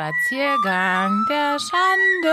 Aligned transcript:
Spaziergang 0.00 1.26
der 1.28 1.58
Schande. 1.60 2.30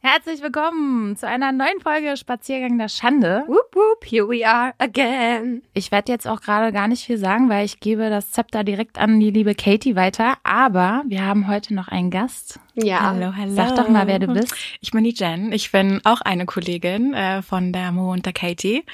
Herzlich 0.00 0.40
willkommen 0.40 1.16
zu 1.16 1.26
einer 1.26 1.50
neuen 1.50 1.80
Folge 1.82 2.16
Spaziergang 2.16 2.78
der 2.78 2.88
Schande. 2.88 3.42
Whoop, 3.48 3.74
whoop, 3.74 4.04
here 4.04 4.28
we 4.28 4.46
are 4.46 4.74
again. 4.78 5.62
Ich 5.74 5.90
werde 5.90 6.12
jetzt 6.12 6.28
auch 6.28 6.40
gerade 6.40 6.72
gar 6.72 6.86
nicht 6.86 7.04
viel 7.04 7.18
sagen, 7.18 7.48
weil 7.48 7.64
ich 7.64 7.80
gebe 7.80 8.10
das 8.10 8.30
Zepter 8.30 8.62
direkt 8.62 8.96
an 8.96 9.18
die 9.18 9.32
liebe 9.32 9.56
Katie 9.56 9.96
weiter. 9.96 10.34
Aber 10.44 11.02
wir 11.08 11.26
haben 11.26 11.48
heute 11.48 11.74
noch 11.74 11.88
einen 11.88 12.12
Gast. 12.12 12.60
Ja. 12.74 13.00
Hallo, 13.00 13.32
hallo. 13.36 13.56
Sag 13.56 13.74
doch 13.74 13.88
mal, 13.88 14.06
wer 14.06 14.20
du 14.20 14.28
bist. 14.28 14.54
Ich 14.80 14.92
bin 14.92 15.02
die 15.02 15.14
Jen. 15.14 15.50
Ich 15.50 15.72
bin 15.72 16.00
auch 16.04 16.20
eine 16.20 16.46
Kollegin 16.46 17.12
äh, 17.12 17.42
von 17.42 17.72
der 17.72 17.90
Mo 17.90 18.12
und 18.12 18.24
der 18.24 18.34
Katie. 18.34 18.84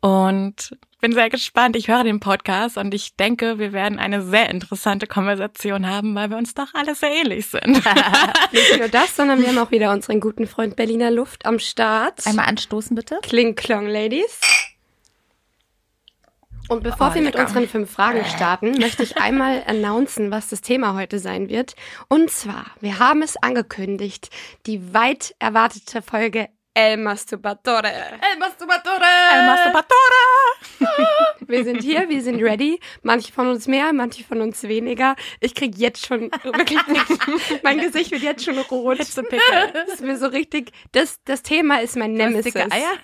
Und 0.00 0.76
bin 1.04 1.12
sehr 1.12 1.28
gespannt. 1.28 1.76
Ich 1.76 1.88
höre 1.88 2.02
den 2.02 2.18
Podcast 2.18 2.78
und 2.78 2.94
ich 2.94 3.14
denke, 3.14 3.58
wir 3.58 3.74
werden 3.74 3.98
eine 3.98 4.22
sehr 4.22 4.48
interessante 4.48 5.06
Konversation 5.06 5.86
haben, 5.86 6.14
weil 6.14 6.30
wir 6.30 6.38
uns 6.38 6.54
doch 6.54 6.72
alle 6.72 6.94
sehr 6.94 7.10
ähnlich 7.10 7.48
sind. 7.48 7.66
Nicht 8.52 8.78
nur 8.78 8.88
das, 8.88 9.14
sondern 9.14 9.38
wir 9.42 9.48
haben 9.48 9.58
auch 9.58 9.70
wieder 9.70 9.92
unseren 9.92 10.18
guten 10.18 10.46
Freund 10.46 10.76
Berliner 10.76 11.10
Luft 11.10 11.44
am 11.44 11.58
Start. 11.58 12.26
Einmal 12.26 12.46
anstoßen, 12.46 12.96
bitte. 12.96 13.18
Kling 13.20 13.54
Klong, 13.54 13.86
Ladies. 13.86 14.40
Und 16.68 16.82
bevor 16.82 17.10
Oh, 17.10 17.14
wir 17.14 17.20
mit 17.20 17.36
unseren 17.36 17.68
fünf 17.68 17.90
Fragen 17.90 18.24
starten, 18.24 18.78
möchte 18.78 19.02
ich 19.02 19.18
einmal 19.18 19.62
announcen, 19.66 20.30
was 20.30 20.48
das 20.48 20.62
Thema 20.62 20.94
heute 20.94 21.18
sein 21.18 21.50
wird. 21.50 21.74
Und 22.08 22.30
zwar, 22.30 22.64
wir 22.80 22.98
haben 22.98 23.20
es 23.20 23.36
angekündigt, 23.36 24.30
die 24.64 24.94
weit 24.94 25.34
erwartete 25.38 26.00
Folge 26.00 26.48
El 26.76 26.96
Masturbatore. 26.96 27.88
El 27.88 28.38
Masturbatore! 28.38 29.06
El 29.32 29.46
Masturbatore! 29.46 30.22
Wir 31.46 31.62
sind 31.62 31.82
hier, 31.82 32.08
wir 32.08 32.20
sind 32.20 32.42
ready. 32.42 32.80
Manche 33.02 33.32
von 33.32 33.46
uns 33.46 33.68
mehr, 33.68 33.92
manche 33.92 34.24
von 34.24 34.40
uns 34.40 34.64
weniger. 34.64 35.14
Ich 35.38 35.54
krieg 35.54 35.76
jetzt 35.76 36.04
schon 36.04 36.32
wirklich, 36.42 36.80
mein 37.62 37.78
Gesicht 37.78 38.10
wird 38.10 38.22
jetzt 38.22 38.44
schon 38.44 38.58
rot. 38.58 38.96
Hitzepickel. 38.96 39.70
Das 39.72 39.88
ist 39.88 40.00
mir 40.00 40.16
so 40.16 40.26
richtig, 40.26 40.72
das, 40.90 41.20
das 41.24 41.42
Thema 41.42 41.80
ist 41.80 41.96
mein 41.96 42.14
Nemesis. 42.14 42.52
dicke 42.52 42.68
Eier? 42.72 42.94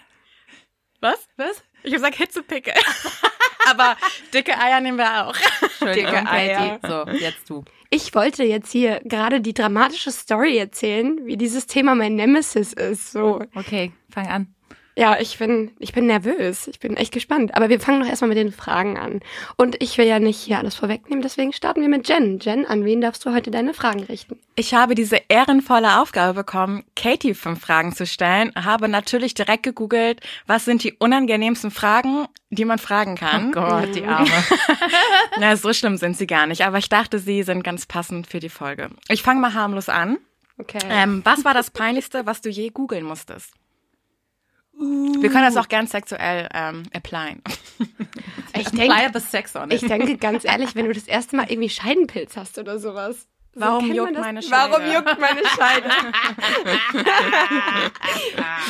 Was? 1.01 1.29
Was? 1.37 1.63
Ich 1.85 1.93
habe 1.93 2.03
gesagt 2.03 2.17
Hitzepickel. 2.17 2.75
Aber 3.71 3.97
dicke 4.35 4.59
Eier 4.59 4.81
nehmen 4.81 4.99
wir 4.99 5.27
auch. 5.27 5.37
Entschuldigung, 5.63 6.13
Dicke 6.13 6.29
Eier. 6.31 6.81
So, 6.83 7.09
jetzt 7.13 7.49
du. 7.49 7.65
Ich 7.93 8.15
wollte 8.15 8.45
jetzt 8.45 8.71
hier 8.71 9.01
gerade 9.05 9.41
die 9.41 9.53
dramatische 9.53 10.13
Story 10.13 10.57
erzählen, 10.57 11.27
wie 11.27 11.37
dieses 11.37 11.67
Thema 11.67 11.97
mein 11.97 12.15
Nemesis 12.15 12.73
ist. 12.73 13.11
So, 13.11 13.43
Okay, 13.55 13.91
fang 14.09 14.29
an. 14.29 14.55
Ja, 14.97 15.19
ich 15.19 15.39
bin, 15.39 15.71
ich 15.79 15.93
bin 15.93 16.07
nervös. 16.07 16.67
Ich 16.67 16.81
bin 16.81 16.97
echt 16.97 17.13
gespannt. 17.13 17.55
Aber 17.55 17.69
wir 17.69 17.81
fangen 17.81 18.01
doch 18.01 18.09
erstmal 18.09 18.29
mit 18.29 18.39
den 18.39 18.53
Fragen 18.53 18.99
an. 18.99 19.21
Und 19.57 19.81
ich 19.83 19.97
will 19.99 20.07
ja 20.07 20.19
nicht 20.19 20.39
hier 20.39 20.59
alles 20.59 20.75
vorwegnehmen, 20.75 21.23
deswegen 21.23 21.53
starten 21.53 21.81
wir 21.81 21.89
mit 21.89 22.09
Jen. 22.09 22.39
Jen, 22.41 22.67
an 22.67 22.85
wen 22.85 23.01
darfst 23.01 23.25
du 23.25 23.33
heute 23.33 23.51
deine 23.51 23.73
Fragen 23.73 24.03
richten? 24.03 24.39
Ich 24.57 24.75
habe 24.75 24.95
diese 24.95 25.17
ehrenvolle 25.29 26.01
Aufgabe 26.01 26.35
bekommen, 26.35 26.85
Katie 26.97 27.35
fünf 27.35 27.61
Fragen 27.61 27.95
zu 27.95 28.05
stellen. 28.05 28.53
Habe 28.57 28.89
natürlich 28.89 29.35
direkt 29.35 29.63
gegoogelt, 29.63 30.21
was 30.47 30.65
sind 30.65 30.85
die 30.85 30.93
unangenehmsten 30.95 31.71
Fragen, 31.71 32.27
die 32.51 32.65
man 32.65 32.79
fragen 32.79 33.15
kann. 33.15 33.49
Oh 33.49 33.53
Gott, 33.53 33.95
die 33.95 34.05
Arme. 34.05 34.29
Na, 35.39 35.57
so 35.57 35.73
schlimm 35.73 35.97
sind 35.97 36.17
sie 36.17 36.27
gar 36.27 36.47
nicht, 36.47 36.63
aber 36.65 36.79
ich 36.79 36.89
dachte, 36.89 37.19
sie 37.19 37.43
sind 37.43 37.63
ganz 37.63 37.87
passend 37.87 38.27
für 38.27 38.41
die 38.41 38.49
Folge. 38.49 38.91
Ich 39.09 39.23
fange 39.23 39.41
mal 39.41 39.55
harmlos 39.55 39.89
an. 39.89 40.19
Okay. 40.59 40.81
Ähm, 40.91 41.23
was 41.25 41.45
war 41.45 41.55
das 41.55 41.71
Peinlichste, 41.71 42.27
was 42.27 42.43
du 42.43 42.51
je 42.51 42.69
googeln 42.69 43.05
musstest? 43.05 43.55
Wir 44.81 45.29
können 45.29 45.45
das 45.45 45.59
auch 45.59 45.69
gern 45.69 45.87
sexuell 45.87 46.49
ähm, 46.55 46.85
applyen. 46.95 47.43
ich 48.59 48.71
denke, 48.71 48.95
Apply 48.95 49.11
the 49.13 49.21
sex 49.21 49.55
on 49.55 49.71
ich 49.71 49.83
denke 49.83 50.17
ganz 50.17 50.45
ehrlich, 50.49 50.75
wenn 50.75 50.87
du 50.87 50.95
das 50.95 51.05
erste 51.05 51.37
Mal 51.37 51.51
irgendwie 51.51 51.69
Scheidenpilz 51.69 52.37
hast 52.37 52.59
oder 52.59 52.79
sowas. 52.79 53.29
So 53.53 53.61
Warum 53.61 53.93
juckt 53.93 54.15
das? 54.15 54.23
meine 54.23 54.43
Scheide? 54.43 54.73
Warum 54.73 54.93
juckt 54.93 55.21
meine 55.21 55.43
Scheide? 55.45 55.91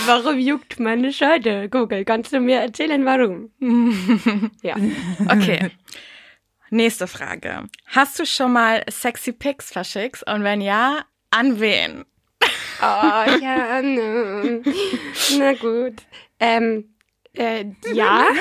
warum 0.07 0.39
juckt 0.39 0.81
meine 0.81 1.13
Scheide? 1.13 1.69
Google, 1.69 2.05
kannst 2.05 2.33
du 2.33 2.41
mir 2.41 2.61
erzählen, 2.61 3.05
warum? 3.05 3.51
ja. 4.63 4.75
Okay. 5.29 5.71
Nächste 6.71 7.07
Frage. 7.07 7.65
Hast 7.87 8.19
du 8.19 8.25
schon 8.25 8.53
mal 8.53 8.83
sexy 8.89 9.33
Pics 9.33 9.71
verschickt? 9.71 10.27
Und 10.27 10.45
wenn 10.45 10.61
ja, 10.61 11.05
an 11.31 11.61
wen? 11.61 12.05
Oh, 12.81 12.85
ja, 13.41 13.83
ne. 13.83 14.63
na 15.39 15.53
gut. 15.55 15.95
Ähm, 16.39 16.95
äh, 17.33 17.65
ja, 17.93 18.27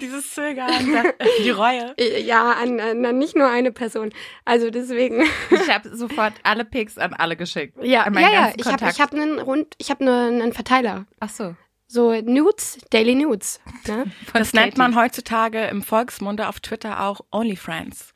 Dieses 0.00 0.34
Zögern, 0.34 0.92
der- 0.92 1.14
die 1.42 1.50
Reue. 1.50 1.94
Äh, 1.96 2.22
ja, 2.22 2.52
an, 2.52 2.80
an 2.80 3.18
nicht 3.18 3.36
nur 3.36 3.48
eine 3.48 3.72
Person. 3.72 4.10
Also 4.44 4.70
deswegen. 4.70 5.24
Ich 5.50 5.70
habe 5.70 5.94
sofort 5.96 6.34
alle 6.42 6.64
Pics 6.64 6.98
an 6.98 7.14
alle 7.14 7.36
geschickt. 7.36 7.76
Ja, 7.82 8.02
an 8.02 8.14
ja, 8.14 8.20
meinen 8.20 8.32
ja. 8.32 8.52
Ich 8.56 8.66
habe 8.66 8.88
ich 8.90 9.00
hab 9.00 9.12
einen 9.14 9.38
rund, 9.38 9.74
ich 9.78 9.90
habe 9.90 10.04
ne, 10.04 10.26
einen 10.26 10.52
Verteiler. 10.52 11.06
Ach 11.20 11.30
so. 11.30 11.54
So 11.88 12.20
Nudes, 12.20 12.78
Daily 12.90 13.14
Nudes. 13.14 13.60
Ne? 13.86 14.06
Das 14.32 14.52
nennt 14.52 14.76
man 14.76 14.96
heutzutage 14.96 15.66
im 15.66 15.82
Volksmunde 15.82 16.48
auf 16.48 16.60
Twitter 16.60 17.02
auch 17.04 17.20
OnlyFriends. 17.30 18.12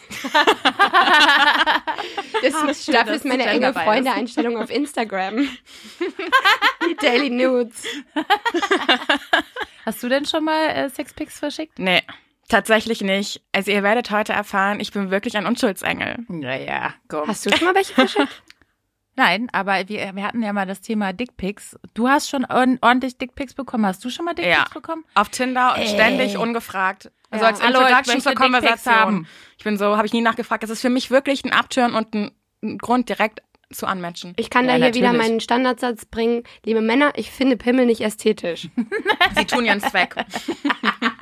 Das, 2.42 2.84
schön, 2.84 2.94
dafür 2.94 3.14
ist 3.14 3.24
meine 3.24 3.46
enge 3.46 3.68
ist. 3.70 3.78
Freunde-Einstellung 3.78 4.58
auf 4.60 4.70
Instagram. 4.70 5.36
Die 6.88 6.96
Daily 6.96 7.30
Nudes. 7.30 7.84
Hast 9.86 10.02
du 10.02 10.08
denn 10.08 10.26
schon 10.26 10.44
mal 10.44 10.66
äh, 10.68 10.90
Sexpics 10.90 11.38
verschickt? 11.38 11.78
Nee, 11.78 12.02
tatsächlich 12.48 13.00
nicht. 13.00 13.42
Also 13.52 13.70
ihr 13.70 13.82
werdet 13.82 14.10
heute 14.10 14.32
erfahren, 14.34 14.80
ich 14.80 14.92
bin 14.92 15.10
wirklich 15.10 15.36
ein 15.36 15.46
Unschuldsengel. 15.46 16.24
Naja, 16.28 16.94
komm. 17.08 17.28
Hast 17.28 17.46
du 17.46 17.56
schon 17.56 17.66
mal 17.68 17.74
welche 17.74 17.94
verschickt? 17.94 18.42
Nein, 19.16 19.48
aber 19.52 19.88
wir, 19.88 20.14
wir 20.16 20.24
hatten 20.24 20.42
ja 20.42 20.52
mal 20.52 20.66
das 20.66 20.80
Thema 20.80 21.12
Dickpics. 21.12 21.76
Du 21.94 22.08
hast 22.08 22.28
schon 22.28 22.44
ord- 22.44 22.78
ordentlich 22.82 23.16
Dickpics 23.16 23.54
bekommen. 23.54 23.86
Hast 23.86 24.04
du 24.04 24.10
schon 24.10 24.24
mal 24.24 24.34
Dickpics 24.34 24.56
Ja. 24.58 24.66
bekommen? 24.74 25.04
Auf 25.14 25.28
Tinder 25.28 25.74
Ey. 25.78 25.86
ständig 25.88 26.36
ungefragt. 26.36 27.10
Also 27.34 27.44
Ja. 27.44 27.50
als 27.50 27.62
Hallo, 27.62 27.80
ich 27.80 27.88
Introduction 27.88 28.20
zur 28.20 28.34
Konversation. 28.34 28.94
haben. 28.94 29.26
Ich 29.58 29.64
bin 29.64 29.76
so, 29.76 29.96
habe 29.96 30.06
ich 30.06 30.12
nie 30.12 30.20
nachgefragt. 30.22 30.62
Das 30.62 30.70
ist 30.70 30.80
für 30.80 30.90
mich 30.90 31.10
wirklich 31.10 31.44
ein 31.44 31.52
Upturn 31.52 31.94
und 31.94 32.14
ein, 32.14 32.30
ein 32.62 32.78
Grund, 32.78 33.08
direkt 33.08 33.42
zu 33.72 33.86
unmatchen. 33.86 34.34
Ich 34.36 34.50
kann 34.50 34.66
Ja, 34.66 34.78
da 34.78 34.84
hier 34.84 34.94
wieder 34.94 35.08
natürlich. 35.12 35.28
meinen 35.28 35.40
Standardsatz 35.40 36.04
bringen. 36.04 36.44
Liebe 36.64 36.80
Männer, 36.80 37.12
ich 37.16 37.30
finde 37.32 37.56
Pimmel 37.56 37.86
nicht 37.86 38.02
ästhetisch. 38.02 38.68
Sie 39.36 39.44
tun 39.46 39.64
ihren 39.64 39.80
Zweck. 39.80 40.14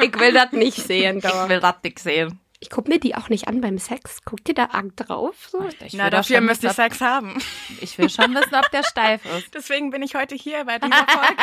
Ich 0.01 0.19
will 0.19 0.33
das 0.33 0.51
nicht 0.51 0.77
sehen. 0.77 1.19
Ich 1.19 1.23
Dauer. 1.23 1.49
will 1.49 1.61
das 1.61 1.81
dick 1.85 2.01
sehen. 2.01 2.41
Ich 2.59 2.71
guck 2.71 2.89
mir 2.89 2.99
die 2.99 3.15
auch 3.15 3.29
nicht 3.29 3.47
an 3.49 3.61
beim 3.61 3.79
Sex. 3.79 4.19
Guckt 4.25 4.49
ihr 4.49 4.55
da 4.55 4.71
arg 4.73 4.97
drauf? 4.97 5.35
So? 5.49 5.65
Ich 5.85 5.93
Na, 5.95 6.11
doch 6.11 6.19
dafür 6.19 6.37
schon 6.39 6.47
müsst 6.47 6.65
ihr 6.65 6.71
Sex 6.71 7.01
haben. 7.01 7.39
ich 7.81 7.97
will 7.99 8.11
schon 8.11 8.35
wissen, 8.35 8.55
ob 8.55 8.69
der 8.73 8.83
steif 8.83 9.21
ist. 9.39 9.55
Deswegen 9.55 9.91
bin 9.91 10.03
ich 10.03 10.15
heute 10.17 10.35
hier 10.35 10.65
bei 10.65 10.79
dieser 10.81 11.07
Folge. 11.07 11.37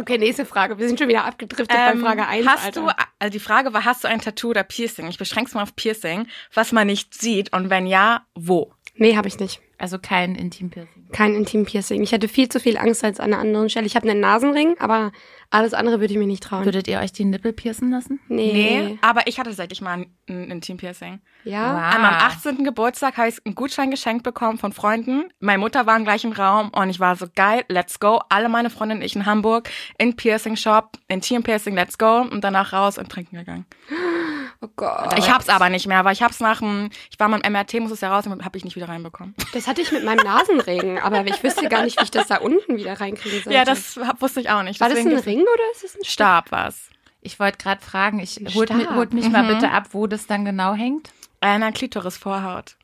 Okay, 0.00 0.16
nächste 0.18 0.46
Frage. 0.46 0.78
Wir 0.78 0.88
sind 0.88 0.98
schon 0.98 1.08
wieder 1.08 1.24
abgedriftet 1.24 1.68
bei 1.68 1.92
Ähm, 1.92 2.00
Frage 2.00 2.26
1. 2.26 2.46
hast 2.46 2.64
Alter. 2.66 2.80
du, 2.80 2.88
also 3.18 3.30
die 3.32 3.38
Frage 3.38 3.72
war, 3.74 3.84
hast 3.84 4.02
du 4.04 4.08
ein 4.08 4.20
Tattoo 4.20 4.48
oder 4.50 4.62
Piercing? 4.62 5.08
Ich 5.08 5.18
beschränke 5.18 5.48
es 5.48 5.54
mal 5.54 5.62
auf 5.62 5.76
Piercing, 5.76 6.26
was 6.54 6.72
man 6.72 6.86
nicht 6.86 7.14
sieht 7.14 7.52
und 7.52 7.68
wenn 7.68 7.86
ja, 7.86 8.24
wo? 8.34 8.72
Nee, 8.94 9.16
habe 9.16 9.28
ich 9.28 9.38
nicht. 9.38 9.60
Also 9.78 9.98
kein 9.98 10.34
Intimpiercing. 10.34 11.08
Kein 11.12 11.34
Intim-Piercing. 11.34 12.02
Ich 12.02 12.12
hatte 12.12 12.28
viel 12.28 12.48
zu 12.48 12.60
viel 12.60 12.76
Angst 12.76 13.02
als 13.02 13.18
an 13.18 13.32
einer 13.32 13.40
anderen 13.40 13.68
Stelle. 13.70 13.86
Ich 13.86 13.96
habe 13.96 14.08
einen 14.08 14.20
Nasenring, 14.20 14.76
aber 14.78 15.10
alles 15.50 15.74
andere 15.74 16.00
würde 16.00 16.12
ich 16.12 16.18
mir 16.18 16.26
nicht 16.26 16.44
trauen. 16.44 16.64
Würdet 16.64 16.86
ihr 16.86 17.00
euch 17.00 17.12
die 17.12 17.24
Nippel 17.24 17.52
piercen 17.52 17.90
lassen? 17.90 18.20
nee. 18.28 18.98
aber 19.02 19.26
ich 19.26 19.38
hatte 19.38 19.50
tatsächlich 19.50 19.80
mal 19.80 19.98
ein, 19.98 20.06
ein 20.28 20.50
Intim-Piercing. 20.50 21.20
Ja? 21.44 21.74
Wow. 21.74 21.94
An 21.94 22.02
meinem 22.02 22.14
18. 22.14 22.64
Geburtstag 22.64 23.16
habe 23.16 23.28
ich 23.28 23.44
einen 23.44 23.56
Gutschein 23.56 23.90
geschenkt 23.90 24.22
bekommen 24.22 24.58
von 24.58 24.72
Freunden. 24.72 25.24
Meine 25.40 25.58
Mutter 25.58 25.86
war 25.86 25.96
im 25.96 26.04
gleichen 26.04 26.32
Raum 26.32 26.70
und 26.70 26.88
ich 26.88 27.00
war 27.00 27.16
so 27.16 27.26
geil, 27.34 27.64
let's 27.68 27.98
go. 27.98 28.20
Alle 28.28 28.48
meine 28.48 28.70
Freundinnen 28.70 29.00
und 29.00 29.06
ich 29.06 29.16
in 29.16 29.26
Hamburg, 29.26 29.68
in 29.98 30.14
Piercing 30.14 30.56
Shop, 30.56 30.96
Intim 31.08 31.42
Piercing, 31.42 31.74
let's 31.74 31.98
go. 31.98 32.20
Und 32.20 32.44
danach 32.44 32.72
raus 32.72 32.96
und 32.96 33.08
trinken 33.08 33.36
gegangen. 33.36 33.66
Oh 34.62 34.68
Gott. 34.76 35.18
ich 35.18 35.30
hab's 35.30 35.48
aber 35.48 35.70
nicht 35.70 35.86
mehr, 35.86 36.04
weil 36.04 36.12
ich 36.12 36.22
hab's 36.22 36.38
nach 36.40 36.58
dem, 36.58 36.90
ich 37.10 37.18
war 37.18 37.28
mal 37.28 37.40
im 37.40 37.50
MRT, 37.52 37.80
muss 37.80 37.92
es 37.92 38.02
ja 38.02 38.14
raus, 38.14 38.26
und 38.26 38.44
hab 38.44 38.54
ich 38.56 38.64
nicht 38.64 38.76
wieder 38.76 38.88
reinbekommen. 38.90 39.34
Das 39.54 39.66
hatte 39.66 39.80
ich 39.80 39.90
mit 39.90 40.04
meinem 40.04 40.22
Nasenring, 40.24 40.98
aber 40.98 41.24
ich 41.26 41.42
wüsste 41.42 41.66
gar 41.70 41.82
nicht, 41.82 41.98
wie 41.98 42.04
ich 42.04 42.10
das 42.10 42.26
da 42.28 42.36
unten 42.38 42.76
wieder 42.76 43.00
reinkriegen 43.00 43.42
sollte. 43.42 43.54
Ja, 43.56 43.64
das 43.64 43.96
hab, 43.96 44.20
wusste 44.20 44.40
ich 44.40 44.50
auch 44.50 44.62
nicht. 44.62 44.78
War 44.80 44.88
das 44.88 44.96
Deswegen 44.96 45.14
ein 45.14 45.18
ist- 45.20 45.26
Ring 45.26 45.40
oder 45.40 45.62
ist 45.72 45.84
es 45.84 45.94
ein 45.96 46.04
Stab? 46.04 46.48
Stab 46.48 46.52
war's. 46.52 46.90
Ich 47.22 47.40
wollte 47.40 47.56
gerade 47.58 47.82
fragen, 47.82 48.18
ich 48.20 48.38
holt, 48.54 48.70
mi- 48.74 48.86
holt 48.94 49.14
mich 49.14 49.30
mal 49.30 49.44
bitte 49.46 49.70
ab, 49.70 49.88
wo 49.92 50.06
das 50.06 50.26
dann 50.26 50.44
genau 50.44 50.74
hängt. 50.74 51.10
Einer 51.40 51.72
Klitorisvorhaut. 51.72 52.76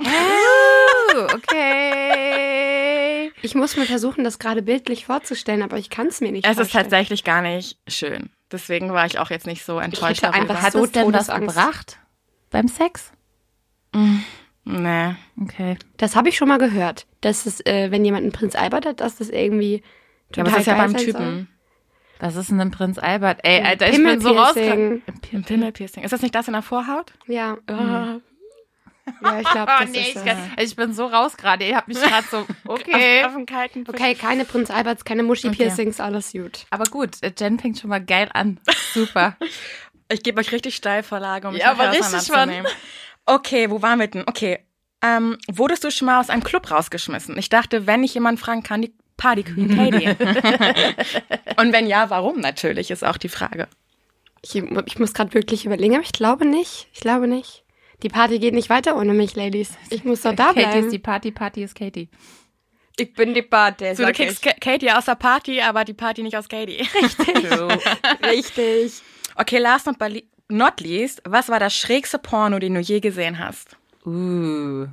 Oh, 0.00 1.26
okay. 1.34 3.32
Ich 3.42 3.54
muss 3.54 3.76
mir 3.76 3.84
versuchen, 3.86 4.24
das 4.24 4.38
gerade 4.38 4.62
bildlich 4.62 5.06
vorzustellen, 5.06 5.62
aber 5.62 5.76
ich 5.78 5.90
kann 5.90 6.06
es 6.08 6.20
mir 6.20 6.32
nicht 6.32 6.44
Es 6.44 6.52
ist 6.52 6.56
vorstellen. 6.58 6.84
tatsächlich 6.84 7.24
gar 7.24 7.42
nicht 7.42 7.78
schön. 7.88 8.30
Deswegen 8.52 8.92
war 8.92 9.06
ich 9.06 9.18
auch 9.18 9.30
jetzt 9.30 9.46
nicht 9.46 9.64
so 9.64 9.78
enttäuscht 9.78 10.22
hätte 10.22 10.32
darüber. 10.32 10.40
einfach 10.52 10.62
Hat 10.62 10.72
so 10.72 10.84
es 10.84 10.92
denn 10.92 11.12
was 11.12 11.26
Todesangst. 11.26 11.48
gebracht 11.56 11.98
beim 12.50 12.68
Sex? 12.68 13.12
Nee. 14.64 15.14
Okay. 15.40 15.76
Das 15.96 16.14
habe 16.16 16.28
ich 16.28 16.36
schon 16.36 16.48
mal 16.48 16.58
gehört, 16.58 17.06
dass 17.20 17.46
es, 17.46 17.60
äh, 17.66 17.90
wenn 17.90 18.04
jemand 18.04 18.22
einen 18.22 18.32
Prinz 18.32 18.54
Albert 18.54 18.86
hat, 18.86 19.00
dass 19.00 19.16
das 19.16 19.28
irgendwie 19.28 19.82
Ja, 20.34 20.42
aber 20.44 20.50
total 20.50 20.52
das 20.52 20.58
ist 20.60 20.66
ja 20.66 20.74
beim 20.76 20.96
Typen. 20.96 21.48
Was 22.20 22.36
ist 22.36 22.50
denn 22.50 22.60
ein 22.60 22.70
Prinz 22.70 22.98
Albert? 22.98 23.40
Ey, 23.42 23.62
Alter, 23.62 23.88
ich 23.88 23.96
bin 23.96 24.20
so 24.20 24.30
raus. 24.30 24.52
Pimmelpiercing. 24.54 25.02
Ein 25.32 25.42
Pimmelpiercing. 25.42 26.04
Ist 26.04 26.12
das 26.12 26.22
nicht 26.22 26.34
das 26.34 26.46
in 26.46 26.52
der 26.52 26.62
Vorhaut? 26.62 27.12
Ja. 27.26 27.56
Mhm. 27.68 28.22
Ja, 29.22 29.40
ich 29.40 29.48
glaube, 29.50 29.66
das 29.80 29.88
Oh, 29.88 29.90
nee, 29.92 30.00
ist 30.00 30.08
ich, 30.08 30.14
das. 30.14 30.24
kann- 30.24 30.52
ich 30.58 30.76
bin 30.76 30.92
so 30.94 31.06
raus 31.06 31.36
gerade. 31.36 31.66
Ihr 31.66 31.76
habt 31.76 31.88
mich 31.88 32.00
gerade 32.00 32.26
so, 32.30 32.46
okay. 32.66 33.24
Auf, 33.24 33.36
auf 33.36 33.46
kalten 33.46 33.84
Fisch. 33.84 33.94
Okay, 33.94 34.14
keine 34.14 34.44
Prinz 34.44 34.70
Alberts, 34.70 35.04
keine 35.04 35.22
Muschi-Piercings, 35.22 36.00
alles 36.00 36.32
gut. 36.32 36.66
Aber 36.70 36.84
gut, 36.84 37.10
Jen 37.38 37.58
fängt 37.58 37.78
schon 37.78 37.90
mal 37.90 38.04
geil 38.04 38.28
an. 38.32 38.60
Super. 38.94 39.36
Ich 40.10 40.22
gebe 40.22 40.38
euch 40.40 40.52
richtig 40.52 40.74
Steilvorlage, 40.76 41.48
um 41.48 41.54
mich 41.54 41.62
Ja, 41.62 41.70
aber 41.70 41.90
richtig 41.90 42.04
auseinanderzunehmen. 42.14 42.70
Okay, 43.24 43.70
wo 43.70 43.80
waren 43.80 43.98
wir 43.98 44.08
denn? 44.08 44.24
Okay. 44.28 44.58
Ähm, 45.00 45.38
wurdest 45.50 45.84
du 45.84 45.90
schon 45.90 46.04
mal 46.04 46.20
aus 46.20 46.28
einem 46.28 46.44
Club 46.44 46.70
rausgeschmissen? 46.70 47.38
Ich 47.38 47.48
dachte, 47.48 47.86
wenn 47.86 48.04
ich 48.04 48.12
jemanden 48.12 48.38
fragen 48.38 48.62
kann, 48.62 48.82
die 48.82 48.92
Party 49.16 49.42
Queen 49.42 49.74
Katie. 49.74 50.08
Und 51.56 51.72
wenn 51.72 51.86
ja, 51.86 52.10
warum 52.10 52.40
natürlich, 52.40 52.90
ist 52.90 53.04
auch 53.04 53.16
die 53.16 53.30
Frage. 53.30 53.68
Ich, 54.42 54.54
ich 54.56 54.98
muss 54.98 55.14
gerade 55.14 55.32
wirklich 55.32 55.64
überlegen, 55.64 55.94
aber 55.94 56.04
ich 56.04 56.12
glaube 56.12 56.44
nicht. 56.44 56.88
Ich 56.92 57.00
glaube 57.00 57.26
nicht. 57.26 57.61
Die 58.02 58.08
Party 58.08 58.38
geht 58.38 58.54
nicht 58.54 58.68
weiter 58.68 58.96
ohne 58.96 59.14
mich, 59.14 59.36
Ladies. 59.36 59.70
Ich 59.90 60.04
muss 60.04 60.22
doch 60.22 60.34
da 60.34 60.46
Katie 60.48 60.60
bleiben. 60.60 60.84
ist 60.86 60.92
die 60.92 60.98
Party, 60.98 61.30
Party 61.30 61.62
ist 61.62 61.74
Katie. 61.74 62.08
ich 62.98 63.12
bin 63.14 63.32
die 63.34 63.42
Party. 63.42 63.94
So, 63.94 64.04
du 64.04 64.12
kriegst 64.12 64.42
Ka- 64.42 64.54
Katie 64.60 64.90
aus 64.90 65.04
der 65.04 65.14
Party, 65.14 65.60
aber 65.60 65.84
die 65.84 65.94
Party 65.94 66.22
nicht 66.22 66.36
aus 66.36 66.48
Katie. 66.48 66.86
Richtig. 68.24 69.02
Okay, 69.34 69.56
last 69.58 69.86
but 69.98 70.22
not 70.50 70.80
least, 70.80 71.22
was 71.26 71.48
war 71.48 71.58
das 71.58 71.74
schrägste 71.74 72.18
Porno, 72.18 72.58
den 72.58 72.74
du 72.74 72.80
je 72.80 73.00
gesehen 73.00 73.38
hast? 73.38 73.78
Uh. 74.04 74.86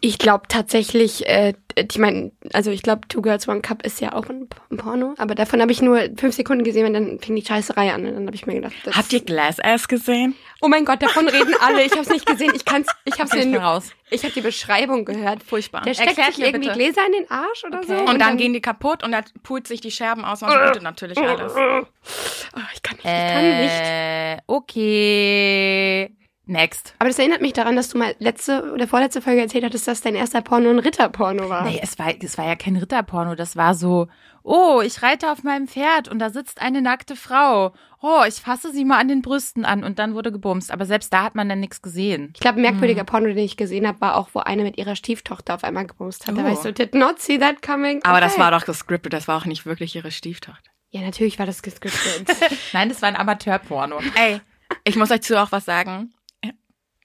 Ich 0.00 0.18
glaube 0.18 0.44
tatsächlich, 0.48 1.26
äh, 1.28 1.54
ich 1.76 1.98
meine, 1.98 2.32
also 2.52 2.70
ich 2.70 2.82
glaube, 2.82 3.08
Two 3.08 3.22
Girls 3.22 3.48
One 3.48 3.60
Cup 3.62 3.84
ist 3.86 4.00
ja 4.00 4.12
auch 4.12 4.28
ein, 4.28 4.48
ein 4.70 4.76
Porno, 4.76 5.14
aber 5.18 5.34
davon 5.34 5.60
habe 5.62 5.72
ich 5.72 5.80
nur 5.80 5.98
fünf 6.16 6.34
Sekunden 6.34 6.62
gesehen 6.64 6.86
und 6.86 6.94
dann 6.94 7.18
fing 7.20 7.34
die 7.36 7.44
Scheißerei 7.44 7.92
an. 7.92 8.04
Und 8.06 8.14
dann 8.14 8.26
habe 8.26 8.34
ich 8.34 8.44
mir 8.46 8.54
gedacht, 8.54 8.74
das 8.84 8.96
Habt 8.96 9.12
ihr 9.12 9.20
Glass 9.24 9.60
Ass 9.60 9.88
gesehen? 9.88 10.34
Oh 10.60 10.68
mein 10.68 10.84
Gott, 10.84 11.02
davon 11.02 11.26
reden 11.28 11.54
alle. 11.60 11.84
Ich 11.84 11.92
habe 11.92 12.02
es 12.02 12.10
nicht 12.10 12.26
gesehen. 12.26 12.52
Ich 12.54 12.64
kann's, 12.64 12.88
ich 13.04 13.18
habe 13.18 13.46
nur, 13.46 13.60
raus. 13.62 13.90
ich 14.10 14.22
habe 14.24 14.34
die 14.34 14.40
Beschreibung 14.40 15.04
gehört. 15.04 15.42
Furchtbar. 15.42 15.82
Der 15.82 15.94
steckt 15.94 16.08
Erklärt 16.10 16.28
sich 16.34 16.38
mir 16.38 16.46
irgendwie 16.48 16.68
bitte. 16.68 16.78
Gläser 16.78 17.06
in 17.06 17.12
den 17.12 17.30
Arsch 17.30 17.64
oder 17.64 17.78
Okay. 17.78 17.86
so. 17.88 17.94
Und 17.94 18.08
Und, 18.08 18.18
dann, 18.18 18.36
gehen 18.36 18.52
die 18.52 18.60
kaputt 18.60 19.04
und 19.04 19.12
dann 19.12 19.24
pult 19.42 19.66
sich 19.68 19.80
die 19.80 19.90
Scherben 19.90 20.24
aus 20.24 20.42
und 20.42 20.48
es 20.48 20.54
blutet 20.54 20.82
natürlich 20.82 21.18
alles. 21.26 21.52
Oh, 21.56 22.60
ich 22.74 22.82
kann 22.82 22.96
nicht. 22.96 23.04
Ich 23.04 23.32
kann 23.32 23.60
nicht. 23.60 23.80
Äh, 23.80 24.38
okay. 24.46 26.14
Next. 26.46 26.94
Aber 26.98 27.08
das 27.08 27.18
erinnert 27.18 27.40
mich 27.40 27.54
daran, 27.54 27.74
dass 27.74 27.88
du 27.88 27.96
mal 27.96 28.14
letzte 28.18 28.70
oder 28.72 28.86
vorletzte 28.86 29.22
Folge 29.22 29.40
erzählt 29.40 29.64
hattest, 29.64 29.88
dass 29.88 30.02
dein 30.02 30.14
erster 30.14 30.42
Porno 30.42 30.68
ein 30.68 30.78
Ritterporno 30.78 31.48
war. 31.48 31.64
Nee, 31.64 31.80
es 31.82 31.98
war, 31.98 32.12
es 32.22 32.36
war 32.36 32.46
ja 32.46 32.54
kein 32.54 32.76
Ritterporno. 32.76 33.34
Das 33.34 33.56
war 33.56 33.74
so, 33.74 34.08
oh, 34.42 34.82
ich 34.84 35.02
reite 35.02 35.32
auf 35.32 35.42
meinem 35.42 35.66
Pferd 35.68 36.08
und 36.08 36.18
da 36.18 36.28
sitzt 36.28 36.60
eine 36.60 36.82
nackte 36.82 37.16
Frau. 37.16 37.72
Oh, 38.02 38.22
ich 38.28 38.34
fasse 38.34 38.72
sie 38.72 38.84
mal 38.84 38.98
an 38.98 39.08
den 39.08 39.22
Brüsten 39.22 39.64
an 39.64 39.84
und 39.84 39.98
dann 39.98 40.14
wurde 40.14 40.30
gebumst. 40.32 40.70
Aber 40.70 40.84
selbst 40.84 41.14
da 41.14 41.22
hat 41.24 41.34
man 41.34 41.48
dann 41.48 41.60
nichts 41.60 41.80
gesehen. 41.80 42.32
Ich 42.34 42.40
glaube, 42.40 42.58
ein 42.58 42.62
merkwürdiger 42.62 43.00
Hm. 43.00 43.06
Porno, 43.06 43.26
den 43.28 43.38
ich 43.38 43.56
gesehen 43.56 43.86
habe, 43.88 44.02
war 44.02 44.16
auch, 44.16 44.28
wo 44.34 44.40
eine 44.40 44.64
mit 44.64 44.76
ihrer 44.76 44.96
Stieftochter 44.96 45.54
auf 45.54 45.64
einmal 45.64 45.86
gebumst 45.86 46.26
hat. 46.26 46.36
Da 46.36 46.42
Oh. 46.42 46.44
war 46.44 46.52
ich 46.52 46.58
so, 46.58 46.70
did 46.72 46.94
not 46.94 47.20
see 47.20 47.38
that 47.38 47.62
coming. 47.62 48.02
Aber 48.04 48.18
Okay. 48.18 48.26
das 48.26 48.38
war 48.38 48.50
doch 48.50 48.66
gescriptet, 48.66 49.14
das 49.14 49.28
war 49.28 49.38
auch 49.38 49.46
nicht 49.46 49.64
wirklich 49.64 49.96
ihre 49.96 50.10
Stieftochter. 50.10 50.68
Ja, 50.90 51.00
natürlich 51.00 51.38
war 51.38 51.46
das 51.46 51.62
gescriptet. 51.62 52.28
Nein, 52.74 52.90
das 52.90 53.00
war 53.00 53.08
ein 53.08 53.16
Amateurporno. 53.16 54.00
Ey, 54.14 54.42
ich 54.84 54.96
muss 54.96 55.10
euch 55.10 55.22
zu 55.22 55.42
auch 55.42 55.50
was 55.50 55.64
sagen. 55.64 56.12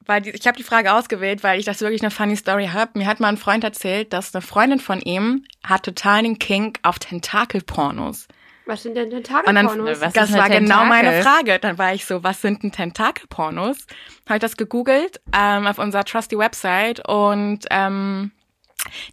Weil 0.09 0.21
die, 0.23 0.31
ich 0.31 0.47
habe 0.47 0.57
die 0.57 0.63
Frage 0.63 0.91
ausgewählt, 0.91 1.43
weil 1.43 1.59
ich 1.59 1.65
das 1.65 1.81
wirklich 1.81 2.01
eine 2.01 2.09
funny 2.09 2.35
Story 2.35 2.71
habe. 2.73 2.97
Mir 2.97 3.05
hat 3.05 3.19
mal 3.19 3.27
ein 3.27 3.37
Freund 3.37 3.63
erzählt, 3.63 4.11
dass 4.11 4.33
eine 4.33 4.41
Freundin 4.41 4.79
von 4.79 4.99
ihm 5.01 5.43
hat 5.63 5.83
total 5.83 6.23
den 6.23 6.39
Kink 6.39 6.79
auf 6.81 6.97
Tentakelpornos. 6.97 8.27
Was 8.65 8.81
sind 8.81 8.95
denn 8.95 9.13
Und 9.13 9.13
dann, 9.13 9.23
Tentakelpornos? 9.23 10.01
Was 10.01 10.13
das 10.13 10.33
war 10.33 10.49
genau 10.49 10.79
Tentakel? 10.79 10.89
meine 10.89 11.21
Frage. 11.21 11.59
Dann 11.59 11.77
war 11.77 11.93
ich 11.93 12.05
so, 12.05 12.23
was 12.23 12.41
sind 12.41 12.63
denn 12.63 12.71
Tentakelpornos? 12.71 13.85
Habe 14.27 14.37
ich 14.37 14.41
das 14.41 14.57
gegoogelt 14.57 15.21
ähm, 15.31 15.67
auf 15.67 15.77
unserer 15.77 16.05
Trusty 16.05 16.39
Website 16.39 17.07
und 17.07 17.67
ähm, 17.69 18.31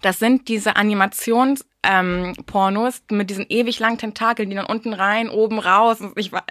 das 0.00 0.18
sind 0.18 0.48
diese 0.48 0.76
Animations 0.76 1.66
ähm, 1.82 2.32
Pornos 2.46 3.02
mit 3.10 3.28
diesen 3.28 3.44
ewig 3.50 3.80
langen 3.80 3.98
Tentakeln, 3.98 4.48
die 4.48 4.56
dann 4.56 4.64
unten 4.64 4.94
rein, 4.94 5.28
oben 5.28 5.58
raus. 5.58 5.98
Ich 6.14 6.32
war 6.32 6.44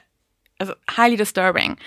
also 0.59 0.73
highly 0.95 1.17
disturbing. 1.17 1.77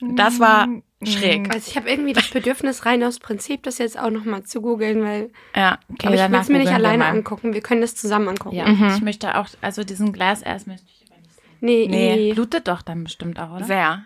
Das 0.00 0.40
war 0.40 0.68
schräg. 1.06 1.52
Also 1.54 1.68
ich 1.70 1.76
habe 1.76 1.90
irgendwie 1.90 2.12
das 2.12 2.28
Bedürfnis 2.28 2.84
rein 2.86 3.02
aus 3.04 3.18
Prinzip, 3.18 3.62
das 3.62 3.78
jetzt 3.78 3.98
auch 3.98 4.10
nochmal 4.10 4.42
zu 4.44 4.60
googeln, 4.62 5.02
weil 5.02 5.30
Ja. 5.54 5.78
Okay, 5.92 6.06
aber 6.06 6.14
ich 6.16 6.30
will 6.30 6.38
es 6.40 6.48
mir 6.48 6.58
nicht 6.58 6.72
alleine 6.72 7.06
angucken. 7.06 7.54
Wir 7.54 7.60
können 7.60 7.80
das 7.80 7.94
zusammen 7.94 8.28
angucken. 8.28 8.56
Ja, 8.56 8.66
Mhm. 8.68 8.92
ich 8.96 9.02
möchte 9.02 9.36
auch, 9.38 9.46
also 9.60 9.84
diesen 9.84 10.12
Glas 10.12 10.42
erst 10.42 10.66
möchte 10.66 10.86
ich 10.86 11.04
aber 11.10 11.20
nicht 11.20 11.34
sehen. 11.34 11.44
Nee, 11.60 11.86
Nee. 11.88 12.16
nee. 12.16 12.32
Blutet 12.34 12.68
doch 12.68 12.82
dann 12.82 13.04
bestimmt 13.04 13.38
auch, 13.38 13.56
oder? 13.56 13.64
Sehr. 13.64 14.04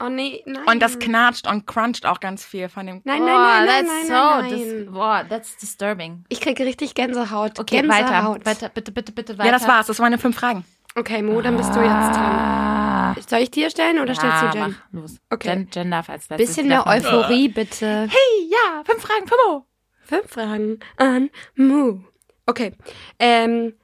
Oh 0.00 0.08
nee, 0.08 0.44
nein. 0.46 0.62
Und 0.66 0.80
das 0.80 1.00
knatscht 1.00 1.48
und 1.48 1.66
cruncht 1.66 2.06
auch 2.06 2.20
ganz 2.20 2.44
viel 2.44 2.68
von 2.68 2.86
dem. 2.86 3.00
Nein, 3.02 3.20
oh, 3.20 3.26
nein, 3.26 3.36
nein, 3.36 3.66
nein, 3.66 3.86
that's 3.86 4.08
nein, 4.08 4.50
so, 4.60 4.64
nein, 4.84 4.92
boah, 4.92 5.24
that's 5.28 5.56
disturbing. 5.56 6.24
Ich 6.28 6.40
kriege 6.40 6.64
richtig 6.64 6.94
Gänsehaut. 6.94 7.58
Okay, 7.58 7.80
Gänsehaut. 7.80 8.46
weiter, 8.46 8.46
weiter, 8.46 8.68
bitte, 8.68 8.92
bitte, 8.92 9.10
bitte 9.10 9.38
weiter. 9.38 9.46
Ja, 9.46 9.52
das 9.58 9.66
war's. 9.66 9.88
Das 9.88 9.98
waren 9.98 10.04
meine 10.06 10.18
fünf 10.18 10.36
Fragen. 10.36 10.64
Okay, 10.98 11.22
Mo, 11.22 11.40
dann 11.40 11.56
bist 11.56 11.70
du 11.76 11.80
jetzt 11.80 11.88
dran. 11.88 12.16
Ah, 12.16 13.14
Soll 13.28 13.38
ich 13.38 13.52
dir 13.52 13.70
stellen 13.70 14.00
oder 14.00 14.14
stellst 14.16 14.42
ja, 14.42 14.50
du 14.50 14.58
Jen? 14.58 14.70
mach 14.70 15.00
los. 15.00 15.16
Okay. 15.30 15.48
Jen, 15.48 15.68
Jen 15.72 15.90
darf 15.92 16.10
als 16.10 16.28
letztes. 16.28 16.48
Bisschen 16.48 16.68
mehr 16.68 16.86
Euphorie, 16.88 17.48
bitte. 17.48 18.08
Hey, 18.10 18.50
ja, 18.50 18.82
fünf 18.84 19.00
Fragen, 19.02 19.28
Fimo. 19.28 19.64
Fünf 20.02 20.28
Fragen 20.28 20.80
an 20.96 21.30
Mo. 21.54 22.00
Okay. 22.46 22.72
Ähm, 23.20 23.74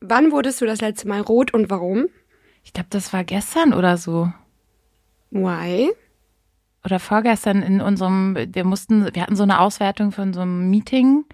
wann 0.00 0.32
wurdest 0.32 0.60
du 0.60 0.66
das 0.66 0.80
letzte 0.80 1.06
Mal 1.06 1.20
rot 1.20 1.54
und 1.54 1.70
warum? 1.70 2.06
Ich 2.64 2.72
glaube, 2.72 2.88
das 2.90 3.12
war 3.12 3.22
gestern 3.22 3.72
oder 3.72 3.96
so. 3.96 4.32
Why? 5.30 5.92
Oder 6.84 6.98
vorgestern 6.98 7.62
in 7.62 7.80
unserem, 7.80 8.36
wir 8.36 8.64
mussten, 8.64 9.14
wir 9.14 9.22
hatten 9.22 9.36
so 9.36 9.44
eine 9.44 9.60
Auswertung 9.60 10.10
von 10.10 10.32
so 10.32 10.40
einem 10.40 10.70
Meeting 10.70 11.24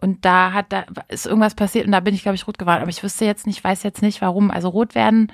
und 0.00 0.24
da 0.24 0.52
hat, 0.52 0.72
da 0.72 0.84
ist 1.08 1.26
irgendwas 1.26 1.54
passiert 1.54 1.86
und 1.86 1.92
da 1.92 2.00
bin 2.00 2.14
ich, 2.14 2.22
glaube 2.22 2.36
ich, 2.36 2.46
rot 2.46 2.58
geworden. 2.58 2.80
Aber 2.80 2.90
ich 2.90 3.02
wüsste 3.02 3.24
jetzt 3.24 3.46
nicht, 3.46 3.62
weiß 3.62 3.82
jetzt 3.82 4.02
nicht 4.02 4.20
warum. 4.20 4.50
Also 4.50 4.68
rot 4.68 4.94
werden 4.94 5.32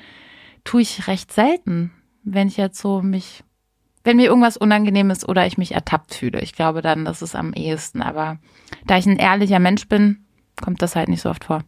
tue 0.64 0.82
ich 0.82 1.06
recht 1.06 1.32
selten, 1.32 1.92
wenn 2.22 2.48
ich 2.48 2.56
jetzt 2.56 2.80
so 2.80 3.02
mich, 3.02 3.44
wenn 4.04 4.16
mir 4.16 4.26
irgendwas 4.26 4.56
unangenehm 4.56 5.10
ist 5.10 5.28
oder 5.28 5.46
ich 5.46 5.58
mich 5.58 5.72
ertappt 5.72 6.14
fühle. 6.14 6.40
Ich 6.40 6.54
glaube 6.54 6.80
dann, 6.80 7.04
das 7.04 7.20
ist 7.20 7.34
am 7.34 7.52
ehesten. 7.52 8.00
Aber 8.00 8.38
da 8.86 8.96
ich 8.96 9.06
ein 9.06 9.18
ehrlicher 9.18 9.58
Mensch 9.58 9.86
bin, 9.88 10.24
kommt 10.62 10.80
das 10.80 10.96
halt 10.96 11.08
nicht 11.08 11.20
so 11.20 11.30
oft 11.30 11.44
vor. 11.44 11.62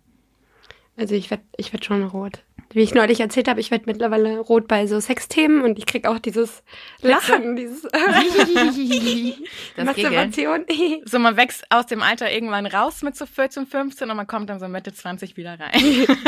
Also 0.96 1.14
ich 1.14 1.30
werd, 1.30 1.42
ich 1.56 1.72
werd 1.72 1.84
schon 1.84 2.02
rot. 2.04 2.42
Wie 2.72 2.80
ich 2.80 2.94
neulich 2.94 3.20
erzählt 3.20 3.46
habe, 3.48 3.60
ich 3.60 3.70
werd 3.70 3.86
mittlerweile 3.86 4.38
rot 4.40 4.66
bei 4.66 4.86
so 4.88 4.98
Sexthemen 4.98 5.62
und 5.62 5.78
ich 5.78 5.86
krieg 5.86 6.06
auch 6.06 6.18
dieses 6.18 6.64
Lachen, 7.00 7.54
dieses 7.54 7.82
Das. 9.76 9.84
Masturbation. 9.84 10.64
So, 11.04 11.18
man 11.18 11.36
wächst 11.36 11.64
aus 11.70 11.86
dem 11.86 12.02
Alter 12.02 12.30
irgendwann 12.32 12.66
raus 12.66 13.02
mit 13.02 13.16
so 13.16 13.26
14, 13.26 13.66
15 13.66 14.10
und 14.10 14.16
man 14.16 14.26
kommt 14.26 14.50
dann 14.50 14.58
so 14.58 14.66
Mitte 14.68 14.92
20 14.92 15.36
wieder 15.36 15.58
rein. 15.60 15.72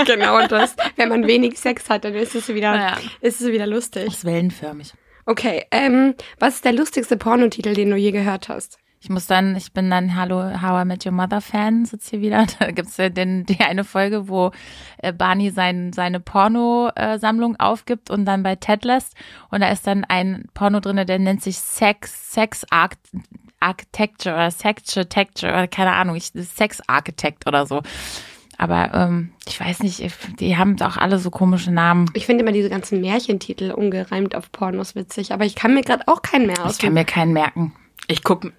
genau 0.06 0.46
das. 0.46 0.76
Wenn 0.96 1.08
man 1.08 1.26
wenig 1.26 1.58
Sex 1.58 1.90
hat, 1.90 2.04
dann 2.04 2.14
ist 2.14 2.34
es 2.34 2.48
wieder, 2.48 2.74
Ja. 2.74 2.96
ist 3.20 3.40
es 3.40 3.48
wieder 3.48 3.66
lustig. 3.66 4.06
Ist 4.06 4.24
wellenförmig. 4.24 4.92
Okay, 5.26 5.64
ähm, 5.72 6.14
was 6.38 6.56
ist 6.56 6.64
der 6.64 6.72
lustigste 6.72 7.16
Pornotitel, 7.16 7.74
den 7.74 7.90
du 7.90 7.96
je 7.96 8.12
gehört 8.12 8.48
hast? 8.48 8.78
Ich 9.00 9.10
muss 9.10 9.26
dann, 9.28 9.54
ich 9.54 9.72
bin 9.72 9.90
dann 9.90 10.16
Hallo 10.16 10.60
How 10.60 10.82
I 10.82 10.84
Met 10.84 11.06
Your 11.06 11.12
Mother 11.12 11.40
Fan, 11.40 11.84
sitze 11.84 12.10
hier 12.10 12.20
wieder. 12.20 12.46
Da 12.58 12.72
gibt's 12.72 12.96
ja 12.96 13.08
den, 13.08 13.46
die 13.46 13.60
eine 13.60 13.84
Folge, 13.84 14.28
wo 14.28 14.50
äh, 14.98 15.12
Barney 15.12 15.50
sein, 15.50 15.92
seine 15.92 16.18
Porno-Sammlung 16.18 17.56
aufgibt 17.60 18.10
und 18.10 18.24
dann 18.24 18.42
bei 18.42 18.56
Ted 18.56 18.84
lässt. 18.84 19.14
Und 19.50 19.60
da 19.60 19.70
ist 19.70 19.86
dann 19.86 20.04
ein 20.04 20.46
Porno 20.52 20.80
drinne, 20.80 21.06
der 21.06 21.20
nennt 21.20 21.42
sich 21.42 21.58
Sex, 21.58 22.32
Sex 22.32 22.64
Arch 22.70 22.96
Architecture 23.60 24.34
oder 24.34 24.50
Sex 24.50 24.96
Architecture 24.96 25.52
oder 25.52 25.66
keine 25.68 25.92
Ahnung, 25.92 26.14
ich, 26.16 26.30
Sex 26.34 26.80
Architect 26.86 27.46
oder 27.46 27.66
so. 27.66 27.82
Aber 28.56 28.92
ähm, 28.94 29.30
ich 29.48 29.60
weiß 29.60 29.80
nicht, 29.80 30.00
ich- 30.00 30.14
die 30.40 30.56
haben 30.56 30.80
auch 30.82 30.96
alle 30.96 31.18
so 31.20 31.30
komische 31.30 31.70
Namen. 31.72 32.06
Ich 32.14 32.26
finde 32.26 32.42
immer 32.42 32.52
diese 32.52 32.68
ganzen 32.70 33.00
Märchentitel 33.00 33.70
umgereimt 33.70 34.34
auf 34.34 34.50
Pornos 34.50 34.94
witzig, 34.96 35.32
aber 35.32 35.44
ich 35.44 35.54
kann 35.54 35.74
mir 35.74 35.82
gerade 35.82 36.06
auch 36.08 36.22
keinen 36.22 36.46
mehr 36.46 36.56
Ich 36.58 36.64
aus. 36.64 36.78
kann 36.78 36.94
mir 36.94 37.04
keinen 37.04 37.32
merken. 37.32 37.72
Ich 38.08 38.22
guck, 38.24 38.52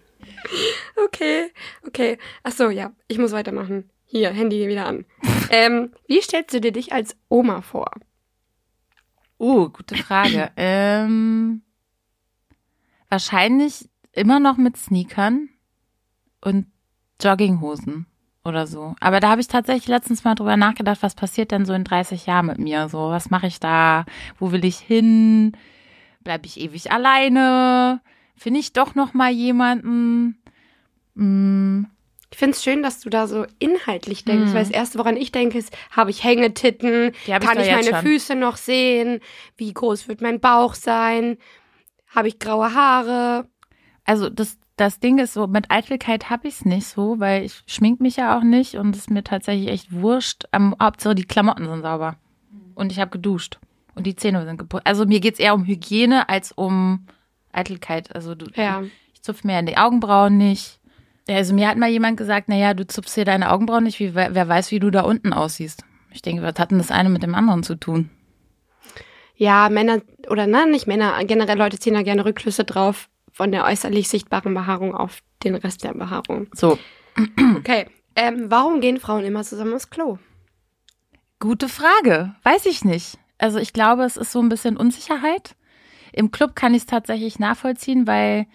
Okay, 1.05 1.51
okay. 1.88 2.17
Ach 2.43 2.51
so, 2.51 2.69
ja, 2.69 2.91
ich 3.08 3.17
muss 3.17 3.31
weitermachen. 3.31 3.89
Hier, 4.05 4.31
Handy 4.31 4.67
wieder 4.67 4.86
an. 4.86 5.05
ähm, 5.50 5.93
wie 6.08 6.22
stellst 6.22 6.53
du 6.53 6.62
dir 6.62 6.72
dich 6.72 6.93
als 6.93 7.15
Oma 7.29 7.62
vor? 7.62 7.91
Uh, 9.39 9.69
gute 9.69 9.96
Frage. 9.96 10.51
ähm, 10.58 11.62
wahrscheinlich 13.10 13.89
immer 14.13 14.39
noch 14.39 14.58
mit 14.58 14.77
Sneakern 14.77 15.50
und 16.41 16.67
Jogginghosen 17.22 18.05
oder 18.43 18.67
so. 18.67 18.96
Aber 19.00 19.19
da 19.19 19.29
habe 19.29 19.41
ich 19.41 19.48
tatsächlich 19.48 19.88
letztens 19.88 20.24
mal 20.24 20.36
drüber 20.36 20.58
nachgedacht, 20.58 21.01
was 21.01 21.15
passiert 21.15 21.51
denn 21.51 21.65
so 21.65 21.74
in 21.74 21.84
30 21.84 22.25
Jahren 22.25 22.48
mit 22.48 22.58
mir? 22.60 22.89
So, 22.89 23.10
was 23.10 23.29
mache 23.29 23.48
ich 23.48 23.60
da? 23.60 24.05
Wo 24.38 24.51
will 24.51 24.65
ich 24.65 24.77
hin? 24.77 25.53
Bleib 26.24 26.46
ich 26.46 26.60
ewig 26.60 26.91
alleine? 26.91 28.01
Finde 28.39 28.60
ich 28.62 28.74
doch 28.74 28.96
noch 28.96 29.13
mal 29.13 29.31
jemanden? 29.31 30.38
Mm, 31.15 31.86
Ich 32.31 32.38
finde 32.38 32.55
es 32.55 32.63
schön, 32.63 32.81
dass 32.84 33.01
du 33.01 33.10
da 33.10 33.27
so 33.27 33.46
inhaltlich 33.60 34.24
denkst, 34.24 34.53
weil 34.53 34.63
das 34.63 34.72
Erste, 34.72 34.98
woran 35.00 35.17
ich 35.17 35.31
denke, 35.31 35.58
ist, 35.58 35.75
habe 35.91 36.10
ich 36.12 36.24
Hängetitten? 36.24 37.12
Hab 37.27 37.43
ich 37.43 37.50
Kann 37.50 37.60
ich, 37.60 37.65
jetzt 37.65 37.75
meine 37.75 37.98
schon. 37.98 38.05
Füße 38.08 38.36
noch 38.36 38.55
sehen? 38.58 39.19
Wie 39.58 39.74
groß 39.74 40.08
wird 40.08 40.22
mein 40.22 40.39
Bauch 40.39 40.74
sein? 40.75 41.38
Habe 42.15 42.27
ich 42.29 42.39
graue 42.39 42.74
Haare? 42.74 43.48
Also 44.05 44.29
das, 44.29 44.58
das 44.77 45.00
Ding 45.00 45.17
ist 45.17 45.34
so, 45.34 45.48
mit 45.48 45.69
Eitelkeit 45.69 46.29
habe 46.29 46.48
ich 46.48 46.55
es 46.55 46.65
nicht 46.65 46.88
so, 46.88 47.19
weil 47.19 47.43
ich 47.43 47.62
schmink 47.67 48.00
mich 48.00 48.15
ja 48.15 48.38
auch 48.38 48.43
nicht 48.43 48.75
und 48.75 48.96
es 48.96 49.01
ist 49.01 49.12
mir 49.12 49.24
tatsächlich 49.24 49.69
echt 49.69 49.91
wurscht. 49.91 50.46
Am 50.51 50.75
Hauptsache 50.81 51.15
die 51.15 51.25
Klamotten 51.25 51.65
sind 51.67 51.81
sauber. 51.81 52.15
Und 52.75 52.91
ich 52.91 53.00
habe 53.00 53.12
geduscht. 53.12 53.60
Und 53.96 54.05
die 54.08 54.15
Zähne 54.15 54.46
sind 54.46 54.58
geputzt. 54.58 54.88
Also 54.88 55.05
mir 55.05 55.19
geht's 55.19 55.39
eher 55.39 55.53
um 55.55 55.65
Hygiene 55.65 56.29
als 56.29 56.53
um 56.53 57.05
Eitelkeit. 57.51 58.13
Also 58.15 58.36
du, 58.36 58.46
Ja. 58.56 58.84
ich 59.13 59.22
zupfe 59.22 59.46
mir 59.48 59.62
die 59.63 59.77
Augenbrauen 59.77 60.38
nicht. 60.38 60.79
Ja, 61.27 61.38
Also 61.38 61.53
mir 61.53 61.68
hat 61.68 61.77
mal 61.77 61.89
jemand 61.89 62.18
gesagt, 62.18 62.50
naja, 62.50 62.74
du 62.74 62.86
zupfst 62.88 63.15
dir 63.15 63.25
deine 63.25 63.51
Augenbrauen 63.51 63.84
nicht, 63.84 64.00
wie, 64.00 64.15
wer 64.15 64.48
weiß, 64.48 64.72
wie 64.72 64.79
du 64.79 64.89
da 64.89 65.01
unten 65.01 65.34
aussiehst. 65.34 65.84
Ich 66.12 66.22
denke, 66.22 66.41
was 66.41 66.56
hat 66.58 66.72
denn 66.72 66.79
das 66.79 66.89
eine 66.91 67.10
mit 67.10 67.22
dem 67.24 67.36
anderen 67.36 67.62
zu 67.63 67.75
tun? 67.75 68.10
Ja, 69.36 69.70
Männer, 69.70 70.01
oder 70.27 70.48
nein, 70.48 70.72
nicht 70.72 70.88
Männer, 70.88 71.24
generell 71.24 71.58
Leute 71.58 71.79
ziehen 71.79 71.94
da 71.94 72.01
gerne 72.01 72.25
Rückschlüsse 72.25 72.63
drauf 72.65 73.10
von 73.32 73.51
der 73.51 73.63
äußerlich 73.65 74.10
sichtbaren 74.10 74.53
Behaarung 74.53 74.94
auf 74.96 75.20
den 75.44 75.56
Rest 75.56 75.84
der 75.84 75.94
Behaarung. 75.94 76.48
So, 76.53 76.77
Okay. 77.58 77.86
Ähm, 78.15 78.50
warum 78.50 78.82
gehen 78.82 79.00
Frauen 79.00 79.24
immer 79.24 79.44
zusammen 79.44 79.74
aufs 79.74 79.89
Klo? 79.89 80.18
Gute 81.39 81.70
Frage. 81.70 82.36
Weiß 82.44 82.65
ich 82.65 82.84
nicht. 82.84 83.18
Also 83.38 83.60
ich 83.60 83.72
glaube, 83.72 84.03
es 84.03 84.18
ist 84.18 84.32
so 84.34 84.41
ein 84.41 84.50
bisschen 84.50 84.75
Unsicherheit. 84.75 85.56
Im 86.11 86.31
Club 86.31 86.55
kann 86.55 86.73
ich 86.73 86.81
es 86.81 86.87
tatsächlich 86.87 87.39
nachvollziehen, 87.39 88.07
weil 88.07 88.47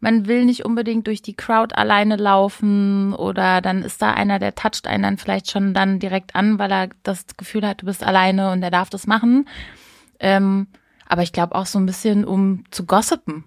man 0.00 0.26
will 0.26 0.44
nicht 0.44 0.64
unbedingt 0.64 1.06
durch 1.06 1.22
die 1.22 1.34
Crowd 1.34 1.74
alleine 1.74 2.16
laufen 2.16 3.14
oder 3.14 3.60
dann 3.60 3.82
ist 3.82 4.00
da 4.00 4.12
einer, 4.12 4.38
der 4.38 4.54
toucht 4.54 4.86
einen 4.86 5.02
dann 5.02 5.18
vielleicht 5.18 5.50
schon 5.50 5.74
dann 5.74 5.98
direkt 5.98 6.36
an, 6.36 6.58
weil 6.58 6.70
er 6.70 6.88
das 7.02 7.26
Gefühl 7.36 7.66
hat, 7.66 7.82
du 7.82 7.86
bist 7.86 8.04
alleine 8.04 8.52
und 8.52 8.62
er 8.62 8.70
darf 8.70 8.90
das 8.90 9.06
machen. 9.06 9.48
Ähm, 10.20 10.68
aber 11.06 11.22
ich 11.22 11.32
glaube 11.32 11.54
auch 11.54 11.66
so 11.66 11.78
ein 11.78 11.86
bisschen, 11.86 12.24
um 12.24 12.64
zu 12.70 12.86
gossipen. 12.86 13.44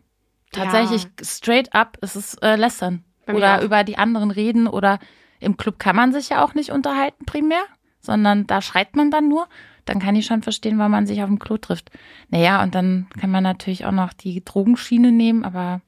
Tatsächlich 0.51 1.07
straight 1.21 1.73
up 1.73 1.97
ist 2.01 2.15
es 2.15 2.33
äh, 2.35 2.55
lästern. 2.55 3.05
Oder 3.27 3.59
auch. 3.59 3.63
über 3.63 3.83
die 3.83 3.97
anderen 3.97 4.31
reden 4.31 4.67
oder 4.67 4.99
im 5.39 5.55
Club 5.55 5.79
kann 5.79 5.95
man 5.95 6.11
sich 6.11 6.29
ja 6.29 6.43
auch 6.43 6.53
nicht 6.53 6.71
unterhalten 6.71 7.25
primär, 7.25 7.63
sondern 8.01 8.45
da 8.47 8.61
schreit 8.61 8.95
man 8.95 9.11
dann 9.11 9.29
nur. 9.29 9.47
Dann 9.85 9.99
kann 9.99 10.15
ich 10.15 10.25
schon 10.25 10.43
verstehen, 10.43 10.77
warum 10.77 10.91
man 10.91 11.07
sich 11.07 11.21
auf 11.21 11.27
dem 11.27 11.39
Klo 11.39 11.57
trifft. 11.57 11.91
Naja, 12.29 12.61
und 12.63 12.75
dann 12.75 13.07
kann 13.19 13.31
man 13.31 13.43
natürlich 13.43 13.85
auch 13.85 13.91
noch 13.91 14.13
die 14.13 14.43
Drogenschiene 14.43 15.11
nehmen, 15.11 15.43
aber 15.43 15.81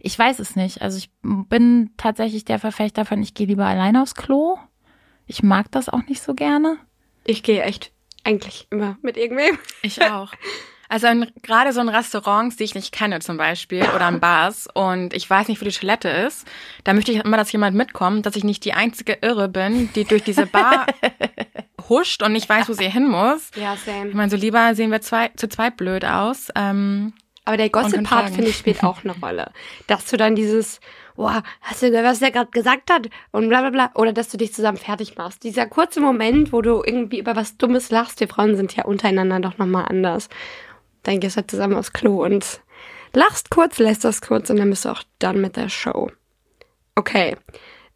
ich 0.00 0.18
weiß 0.18 0.38
es 0.38 0.56
nicht. 0.56 0.82
Also 0.82 0.98
ich 0.98 1.10
bin 1.22 1.90
tatsächlich 1.96 2.44
der 2.44 2.58
Verfechter 2.58 3.04
von, 3.04 3.22
ich 3.22 3.34
gehe 3.34 3.46
lieber 3.46 3.66
alleine 3.66 4.02
aufs 4.02 4.14
Klo. 4.14 4.56
Ich 5.26 5.42
mag 5.42 5.70
das 5.72 5.88
auch 5.88 6.04
nicht 6.06 6.22
so 6.22 6.34
gerne. 6.34 6.78
Ich 7.24 7.42
gehe 7.42 7.62
echt 7.62 7.92
eigentlich 8.22 8.68
immer 8.70 8.98
mit 9.02 9.16
irgendwem. 9.16 9.58
Ich 9.82 10.02
auch. 10.10 10.32
Also 10.88 11.06
in, 11.08 11.30
gerade 11.42 11.72
so 11.72 11.80
in 11.80 11.88
Restaurants, 11.88 12.56
die 12.56 12.64
ich 12.64 12.74
nicht 12.74 12.92
kenne 12.92 13.20
zum 13.20 13.36
Beispiel, 13.36 13.84
oder 13.94 14.08
in 14.08 14.20
Bars 14.20 14.68
und 14.72 15.14
ich 15.14 15.28
weiß 15.28 15.48
nicht, 15.48 15.60
wo 15.60 15.64
die 15.64 15.72
Toilette 15.72 16.08
ist, 16.08 16.46
da 16.84 16.92
möchte 16.92 17.12
ich 17.12 17.24
immer, 17.24 17.36
dass 17.36 17.50
jemand 17.52 17.76
mitkommt, 17.76 18.26
dass 18.26 18.36
ich 18.36 18.44
nicht 18.44 18.64
die 18.64 18.72
einzige 18.74 19.18
Irre 19.22 19.48
bin, 19.48 19.90
die 19.94 20.04
durch 20.04 20.22
diese 20.22 20.46
Bar 20.46 20.86
huscht 21.88 22.22
und 22.22 22.32
nicht 22.32 22.48
weiß, 22.48 22.68
wo 22.68 22.72
sie 22.72 22.88
hin 22.88 23.08
muss. 23.08 23.50
Ja, 23.56 23.74
Ich 23.74 23.80
same. 23.80 24.10
meine, 24.14 24.30
so 24.30 24.36
lieber 24.36 24.74
sehen 24.74 24.90
wir 24.90 25.00
zwei, 25.00 25.28
zu 25.36 25.48
zweit 25.48 25.76
blöd 25.76 26.04
aus. 26.04 26.48
Ähm, 26.54 27.12
Aber 27.44 27.56
der 27.56 27.70
Gossip-Part, 27.70 28.30
finde 28.30 28.50
ich, 28.50 28.56
spielt 28.56 28.82
auch 28.82 29.04
eine 29.04 29.14
Rolle. 29.18 29.52
Dass 29.86 30.06
du 30.06 30.16
dann 30.16 30.34
dieses, 30.34 30.80
boah, 31.14 31.42
hast 31.62 31.82
du 31.82 31.90
gehört, 31.90 32.06
was 32.06 32.18
der 32.18 32.32
gerade 32.32 32.50
gesagt 32.50 32.90
hat? 32.90 33.08
Und 33.30 33.48
bla 33.48 33.60
bla 33.60 33.70
bla. 33.70 33.90
Oder 33.94 34.12
dass 34.12 34.28
du 34.28 34.36
dich 34.36 34.52
zusammen 34.52 34.78
fertig 34.78 35.16
machst. 35.16 35.44
Dieser 35.44 35.66
kurze 35.66 36.00
Moment, 36.00 36.52
wo 36.52 36.60
du 36.60 36.82
irgendwie 36.84 37.18
über 37.20 37.36
was 37.36 37.56
Dummes 37.56 37.90
lachst. 37.90 38.18
Wir 38.20 38.28
Frauen 38.28 38.56
sind 38.56 38.74
ja 38.74 38.84
untereinander 38.84 39.38
doch 39.40 39.58
nochmal 39.58 39.86
anders. 39.88 40.28
Dann 41.06 41.20
gehst 41.20 41.36
du 41.36 41.40
halt 41.40 41.50
zusammen 41.50 41.74
aufs 41.76 41.92
Klo 41.92 42.24
und 42.24 42.60
lachst 43.12 43.50
kurz, 43.50 43.78
lässt 43.78 44.04
das 44.04 44.20
kurz 44.20 44.50
und 44.50 44.56
dann 44.56 44.70
bist 44.70 44.84
du 44.84 44.88
auch 44.90 45.02
done 45.20 45.38
mit 45.38 45.56
der 45.56 45.68
Show. 45.68 46.10
Okay. 46.96 47.36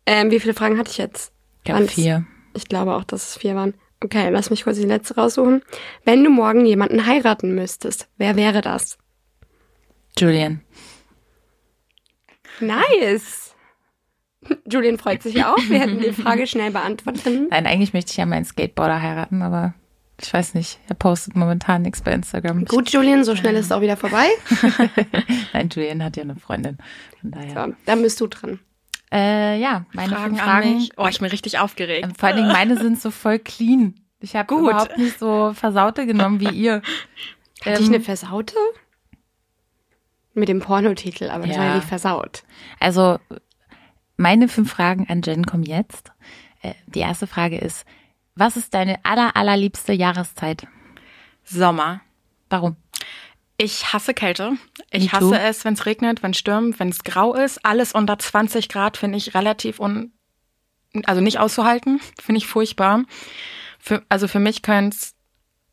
Ähm, 0.07 0.31
wie 0.31 0.38
viele 0.38 0.55
Fragen 0.55 0.79
hatte 0.79 0.90
ich 0.90 0.99
jetzt? 0.99 1.33
Ich 1.64 1.71
habe 1.71 1.81
Waren's- 1.85 1.93
vier. 1.93 2.25
Ich 2.55 2.67
glaube 2.69 2.95
auch, 2.95 3.05
dass 3.05 3.31
es 3.31 3.37
vier 3.38 3.55
waren. 3.57 3.75
Okay, 4.02 4.31
lass 4.31 4.50
mich 4.50 4.64
kurz 4.64 4.76
die 4.79 4.85
letzte 4.85 5.17
raussuchen. 5.17 5.62
Wenn 6.05 6.23
du 6.25 6.31
morgen 6.31 6.64
jemanden 6.64 7.05
heiraten 7.07 7.55
müsstest, 7.55 8.09
wer 8.17 8.37
wäre 8.37 8.61
das? 8.61 8.97
Julian. 10.19 10.62
Nice. 12.61 13.55
Julian 14.71 14.99
freut 14.99 15.23
sich 15.23 15.45
auch. 15.45 15.59
Wir 15.69 15.81
hätten 15.81 15.99
die 16.00 16.12
Frage 16.12 16.47
schnell 16.47 16.71
beantwortet. 16.71 17.50
Nein, 17.50 17.67
eigentlich 17.67 17.93
möchte 17.93 18.11
ich 18.12 18.17
ja 18.17 18.26
meinen 18.26 18.45
Skateboarder 18.45 19.02
heiraten, 19.02 19.43
aber 19.43 19.75
ich 20.23 20.33
weiß 20.33 20.55
nicht. 20.55 20.79
Er 20.89 20.95
postet 20.95 21.37
momentan 21.37 21.83
nichts 21.83 22.03
bei 22.03 22.12
Instagram. 22.12 22.65
Gut, 22.67 22.91
Julian, 22.91 23.25
so 23.25 23.35
schnell 23.37 23.55
ist 23.57 23.67
es 23.67 23.73
auch 23.73 23.81
wieder 23.81 23.97
vorbei. 23.97 24.27
Nein, 25.53 25.69
Julian 25.73 26.03
hat 26.05 26.17
ja 26.17 26.23
eine 26.23 26.37
Freundin. 26.37 26.79
Von 27.21 27.31
daher. 27.31 27.67
So, 27.69 27.75
dann 27.87 28.03
bist 28.03 28.21
du 28.21 28.27
dran. 28.27 28.61
Äh, 29.12 29.59
ja, 29.61 29.87
meine 29.93 30.15
Fragen, 30.15 30.37
Fragen. 30.37 30.75
mich. 30.77 30.91
Oh, 30.97 31.07
ich 31.09 31.19
bin 31.19 31.29
richtig 31.29 31.59
aufgeregt. 31.59 32.05
Ähm, 32.07 32.15
Vor 32.15 32.29
allen 32.29 32.37
Dingen 32.37 32.53
meine 32.53 32.77
sind 32.77 33.00
so 33.00 33.11
voll 33.11 33.39
clean. 33.39 33.95
Ich 34.21 34.37
habe 34.37 34.55
überhaupt 34.55 34.99
nicht 34.99 35.19
so 35.19 35.53
versaute 35.55 36.07
genommen 36.07 36.39
wie 36.41 36.50
ihr. 36.50 36.83
Hatte 37.65 37.81
ich 37.81 37.89
Ähm, 37.89 37.95
eine 37.95 38.00
Versaute? 38.00 38.55
Mit 40.35 40.49
dem 40.49 40.61
Pornotitel, 40.61 41.29
aber 41.31 41.47
das 41.47 41.57
war 41.57 41.65
ja 41.65 41.71
Ja. 41.71 41.77
nicht 41.77 41.89
versaut. 41.89 42.45
Also, 42.79 43.19
meine 44.17 44.47
fünf 44.49 44.71
Fragen 44.71 45.07
an 45.09 45.23
Jen 45.23 45.45
kommen 45.45 45.65
jetzt. 45.65 46.12
Äh, 46.62 46.75
die 46.87 47.00
erste 47.00 47.27
Frage 47.27 47.59
ist, 47.59 47.85
was 48.35 48.57
ist 48.57 48.75
deine 48.75 49.05
aller, 49.05 49.37
allerliebste 49.37 49.93
Jahreszeit? 49.93 50.67
Sommer. 51.45 52.01
Warum? 52.49 52.77
Ich 53.57 53.93
hasse 53.93 54.15
Kälte. 54.15 54.53
Ich 54.91 55.13
hasse 55.13 55.39
es, 55.39 55.65
wenn 55.65 55.75
es 55.75 55.85
regnet, 55.85 56.23
wenn 56.23 56.31
es 56.31 56.39
stürmt, 56.39 56.81
wenn 56.81 56.89
es 56.89 57.05
grau 57.05 57.35
ist. 57.35 57.65
Alles 57.65 57.93
unter 57.93 58.19
20 58.19 58.69
Grad 58.69 58.97
finde 58.97 59.19
ich 59.19 59.35
relativ 59.35 59.81
un, 59.81 60.13
also 61.05 61.21
nicht 61.21 61.39
auszuhalten. 61.39 62.01
Finde 62.21 62.39
ich 62.39 62.47
furchtbar. 62.47 63.05
Für, 63.79 64.03
also 64.09 64.29
für 64.29 64.41
mich 64.41 64.63
könnte 64.63 64.97
es 64.97 65.15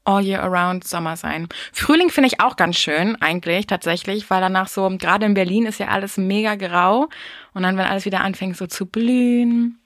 all 0.04 0.24
year 0.24 0.44
around 0.44 0.86
Sommer 0.86 1.16
sein. 1.16 1.48
Frühling 1.72 2.10
finde 2.10 2.28
ich 2.28 2.42
auch 2.42 2.56
ganz 2.56 2.78
schön, 2.78 3.22
eigentlich, 3.22 3.68
tatsächlich, 3.68 4.30
weil 4.30 4.42
danach 4.42 4.68
so, 4.70 4.90
gerade 4.98 5.26
in 5.26 5.34
Berlin 5.34 5.66
ist 5.66 5.80
ja 5.80 5.88
alles 5.88 6.18
mega 6.18 6.56
grau. 6.56 7.08
Und 7.54 7.64
dann, 7.64 7.78
wenn 7.78 7.86
alles 7.86 8.06
wieder 8.06 8.22
anfängt 8.22 8.58
so 8.58 8.68
zu 8.68 8.86
blühen 8.86 9.80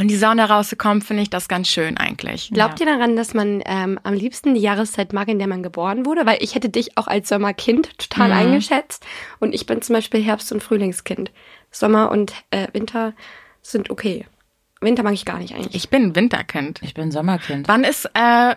und 0.00 0.08
die 0.08 0.16
Sonne 0.16 0.48
rauszukommen, 0.48 1.02
finde 1.02 1.22
ich 1.22 1.30
das 1.30 1.46
ganz 1.48 1.68
schön 1.68 1.96
eigentlich. 1.98 2.50
Glaubt 2.52 2.80
ihr 2.80 2.86
daran, 2.86 3.16
dass 3.16 3.34
man 3.34 3.62
ähm, 3.66 4.00
am 4.02 4.14
liebsten 4.14 4.54
die 4.54 4.60
Jahreszeit 4.60 5.12
mag, 5.12 5.28
in 5.28 5.38
der 5.38 5.46
man 5.48 5.62
geboren 5.62 6.06
wurde? 6.06 6.24
Weil 6.26 6.38
ich 6.42 6.54
hätte 6.54 6.68
dich 6.70 6.96
auch 6.96 7.06
als 7.06 7.28
Sommerkind 7.28 7.98
total 7.98 8.28
Mhm. 8.30 8.34
eingeschätzt. 8.34 9.04
Und 9.38 9.54
ich 9.54 9.66
bin 9.66 9.82
zum 9.82 9.94
Beispiel 9.94 10.22
Herbst- 10.22 10.50
und 10.52 10.62
Frühlingskind. 10.62 11.30
Sommer 11.70 12.10
und 12.10 12.32
äh, 12.50 12.66
Winter 12.72 13.12
sind 13.62 13.90
okay. 13.90 14.26
Winter 14.80 15.02
mag 15.02 15.12
ich 15.12 15.24
gar 15.26 15.38
nicht 15.38 15.54
eigentlich. 15.54 15.74
Ich 15.74 15.90
bin 15.90 16.04
ein 16.04 16.16
Winterkind. 16.16 16.80
Ich 16.82 16.94
bin 16.94 17.10
Sommerkind. 17.10 17.68
Wann 17.68 17.84
ist 17.84 18.08
äh, 18.14 18.56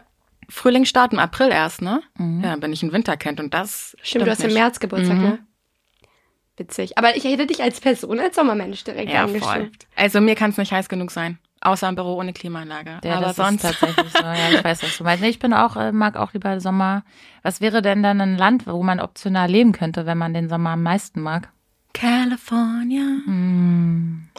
Frühlingsstart 0.50 1.12
im 1.14 1.20
April 1.20 1.50
erst, 1.50 1.82
ne? 1.82 2.02
Ja, 2.18 2.52
dann 2.52 2.60
bin 2.62 2.72
ich 2.74 2.82
ein 2.84 2.92
Winterkind 2.94 3.40
und 3.42 3.54
das 3.54 3.96
Stimmt, 4.02 4.26
du 4.28 4.32
hast 4.32 4.40
im 4.40 4.48
nicht. 4.48 4.56
März 4.58 4.80
Geburtstag, 4.80 5.18
Mhm. 5.18 5.24
ne? 5.24 5.40
Witzig. 6.58 6.98
Aber 6.98 7.16
ich 7.16 7.24
hätte 7.24 7.48
dich 7.48 7.62
als 7.64 7.80
Person, 7.82 8.20
als 8.20 8.36
Sommermensch 8.36 8.84
direkt 8.84 9.12
Ja, 9.12 9.28
voll. 9.28 9.72
Also 9.96 10.22
mir 10.22 10.36
kann 10.36 10.52
es 10.52 10.58
nicht 10.58 10.72
heiß 10.72 10.88
genug 10.90 11.12
sein. 11.12 11.40
Außer 11.62 11.88
im 11.88 11.96
Büro 11.96 12.16
ohne 12.20 12.34
Klimaanlage. 12.34 13.00
Ja, 13.04 13.16
Aber 13.16 13.28
das 13.28 13.38
sonst. 13.38 13.64
ist 13.64 13.80
tatsächlich 13.80 14.12
so. 14.14 14.22
Ja, 14.24 14.50
ich 14.52 14.64
weiß, 14.64 14.84
was 14.84 14.98
du 14.98 15.04
meinst. 15.06 15.24
Ich 15.24 15.40
bin 15.40 15.54
auch, 15.54 15.78
äh, 15.78 15.92
mag 15.94 16.18
auch 16.18 16.34
lieber 16.34 16.60
Sommer. 16.60 17.04
Was 17.42 17.62
wäre 17.62 17.82
denn 17.82 18.04
dann 18.04 18.20
ein 18.20 18.38
Land, 18.38 18.68
wo 18.68 18.84
man 18.84 19.00
optional 19.00 19.50
leben 19.50 19.72
könnte, 19.72 20.06
wenn 20.06 20.18
man 20.18 20.34
den 20.34 20.50
Sommer 20.50 20.72
am 20.72 20.84
meisten 20.84 21.22
mag? 21.22 21.50
California. 21.94 23.02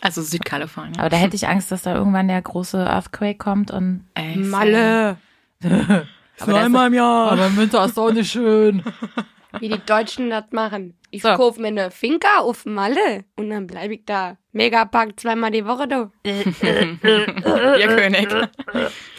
Also 0.02 0.22
Südkalifornien. 0.22 0.98
Aber 0.98 1.08
da 1.08 1.16
hätte 1.16 1.36
ich 1.36 1.48
Angst, 1.48 1.72
dass 1.72 1.82
da 1.82 1.94
irgendwann 1.94 2.28
der 2.28 2.42
große 2.42 2.78
Earthquake 2.84 3.38
kommt 3.38 3.70
und 3.70 4.04
Ey, 4.14 4.36
Malle. 4.36 5.16
aber 5.62 6.02
ist- 6.36 6.66
im 6.86 6.94
Jahr. 6.94 7.32
Aber 7.32 7.46
im 7.46 7.56
Winter 7.56 7.84
ist 7.84 7.98
auch 7.98 8.12
nicht 8.12 8.30
schön. 8.30 8.82
Wie 9.60 9.68
die 9.68 9.84
Deutschen 9.84 10.30
das 10.30 10.44
machen. 10.50 10.98
Ich 11.10 11.22
So. 11.22 11.34
kauf 11.34 11.58
mir 11.58 11.68
eine 11.68 11.90
Finca 11.90 12.38
auf 12.40 12.64
Malle 12.66 13.24
und 13.36 13.50
dann 13.50 13.66
bleib 13.66 13.90
ich 13.90 14.04
da. 14.04 14.36
Megapack 14.52 15.18
zweimal 15.20 15.50
die 15.50 15.64
Woche, 15.64 15.86
du. 15.88 16.10
Ihr 16.24 17.86
König. 17.88 18.28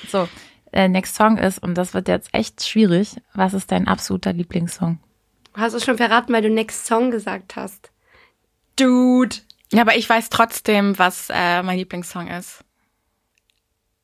So, 0.09 0.27
äh, 0.71 0.87
next 0.87 1.15
Song 1.15 1.37
ist, 1.37 1.59
und 1.59 1.75
das 1.75 1.93
wird 1.93 2.07
jetzt 2.07 2.29
echt 2.33 2.67
schwierig, 2.67 3.15
was 3.33 3.53
ist 3.53 3.71
dein 3.71 3.87
absoluter 3.87 4.33
Lieblingssong? 4.33 4.99
Du 5.53 5.61
hast 5.61 5.73
es 5.73 5.85
schon 5.85 5.97
verraten, 5.97 6.33
weil 6.33 6.41
du 6.41 6.49
Next 6.49 6.85
Song 6.85 7.11
gesagt 7.11 7.55
hast. 7.55 7.91
Dude. 8.77 9.37
Ja, 9.71 9.81
aber 9.81 9.95
ich 9.95 10.09
weiß 10.09 10.29
trotzdem, 10.29 10.99
was 10.99 11.29
äh, 11.33 11.63
mein 11.63 11.77
Lieblingssong 11.77 12.27
ist. 12.27 12.63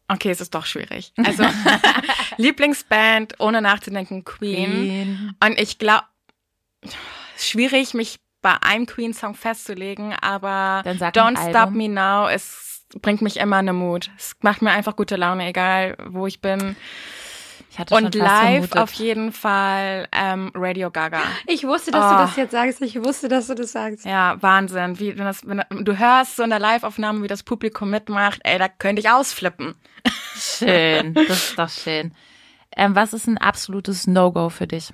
Okay, 0.07 0.29
es 0.29 0.41
ist 0.41 0.55
doch 0.55 0.65
schwierig. 0.65 1.13
Also 1.17 1.43
Lieblingsband, 2.37 3.35
ohne 3.39 3.61
nachzudenken, 3.61 4.23
Queen. 4.23 4.71
Queen. 4.71 5.35
Und 5.43 5.59
ich 5.59 5.77
glaube, 5.77 6.03
schwierig, 7.37 7.93
mich 7.93 8.19
bei 8.41 8.55
einem 8.61 8.85
Queen-Song 8.85 9.35
festzulegen, 9.35 10.13
aber 10.13 10.81
Don't 10.85 11.49
Stop. 11.49 11.71
Me 11.71 11.87
Now 11.89 12.27
ist 12.27 12.69
bringt 13.01 13.21
mich 13.21 13.37
immer 13.37 13.59
in 13.61 13.67
den 13.67 13.75
Mut. 13.77 14.09
Es 14.17 14.33
macht 14.41 14.61
mir 14.61 14.71
einfach 14.71 14.97
gute 14.97 15.15
Laune, 15.15 15.47
egal 15.47 15.95
wo 16.07 16.27
ich 16.27 16.41
bin. 16.41 16.75
Ich 17.69 17.79
hatte 17.79 17.95
Und 17.95 18.13
live 18.15 18.67
vermutet. 18.67 18.77
auf 18.79 18.91
jeden 18.93 19.31
Fall 19.31 20.09
ähm, 20.11 20.51
Radio 20.53 20.91
Gaga. 20.91 21.21
Ich 21.47 21.65
wusste, 21.65 21.91
dass 21.91 22.03
Oh. 22.05 22.09
du 22.09 22.15
das 22.23 22.35
jetzt 22.35 22.51
sagst. 22.51 22.81
Ich 22.81 23.01
wusste, 23.01 23.29
dass 23.29 23.47
du 23.47 23.55
das 23.55 23.71
sagst. 23.71 24.03
Ja, 24.05 24.35
Wahnsinn. 24.41 24.99
Wie, 24.99 25.17
wenn 25.17 25.23
das, 25.23 25.47
wenn 25.47 25.63
du 25.69 25.97
hörst 25.97 26.35
so 26.35 26.43
in 26.43 26.49
der 26.49 26.59
Live-Aufnahme, 26.59 27.23
wie 27.23 27.29
das 27.29 27.43
Publikum 27.43 27.89
mitmacht, 27.91 28.41
ey, 28.43 28.59
da 28.59 28.67
könnte 28.67 28.99
ich 28.99 29.09
ausflippen. 29.09 29.75
Schön, 30.35 31.13
das 31.13 31.29
ist 31.29 31.59
doch 31.59 31.69
schön. 31.69 32.13
Ähm, 32.75 32.93
was 32.95 33.13
ist 33.13 33.27
ein 33.27 33.37
absolutes 33.37 34.05
No-Go 34.05 34.49
für 34.49 34.67
dich? 34.67 34.91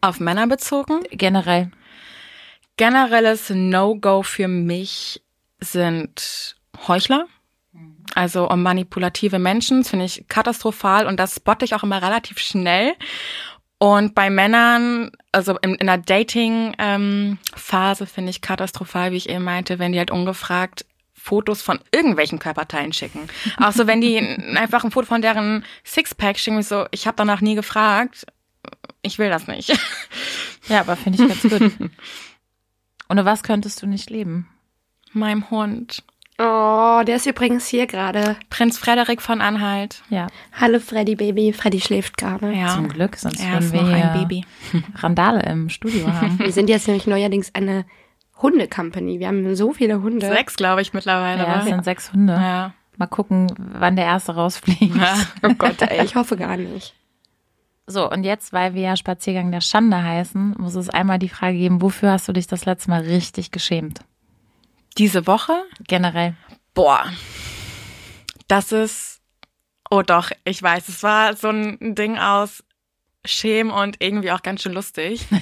Auf 0.00 0.20
Männer 0.20 0.46
bezogen. 0.46 1.02
Generell. 1.10 1.70
Generelles 2.76 3.50
No-Go 3.50 4.22
für 4.22 4.48
mich 4.48 5.22
sind 5.60 6.56
Heuchler. 6.88 7.26
Also 8.14 8.48
um 8.48 8.62
manipulative 8.62 9.38
Menschen, 9.38 9.82
das 9.82 9.90
finde 9.90 10.06
ich 10.06 10.24
katastrophal 10.28 11.06
und 11.06 11.20
das 11.20 11.36
spotte 11.36 11.64
ich 11.64 11.74
auch 11.74 11.82
immer 11.82 12.02
relativ 12.02 12.38
schnell. 12.38 12.92
Und 13.78 14.14
bei 14.14 14.28
Männern, 14.28 15.12
also 15.32 15.56
in, 15.58 15.76
in 15.76 15.86
der 15.86 15.98
Dating-Phase 15.98 18.06
finde 18.06 18.30
ich 18.30 18.42
katastrophal, 18.42 19.12
wie 19.12 19.16
ich 19.16 19.28
eben 19.28 19.44
meinte, 19.44 19.78
wenn 19.78 19.92
die 19.92 19.98
halt 19.98 20.10
ungefragt 20.10 20.84
Fotos 21.14 21.62
von 21.62 21.78
irgendwelchen 21.92 22.38
Körperteilen 22.38 22.92
schicken. 22.92 23.28
Auch 23.58 23.72
so, 23.72 23.86
wenn 23.86 24.00
die 24.00 24.18
einfach 24.56 24.84
ein 24.84 24.90
Foto 24.90 25.06
von 25.06 25.22
deren 25.22 25.64
Sixpack 25.84 26.38
schicken, 26.38 26.62
so, 26.62 26.86
ich 26.90 27.06
habe 27.06 27.16
danach 27.16 27.40
nie 27.40 27.54
gefragt, 27.54 28.26
ich 29.02 29.18
will 29.18 29.28
das 29.30 29.46
nicht. 29.46 29.76
Ja, 30.68 30.80
aber 30.80 30.94
finde 30.94 31.20
ich 31.24 31.28
ganz 31.28 31.42
gut. 31.42 31.90
Ohne 33.08 33.24
was 33.24 33.42
könntest 33.42 33.82
du 33.82 33.86
nicht 33.88 34.08
leben? 34.08 34.46
Meinem 35.12 35.50
Hund. 35.50 36.04
Oh, 36.38 37.02
der 37.04 37.16
ist 37.16 37.26
übrigens 37.26 37.66
hier 37.66 37.86
gerade. 37.88 38.36
Prinz 38.50 38.78
Frederik 38.78 39.20
von 39.20 39.40
Anhalt. 39.40 40.02
Ja, 40.10 40.28
Hallo 40.52 40.78
Freddy 40.78 41.16
Baby. 41.16 41.52
Freddy 41.52 41.80
schläft 41.80 42.16
gerade. 42.18 42.52
Ja. 42.52 42.68
zum 42.74 42.88
Glück, 42.88 43.16
sonst 43.16 43.40
Er 43.40 43.52
würden 43.54 43.64
ist 43.64 43.72
wir 43.72 43.82
noch 43.82 43.88
hier 43.96 44.12
ein 44.12 44.18
Baby. 44.20 44.44
Randale 44.94 45.42
im 45.42 45.70
Studio 45.70 46.06
haben. 46.12 46.38
Wir 46.38 46.52
sind 46.52 46.68
jetzt 46.70 46.86
nämlich 46.86 47.06
neuerdings 47.08 47.52
eine 47.54 47.84
Hunde-Company. 48.40 49.18
Wir 49.18 49.26
haben 49.26 49.56
so 49.56 49.72
viele 49.72 50.02
Hunde. 50.02 50.28
Sechs, 50.28 50.54
glaube 50.56 50.82
ich, 50.82 50.92
mittlerweile. 50.92 51.42
ja, 51.42 51.58
es 51.60 51.64
sind 51.64 51.84
sechs 51.84 52.12
Hunde. 52.12 52.34
ja. 52.34 52.74
Mal 52.96 53.06
gucken, 53.06 53.52
wann 53.58 53.96
der 53.96 54.04
erste 54.04 54.34
rausfliegt. 54.36 54.94
ja. 54.94 55.14
Oh 55.42 55.54
Gott, 55.54 55.82
ey, 55.82 56.04
ich 56.04 56.14
hoffe 56.14 56.36
gar 56.36 56.56
nicht. 56.56 56.94
So, 57.90 58.08
und 58.08 58.22
jetzt, 58.22 58.52
weil 58.52 58.74
wir 58.74 58.82
ja 58.82 58.96
Spaziergang 58.96 59.50
der 59.50 59.60
Schande 59.60 60.00
heißen, 60.00 60.54
muss 60.58 60.76
es 60.76 60.88
einmal 60.88 61.18
die 61.18 61.28
Frage 61.28 61.58
geben, 61.58 61.82
wofür 61.82 62.12
hast 62.12 62.28
du 62.28 62.32
dich 62.32 62.46
das 62.46 62.64
letzte 62.64 62.88
Mal 62.88 63.00
richtig 63.00 63.50
geschämt? 63.50 63.98
Diese 64.96 65.26
Woche? 65.26 65.64
Generell. 65.88 66.36
Boah. 66.72 67.04
Das 68.46 68.70
ist. 68.70 69.20
Oh 69.90 70.02
doch, 70.02 70.30
ich 70.44 70.62
weiß. 70.62 70.88
Es 70.88 71.02
war 71.02 71.34
so 71.34 71.48
ein 71.48 71.96
Ding 71.96 72.16
aus 72.16 72.62
Schämen 73.24 73.70
und 73.70 73.96
irgendwie 73.98 74.32
auch 74.32 74.42
ganz 74.42 74.62
schön 74.62 74.72
lustig. 74.72 75.26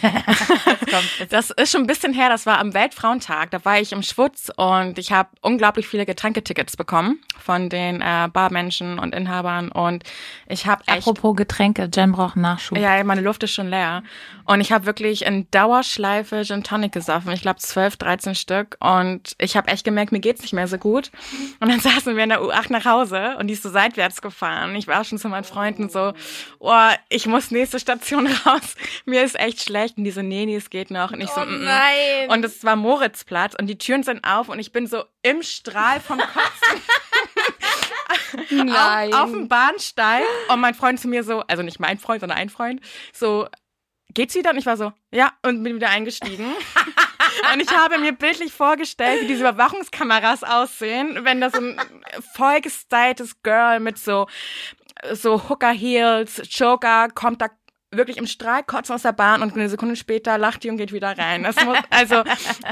Das 1.28 1.50
ist 1.50 1.70
schon 1.70 1.82
ein 1.82 1.86
bisschen 1.86 2.14
her, 2.14 2.30
das 2.30 2.46
war 2.46 2.58
am 2.58 2.72
Weltfrauentag. 2.72 3.50
Da 3.50 3.62
war 3.66 3.78
ich 3.78 3.92
im 3.92 4.02
Schwutz 4.02 4.50
und 4.56 4.98
ich 4.98 5.12
habe 5.12 5.28
unglaublich 5.42 5.86
viele 5.86 6.06
Getränketickets 6.06 6.78
bekommen 6.78 7.20
von 7.38 7.68
den 7.68 8.00
äh, 8.00 8.28
Barmenschen 8.32 8.98
und 8.98 9.14
Inhabern 9.14 9.70
und 9.70 10.04
ich 10.46 10.66
habe 10.66 10.82
echt 10.86 11.06
Apropos 11.06 11.36
Getränke, 11.36 11.90
Jen 11.92 12.12
braucht 12.12 12.36
Nachschub. 12.36 12.78
Ja, 12.78 13.02
meine 13.04 13.20
Luft 13.20 13.42
ist 13.42 13.52
schon 13.52 13.68
leer. 13.68 14.02
Und 14.44 14.62
ich 14.62 14.72
habe 14.72 14.86
wirklich 14.86 15.26
in 15.26 15.46
Dauerschleife 15.50 16.42
Gin 16.44 16.64
Tonic 16.64 16.92
gesoffen. 16.92 17.32
Ich 17.32 17.42
glaube 17.42 17.58
12, 17.58 17.98
13 17.98 18.34
Stück. 18.34 18.78
Und 18.80 19.36
ich 19.38 19.58
habe 19.58 19.68
echt 19.68 19.84
gemerkt, 19.84 20.10
mir 20.10 20.20
geht's 20.20 20.40
nicht 20.40 20.54
mehr 20.54 20.66
so 20.66 20.78
gut. 20.78 21.10
Und 21.60 21.68
dann 21.68 21.80
saßen 21.80 22.16
wir 22.16 22.22
in 22.22 22.30
der 22.30 22.40
U8 22.40 22.72
nach 22.72 22.86
Hause 22.86 23.36
und 23.38 23.48
die 23.48 23.54
ist 23.54 23.62
so 23.62 23.68
seitwärts 23.68 24.22
gefahren. 24.22 24.74
Ich 24.74 24.86
war 24.86 25.04
schon 25.04 25.18
zu 25.18 25.28
meinen 25.28 25.44
Freunden 25.44 25.90
so, 25.90 26.14
oh, 26.60 26.88
ich 27.10 27.26
muss 27.26 27.50
nächste 27.68 27.80
Station 27.80 28.26
raus. 28.46 28.74
Mir 29.04 29.22
ist 29.22 29.38
echt 29.38 29.62
schlecht. 29.62 29.98
Und 29.98 30.04
die 30.04 30.10
so, 30.10 30.22
nee, 30.22 30.46
nee, 30.46 30.56
es 30.56 30.70
geht 30.70 30.90
noch. 30.90 31.12
Und 31.12 31.20
ich 31.20 31.30
so, 31.30 31.40
mm, 31.40 31.64
mm. 31.64 32.30
Und 32.30 32.44
es 32.44 32.64
war 32.64 32.76
Moritzplatz 32.76 33.54
und 33.58 33.66
die 33.66 33.78
Türen 33.78 34.02
sind 34.02 34.24
auf 34.24 34.48
und 34.48 34.58
ich 34.58 34.72
bin 34.72 34.86
so 34.86 35.04
im 35.22 35.42
Strahl 35.42 36.00
vom 36.00 36.18
Kotzen 36.18 36.82
Nein. 38.66 39.12
auf, 39.14 39.20
auf 39.20 39.30
dem 39.30 39.48
Bahnsteig 39.48 40.24
und 40.48 40.60
mein 40.60 40.74
Freund 40.74 40.98
zu 41.00 41.08
mir 41.08 41.24
so, 41.24 41.40
also 41.40 41.62
nicht 41.62 41.80
mein 41.80 41.98
Freund, 41.98 42.20
sondern 42.20 42.38
ein 42.38 42.48
Freund, 42.48 42.80
so, 43.12 43.48
geht's 44.14 44.34
wieder? 44.34 44.50
Und 44.50 44.58
ich 44.58 44.66
war 44.66 44.76
so, 44.76 44.92
ja, 45.12 45.32
und 45.42 45.62
bin 45.62 45.76
wieder 45.76 45.90
eingestiegen. 45.90 46.46
und 47.52 47.60
ich 47.60 47.70
habe 47.70 47.98
mir 47.98 48.12
bildlich 48.12 48.52
vorgestellt, 48.52 49.22
wie 49.22 49.26
diese 49.26 49.40
Überwachungskameras 49.40 50.42
aussehen, 50.42 51.24
wenn 51.24 51.40
da 51.40 51.50
so 51.50 51.58
ein 51.58 51.80
vollgestyltes 52.34 53.42
Girl 53.42 53.80
mit 53.80 53.98
so, 53.98 54.26
so 55.12 55.48
Hooker 55.48 55.70
Heels, 55.72 56.42
Joker 56.50 57.08
kommt 57.14 57.40
da 57.42 57.48
wirklich 57.90 58.18
im 58.18 58.26
Strahl 58.26 58.62
kotzen 58.64 58.94
aus 58.94 59.02
der 59.02 59.12
Bahn 59.12 59.42
und 59.42 59.54
eine 59.54 59.68
Sekunde 59.70 59.96
später 59.96 60.36
lacht 60.36 60.62
die 60.62 60.68
und 60.68 60.76
geht 60.76 60.92
wieder 60.92 61.16
rein. 61.16 61.42
Das 61.44 61.56
muss, 61.64 61.78
also, 61.90 62.22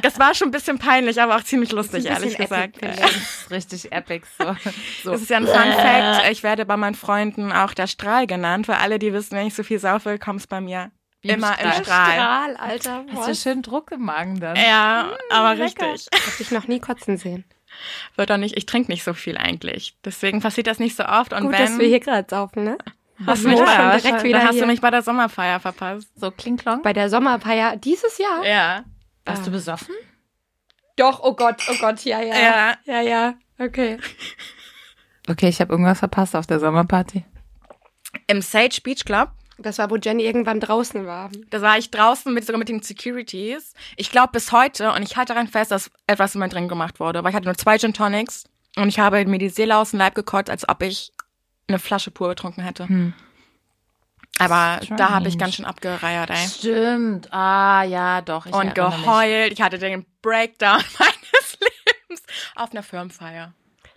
das 0.02 0.18
war 0.18 0.34
schon 0.34 0.48
ein 0.48 0.50
bisschen 0.50 0.78
peinlich, 0.78 1.20
aber 1.20 1.36
auch 1.36 1.42
ziemlich 1.42 1.72
lustig, 1.72 2.04
ehrlich 2.04 2.36
gesagt. 2.36 2.76
epic, 2.82 2.92
finde 2.92 3.00
Das 3.02 3.10
ist 3.16 3.50
richtig 3.50 3.92
epic. 3.92 4.26
So. 4.38 4.56
so. 5.04 5.12
Das 5.12 5.22
ist 5.22 5.30
ja 5.30 5.38
ein 5.38 5.46
Fun 5.46 5.72
Fact. 5.72 6.30
Ich 6.30 6.42
werde 6.42 6.66
bei 6.66 6.76
meinen 6.76 6.94
Freunden 6.94 7.50
auch 7.50 7.72
der 7.72 7.86
Strahl 7.86 8.26
genannt. 8.26 8.66
Für 8.66 8.76
alle, 8.76 8.98
die 8.98 9.12
wissen, 9.14 9.36
wenn 9.38 9.46
ich 9.46 9.54
so 9.54 9.62
viel 9.62 9.78
saufe, 9.78 10.18
kommt 10.18 10.40
es 10.40 10.46
bei 10.46 10.60
mir 10.60 10.90
Wie 11.22 11.30
im 11.30 11.36
immer 11.36 11.54
Strahl. 11.54 11.64
im 11.64 11.84
Strahl. 11.84 12.12
Strahl, 12.12 12.56
Alter. 12.56 13.04
Hast 13.14 13.26
du 13.26 13.30
Was? 13.30 13.42
schön 13.42 13.62
Druck 13.62 13.92
im 13.92 14.02
Magen 14.02 14.38
dann? 14.38 14.56
Ja, 14.56 15.12
aber 15.30 15.54
Lecker. 15.54 15.92
richtig. 15.92 16.08
Hab 16.26 16.36
dich 16.36 16.50
noch 16.50 16.68
nie 16.68 16.78
kotzen 16.80 17.16
sehen. 17.16 17.44
Wird 18.16 18.30
doch 18.30 18.36
nicht, 18.36 18.56
ich 18.56 18.66
trinke 18.66 18.90
nicht 18.90 19.04
so 19.04 19.14
viel 19.14 19.36
eigentlich. 19.36 19.96
Deswegen 20.04 20.40
passiert 20.40 20.66
das 20.66 20.78
nicht 20.78 20.96
so 20.96 21.04
oft. 21.04 21.32
Und 21.32 21.42
Gut, 21.42 21.52
wenn, 21.52 21.58
dass 21.60 21.78
wir 21.78 21.86
hier 21.88 22.00
gerade 22.00 22.26
saufen, 22.28 22.64
ne? 22.64 22.78
hast 23.24 23.44
du 23.44 23.48
mich, 23.48 23.58
schon 23.58 23.66
bei, 23.66 23.98
direkt 23.98 24.24
wieder 24.24 24.42
hast 24.42 24.52
hier. 24.52 24.62
du 24.62 24.66
mich 24.66 24.80
bei 24.80 24.90
der 24.90 25.02
Sommerfeier 25.02 25.60
verpasst. 25.60 26.08
So 26.16 26.30
Klingklong? 26.30 26.82
Bei 26.82 26.92
der 26.92 27.08
Sommerfeier 27.08 27.76
dieses 27.76 28.18
Jahr. 28.18 28.44
Ja. 28.44 28.84
Warst 29.24 29.46
du 29.46 29.50
besoffen? 29.50 29.94
Doch, 30.96 31.20
oh 31.22 31.34
Gott, 31.34 31.62
oh 31.68 31.74
Gott, 31.80 32.04
ja, 32.04 32.20
ja. 32.20 32.38
Ja. 32.38 32.76
Ja, 32.84 33.00
ja. 33.00 33.34
Okay. 33.58 33.98
Okay, 35.28 35.48
ich 35.48 35.60
habe 35.60 35.72
irgendwas 35.72 35.98
verpasst 35.98 36.36
auf 36.36 36.46
der 36.46 36.60
Sommerparty. 36.60 37.24
Im 38.28 38.40
Sage 38.40 38.80
Beach 38.82 39.04
Club. 39.04 39.30
Das 39.58 39.78
war, 39.78 39.90
wo 39.90 39.96
Jenny 39.96 40.24
irgendwann 40.24 40.60
draußen 40.60 41.06
war. 41.06 41.30
Da 41.50 41.62
war 41.62 41.78
ich 41.78 41.90
draußen 41.90 42.32
mit 42.32 42.44
sogar 42.44 42.58
mit 42.58 42.68
den 42.68 42.82
Securities. 42.82 43.72
Ich 43.96 44.10
glaube 44.10 44.32
bis 44.32 44.52
heute, 44.52 44.92
und 44.92 45.02
ich 45.02 45.16
halte 45.16 45.32
daran 45.32 45.48
fest, 45.48 45.70
dass 45.70 45.90
etwas 46.06 46.34
in 46.34 46.40
mir 46.40 46.48
drin 46.48 46.68
gemacht 46.68 47.00
wurde, 47.00 47.24
weil 47.24 47.30
ich 47.30 47.36
hatte 47.36 47.46
nur 47.46 47.56
zwei 47.56 47.78
Gin 47.78 47.94
Tonics 47.94 48.44
und 48.76 48.88
ich 48.88 48.98
habe 48.98 49.24
mir 49.24 49.38
die 49.38 49.48
Seele 49.48 49.76
aus 49.76 49.92
dem 49.92 49.98
Leib 49.98 50.14
gekotzt, 50.14 50.50
als 50.50 50.68
ob 50.68 50.82
ich 50.82 51.12
eine 51.68 51.78
Flasche 51.78 52.10
pur 52.10 52.28
getrunken 52.28 52.62
hätte. 52.62 52.88
Hm. 52.88 53.14
Aber 54.38 54.80
da 54.96 55.10
habe 55.10 55.28
ich 55.28 55.34
Strange. 55.34 55.38
ganz 55.38 55.54
schön 55.54 55.64
abgereiert, 55.64 56.28
ey. 56.28 56.48
Stimmt. 56.48 57.32
Ah, 57.32 57.82
ja, 57.84 58.20
doch. 58.20 58.44
Ich 58.44 58.52
und 58.52 58.66
erinnere 58.76 58.90
mich. 58.90 59.04
geheult. 59.06 59.52
Ich 59.52 59.62
hatte 59.62 59.78
den 59.78 60.04
Breakdown 60.20 60.82
meines 60.98 61.58
Lebens 61.60 62.22
auf 62.54 62.70
einer 62.72 62.82
Firmenfeier. 62.82 63.54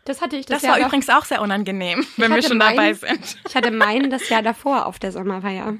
Das 0.10 0.22
hatte 0.22 0.38
ich 0.38 0.48
Das 0.48 0.64
das, 0.64 0.72
war 0.72 0.80
übrigens 0.80 1.08
auch 1.10 1.24
sehr 1.24 1.40
unangenehm, 1.40 2.04
wenn 2.18 2.34
wir 2.34 2.42
schon 2.42 2.58
meinen- 2.58 2.76
dabei 2.78 2.94
sind. 2.96 3.38
Ich 3.48 3.56
hatte 3.56 3.70
meinen 3.70 4.10
das 4.10 4.28
Jahr 4.28 4.42
davor 4.42 4.88
auf 4.88 4.98
der 4.98 5.12
Sommerfeier. 5.12 5.76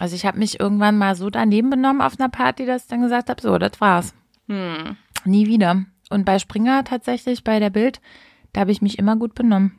Also 0.00 0.16
ich 0.16 0.26
habe 0.26 0.38
mich 0.40 0.58
irgendwann 0.58 0.98
mal 0.98 1.14
so 1.14 1.30
daneben 1.30 1.70
benommen 1.70 2.02
auf 2.02 2.18
einer 2.18 2.28
Party, 2.28 2.66
dass 2.66 2.82
ich 2.82 2.88
dann 2.88 3.00
gesagt 3.02 3.30
habe, 3.30 3.40
so, 3.40 3.58
das 3.58 3.80
war's. 3.80 4.12
Hm. 4.48 4.96
Nie 5.24 5.46
wieder. 5.46 5.84
Und 6.08 6.24
bei 6.24 6.40
Springer 6.40 6.82
tatsächlich, 6.82 7.44
bei 7.44 7.60
der 7.60 7.70
Bild, 7.70 8.00
da 8.52 8.62
habe 8.62 8.72
ich 8.72 8.82
mich 8.82 8.98
immer 8.98 9.14
gut 9.14 9.36
benommen. 9.36 9.78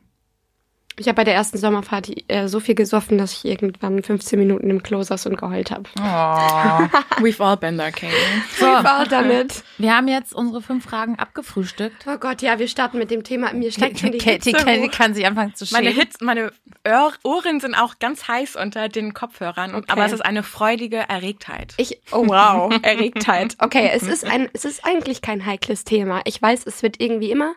Ich 0.98 1.06
habe 1.08 1.16
bei 1.16 1.24
der 1.24 1.34
ersten 1.34 1.58
Sommerparty 1.58 2.24
äh, 2.28 2.48
so 2.48 2.60
viel 2.60 2.74
gesoffen, 2.74 3.18
dass 3.18 3.32
ich 3.32 3.44
irgendwann 3.44 4.02
15 4.02 4.38
Minuten 4.38 4.68
im 4.70 4.82
Klo 4.82 5.02
saß 5.02 5.26
und 5.26 5.36
geheult 5.38 5.70
habe. 5.70 5.84
Oh. 5.98 6.02
We've 7.22 7.42
all 7.42 7.56
been 7.56 7.78
there, 7.78 7.92
Katie. 7.92 8.12
So. 8.58 8.66
war 8.66 9.06
damit. 9.06 9.62
Wir 9.78 9.96
haben 9.96 10.08
jetzt 10.08 10.34
unsere 10.34 10.60
fünf 10.62 10.84
Fragen 10.84 11.18
abgefrühstückt. 11.18 12.06
Oh 12.06 12.18
Gott, 12.18 12.42
ja, 12.42 12.58
wir 12.58 12.68
starten 12.68 12.98
mit 12.98 13.10
dem 13.10 13.24
Thema. 13.24 13.52
Mir 13.52 13.72
steigt 13.72 14.00
schon 14.00 14.12
die 14.12 14.18
Katie 14.18 14.50
Hitze 14.52 14.64
kann, 14.64 14.80
hoch. 14.82 14.90
kann 14.90 15.14
sich 15.14 15.26
anfangen 15.26 15.54
zu 15.54 15.66
schämen. 15.66 15.84
Meine 15.84 15.94
Hits, 15.96 16.20
meine 16.20 16.52
Ohr 16.86 17.12
Ohren 17.22 17.60
sind 17.60 17.74
auch 17.74 17.98
ganz 17.98 18.28
heiß 18.28 18.56
unter 18.56 18.88
den 18.88 19.14
Kopfhörern, 19.14 19.74
Okay. 19.74 19.86
aber 19.88 20.04
es 20.04 20.12
ist 20.12 20.24
eine 20.24 20.42
freudige 20.42 20.98
Erregtheit. 21.08 21.74
Ich, 21.76 22.00
oh 22.12 22.24
wow, 22.26 22.72
Erregtheit. 22.82 23.56
Okay, 23.58 23.90
es 23.92 24.02
ist 24.02 24.24
ein, 24.24 24.48
es 24.52 24.64
ist 24.64 24.84
eigentlich 24.84 25.22
kein 25.22 25.46
heikles 25.46 25.84
Thema. 25.84 26.20
Ich 26.24 26.40
weiß, 26.40 26.66
es 26.66 26.82
wird 26.82 27.00
irgendwie 27.00 27.30
immer 27.30 27.54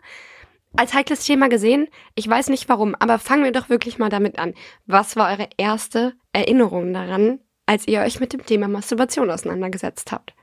als 0.76 0.94
heikles 0.94 1.24
Thema 1.24 1.48
gesehen. 1.48 1.88
Ich 2.14 2.28
weiß 2.28 2.48
nicht 2.48 2.68
warum, 2.68 2.94
aber 2.98 3.18
fangen 3.18 3.44
wir 3.44 3.52
doch 3.52 3.68
wirklich 3.68 3.98
mal 3.98 4.08
damit 4.08 4.38
an. 4.38 4.54
Was 4.86 5.16
war 5.16 5.30
eure 5.30 5.48
erste 5.56 6.14
Erinnerung 6.32 6.92
daran, 6.92 7.40
als 7.66 7.86
ihr 7.88 8.00
euch 8.00 8.20
mit 8.20 8.32
dem 8.32 8.44
Thema 8.44 8.68
Masturbation 8.68 9.30
auseinandergesetzt 9.30 10.12
habt? 10.12 10.34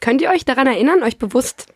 Könnt 0.00 0.20
ihr 0.22 0.30
euch 0.30 0.44
daran 0.44 0.66
erinnern, 0.66 1.02
euch 1.02 1.18
bewusst 1.18 1.66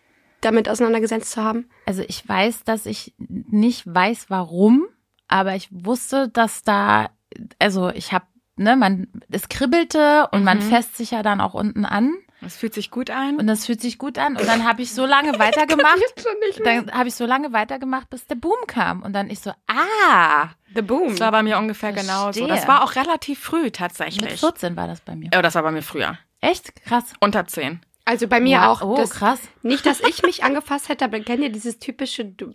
damit 0.40 0.68
auseinandergesetzt 0.68 1.32
zu 1.32 1.42
haben? 1.42 1.68
Also 1.86 2.02
ich 2.06 2.26
weiß, 2.28 2.64
dass 2.64 2.86
ich 2.86 3.14
nicht 3.18 3.84
weiß, 3.92 4.26
warum, 4.28 4.86
aber 5.28 5.54
ich 5.54 5.68
wusste, 5.70 6.28
dass 6.28 6.62
da, 6.62 7.10
also 7.58 7.90
ich 7.90 8.12
habe, 8.12 8.26
ne, 8.56 8.76
man, 8.76 9.08
es 9.30 9.48
kribbelte 9.48 10.28
und 10.32 10.44
man 10.44 10.58
Mhm. 10.58 10.62
fässt 10.62 10.96
sich 10.96 11.10
ja 11.12 11.22
dann 11.22 11.40
auch 11.40 11.54
unten 11.54 11.84
an. 11.84 12.12
Das 12.42 12.56
fühlt 12.56 12.72
sich 12.74 12.90
gut 12.90 13.10
an. 13.10 13.36
Und 13.36 13.46
das 13.46 13.66
fühlt 13.66 13.80
sich 13.80 13.98
gut 13.98 14.16
an. 14.18 14.36
Und 14.36 14.46
dann 14.46 14.66
habe 14.66 14.80
ich 14.82 14.92
so 14.94 15.04
lange 15.06 15.38
weitergemacht. 15.38 15.98
Jetzt 15.98 16.22
schon 16.26 16.38
nicht 16.40 16.60
mehr. 16.60 16.82
Dann 16.82 16.94
habe 16.94 17.08
ich 17.08 17.14
so 17.14 17.26
lange 17.26 17.52
weitergemacht, 17.52 18.08
bis 18.10 18.26
der 18.26 18.36
Boom 18.36 18.66
kam. 18.66 19.02
Und 19.02 19.12
dann 19.12 19.28
ich 19.28 19.40
so, 19.40 19.52
ah, 19.66 20.48
The 20.74 20.82
Boom. 20.82 21.10
Das 21.10 21.20
war 21.20 21.32
bei 21.32 21.42
mir 21.42 21.58
ungefähr 21.58 21.92
genauso. 21.92 22.32
Verstehe. 22.40 22.48
Das 22.48 22.66
war 22.68 22.82
auch 22.84 22.94
relativ 22.96 23.40
früh 23.40 23.64
mit 23.64 23.76
tatsächlich. 23.76 24.40
14 24.40 24.76
war 24.76 24.86
das 24.86 25.00
bei 25.00 25.16
mir. 25.16 25.30
Ja, 25.32 25.42
das 25.42 25.54
war 25.54 25.62
bei 25.62 25.70
mir 25.72 25.82
früher. 25.82 26.18
Echt? 26.40 26.72
Krass. 26.84 27.12
Unter 27.20 27.46
10. 27.46 27.80
Also 28.06 28.26
bei 28.26 28.40
mir 28.40 28.58
Wow. 28.60 28.66
auch. 28.82 28.82
Oh, 28.88 28.96
das, 28.96 29.10
krass. 29.10 29.40
Nicht, 29.62 29.84
dass 29.84 30.00
ich 30.00 30.22
mich 30.22 30.42
angefasst 30.42 30.88
hätte, 30.88 31.04
aber 31.04 31.20
kennt 31.20 31.42
ihr 31.42 31.50
dieses 31.50 31.78
typische, 31.78 32.24
du 32.24 32.54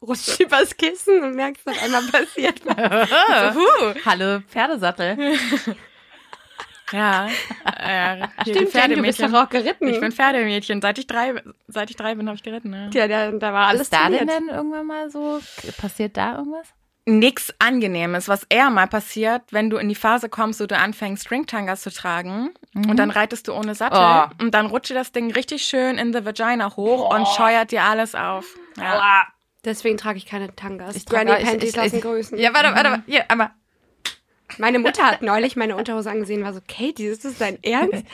rutschst 0.00 0.40
übers 0.40 0.76
Kissen 0.76 1.22
und 1.22 1.34
merkst, 1.34 1.66
was 1.66 1.82
einmal 1.82 2.02
passiert. 2.04 2.60
Hallo, 4.06 4.40
Pferdesattel. 4.48 5.36
Ja. 6.92 7.26
äh, 7.64 8.26
Stimmt, 8.42 8.46
Jen, 8.46 8.54
du 8.54 8.60
bist 8.60 8.72
Pferdemädchen. 8.72 9.32
doch 9.32 9.44
auch 9.44 9.48
geritten. 9.48 9.88
Ich 9.88 10.00
bin 10.00 10.12
Pferdemädchen. 10.12 10.80
Seit 10.82 10.98
ich 10.98 11.06
drei, 11.06 11.34
seit 11.66 11.90
ich 11.90 11.96
drei 11.96 12.14
bin, 12.14 12.26
habe 12.28 12.36
ich 12.36 12.42
geritten. 12.42 12.70
Ne? 12.70 12.90
ja, 12.94 13.06
da, 13.08 13.30
da 13.32 13.52
war 13.52 13.68
alles 13.68 13.82
Ist 13.82 13.92
da 13.92 14.08
denn, 14.08 14.26
denn 14.26 14.48
irgendwann 14.48 14.86
mal 14.86 15.10
so, 15.10 15.40
passiert 15.78 16.16
da 16.16 16.36
irgendwas? 16.38 16.66
Nix 17.10 17.54
Angenehmes, 17.58 18.28
was 18.28 18.44
eher 18.50 18.68
mal 18.68 18.86
passiert, 18.86 19.40
wenn 19.50 19.70
du 19.70 19.78
in 19.78 19.88
die 19.88 19.94
Phase 19.94 20.28
kommst, 20.28 20.60
wo 20.60 20.66
du 20.66 20.76
anfängst, 20.76 21.24
Stringtangas 21.24 21.80
zu 21.80 21.90
tragen 21.90 22.50
und 22.74 22.96
dann 22.98 23.10
reitest 23.10 23.48
du 23.48 23.54
ohne 23.54 23.74
Sattel 23.74 23.98
Oh. 23.98 24.42
und 24.44 24.52
dann 24.52 24.66
rutscht 24.66 24.90
dir 24.90 24.94
das 24.94 25.10
Ding 25.12 25.32
richtig 25.32 25.62
schön 25.64 25.96
in 25.96 26.12
the 26.12 26.26
Vagina 26.26 26.76
hoch 26.76 27.14
und 27.16 27.26
scheuert 27.28 27.70
dir 27.70 27.84
alles 27.84 28.14
auf. 28.14 28.44
Ja. 28.76 29.26
Deswegen 29.64 29.96
trage 29.96 30.18
ich 30.18 30.26
keine 30.26 30.54
Tangas. 30.54 30.96
Ich 30.96 31.06
Granny 31.06 31.30
trage- 31.30 31.42
ich- 31.42 31.48
Panties 31.48 31.76
lassen 31.76 32.00
grüßen. 32.02 32.38
Ja, 32.38 32.52
warte, 32.54 32.74
warte, 32.74 32.90
warte. 32.90 33.02
Hier, 33.06 33.30
einmal. 33.30 33.50
Meine 34.56 34.78
Mutter 34.78 35.04
hat 35.04 35.22
neulich 35.22 35.56
meine 35.56 35.76
Unterhose 35.76 36.10
angesehen, 36.10 36.42
war 36.42 36.54
so, 36.54 36.60
Katie, 36.66 37.06
ist 37.06 37.24
das 37.24 37.36
dein 37.38 37.62
Ernst? 37.62 38.04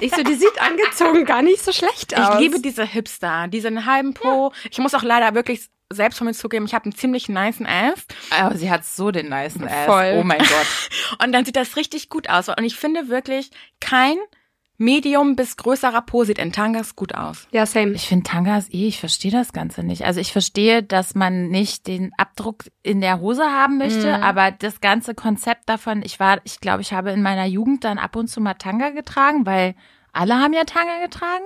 Ich 0.00 0.14
so, 0.14 0.22
die 0.22 0.34
sieht 0.34 0.60
angezogen 0.60 1.24
gar 1.24 1.42
nicht 1.42 1.62
so 1.62 1.72
schlecht 1.72 2.16
aus. 2.16 2.34
Ich 2.34 2.40
liebe 2.40 2.60
diese 2.60 2.84
Hipster, 2.84 3.48
diesen 3.48 3.84
halben 3.86 4.14
Po. 4.14 4.52
Ich 4.70 4.78
muss 4.78 4.94
auch 4.94 5.02
leider 5.02 5.34
wirklich 5.34 5.68
selbst 5.92 6.18
von 6.18 6.26
mir 6.26 6.34
zugeben, 6.34 6.64
ich 6.66 6.74
habe 6.74 6.86
einen 6.86 6.94
ziemlich 6.94 7.28
niceen 7.28 7.66
Ass. 7.66 8.06
Oh, 8.42 8.54
sie 8.54 8.70
hat 8.70 8.84
so 8.84 9.10
den 9.10 9.28
nicen 9.28 9.66
Ass. 9.66 9.86
Voll. 9.86 10.16
Oh 10.18 10.24
mein 10.24 10.38
Gott. 10.38 11.18
Und 11.22 11.32
dann 11.32 11.44
sieht 11.44 11.56
das 11.56 11.76
richtig 11.76 12.08
gut 12.08 12.28
aus. 12.28 12.48
Und 12.48 12.64
ich 12.64 12.76
finde 12.76 13.08
wirklich, 13.08 13.50
kein 13.80 14.16
Medium 14.76 15.36
bis 15.36 15.56
größerer 15.56 16.02
Po 16.02 16.24
sieht 16.24 16.38
in 16.38 16.52
Tangas 16.52 16.96
gut 16.96 17.14
aus. 17.14 17.46
Ja, 17.52 17.64
same. 17.64 17.92
Ich 17.92 18.08
finde 18.08 18.24
Tangas 18.24 18.68
eh, 18.70 18.88
ich 18.88 18.98
verstehe 18.98 19.30
das 19.30 19.52
Ganze 19.52 19.84
nicht. 19.84 20.04
Also 20.04 20.20
ich 20.20 20.32
verstehe, 20.32 20.82
dass 20.82 21.14
man 21.14 21.48
nicht 21.48 21.86
den 21.86 22.12
Abdruck 22.18 22.64
in 22.82 23.00
der 23.00 23.20
Hose 23.20 23.44
haben 23.44 23.78
möchte, 23.78 24.20
aber 24.22 24.50
das 24.50 24.80
ganze 24.80 25.14
Konzept 25.14 25.68
davon, 25.68 26.02
ich 26.04 26.18
war, 26.18 26.40
ich 26.44 26.60
glaube, 26.60 26.82
ich 26.82 26.92
habe 26.92 27.12
in 27.12 27.22
meiner 27.22 27.46
Jugend 27.46 27.84
dann 27.84 27.98
ab 27.98 28.16
und 28.16 28.26
zu 28.28 28.40
mal 28.40 28.54
Tanga 28.54 28.90
getragen, 28.90 29.46
weil 29.46 29.76
alle 30.12 30.34
haben 30.34 30.52
ja 30.52 30.64
Tanga 30.64 31.02
getragen. 31.02 31.44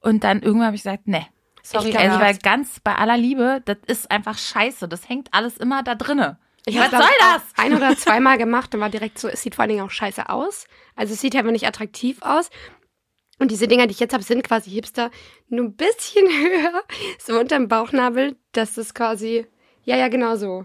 Und 0.00 0.24
dann 0.24 0.42
irgendwann 0.42 0.66
habe 0.66 0.76
ich 0.76 0.82
gesagt, 0.82 1.06
nee. 1.06 1.26
Sorry, 1.62 1.86
Ich 1.86 1.90
glaub, 1.92 2.04
also 2.04 2.18
ja. 2.18 2.24
weil 2.24 2.36
ganz 2.38 2.80
bei 2.80 2.96
aller 2.96 3.16
Liebe, 3.16 3.62
das 3.64 3.78
ist 3.86 4.10
einfach 4.10 4.36
scheiße. 4.36 4.88
Das 4.88 5.08
hängt 5.08 5.32
alles 5.32 5.56
immer 5.58 5.84
da 5.84 5.94
drinne. 5.94 6.38
Ich 6.64 6.78
Was 6.78 6.90
soll 6.90 7.00
das? 7.00 7.42
Ein 7.56 7.74
oder 7.74 7.96
zweimal 7.96 8.38
gemacht 8.38 8.74
und 8.74 8.80
war 8.80 8.90
direkt 8.90 9.18
so, 9.18 9.28
es 9.28 9.42
sieht 9.42 9.54
vor 9.54 9.62
allen 9.62 9.70
Dingen 9.70 9.84
auch 9.84 9.90
scheiße 9.90 10.28
aus. 10.28 10.66
Also 10.94 11.14
es 11.14 11.20
sieht 11.20 11.34
einfach 11.34 11.50
nicht 11.50 11.66
attraktiv 11.66 12.18
aus. 12.22 12.50
Und 13.38 13.50
diese 13.50 13.66
Dinger, 13.66 13.86
die 13.86 13.92
ich 13.92 14.00
jetzt 14.00 14.12
habe, 14.12 14.22
sind 14.22 14.44
quasi 14.44 14.70
Hipster. 14.70 15.10
Nur 15.48 15.66
ein 15.66 15.74
bisschen 15.74 16.26
höher, 16.28 16.82
so 17.18 17.38
unterm 17.38 17.68
Bauchnabel. 17.68 18.36
Das 18.52 18.78
ist 18.78 18.94
quasi, 18.94 19.46
ja, 19.84 19.96
ja, 19.96 20.08
genau 20.08 20.36
so. 20.36 20.64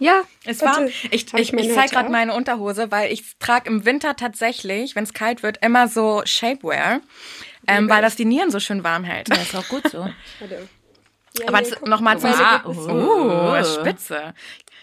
Ja, 0.00 0.22
Es 0.44 0.62
war, 0.62 0.84
ich, 0.86 1.12
ich, 1.12 1.34
ich 1.34 1.74
zeig 1.74 1.84
heute 1.86 1.94
gerade 1.94 2.10
meine 2.10 2.32
Unterhose, 2.34 2.92
weil 2.92 3.12
ich 3.12 3.36
trage 3.38 3.68
im 3.68 3.84
Winter 3.84 4.14
tatsächlich, 4.14 4.94
wenn 4.94 5.02
es 5.02 5.12
kalt 5.12 5.42
wird, 5.42 5.58
immer 5.64 5.88
so 5.88 6.22
Shapewear, 6.24 7.00
ähm, 7.66 7.88
weil 7.88 8.00
das 8.00 8.14
die 8.14 8.24
Nieren 8.24 8.52
so 8.52 8.60
schön 8.60 8.84
warm 8.84 9.02
hält. 9.02 9.28
Das 9.28 9.42
ist 9.42 9.56
auch 9.56 9.66
gut 9.68 9.88
so. 9.88 10.08
Warte. 10.38 10.68
Ja, 11.38 11.48
Aber 11.48 11.58
jetzt 11.58 11.76
guck, 11.76 11.88
nochmal 11.88 12.18
zum 12.18 12.30
es 12.30 12.38
oh. 12.64 13.58
Uh, 13.58 13.64
spitze. 13.64 14.34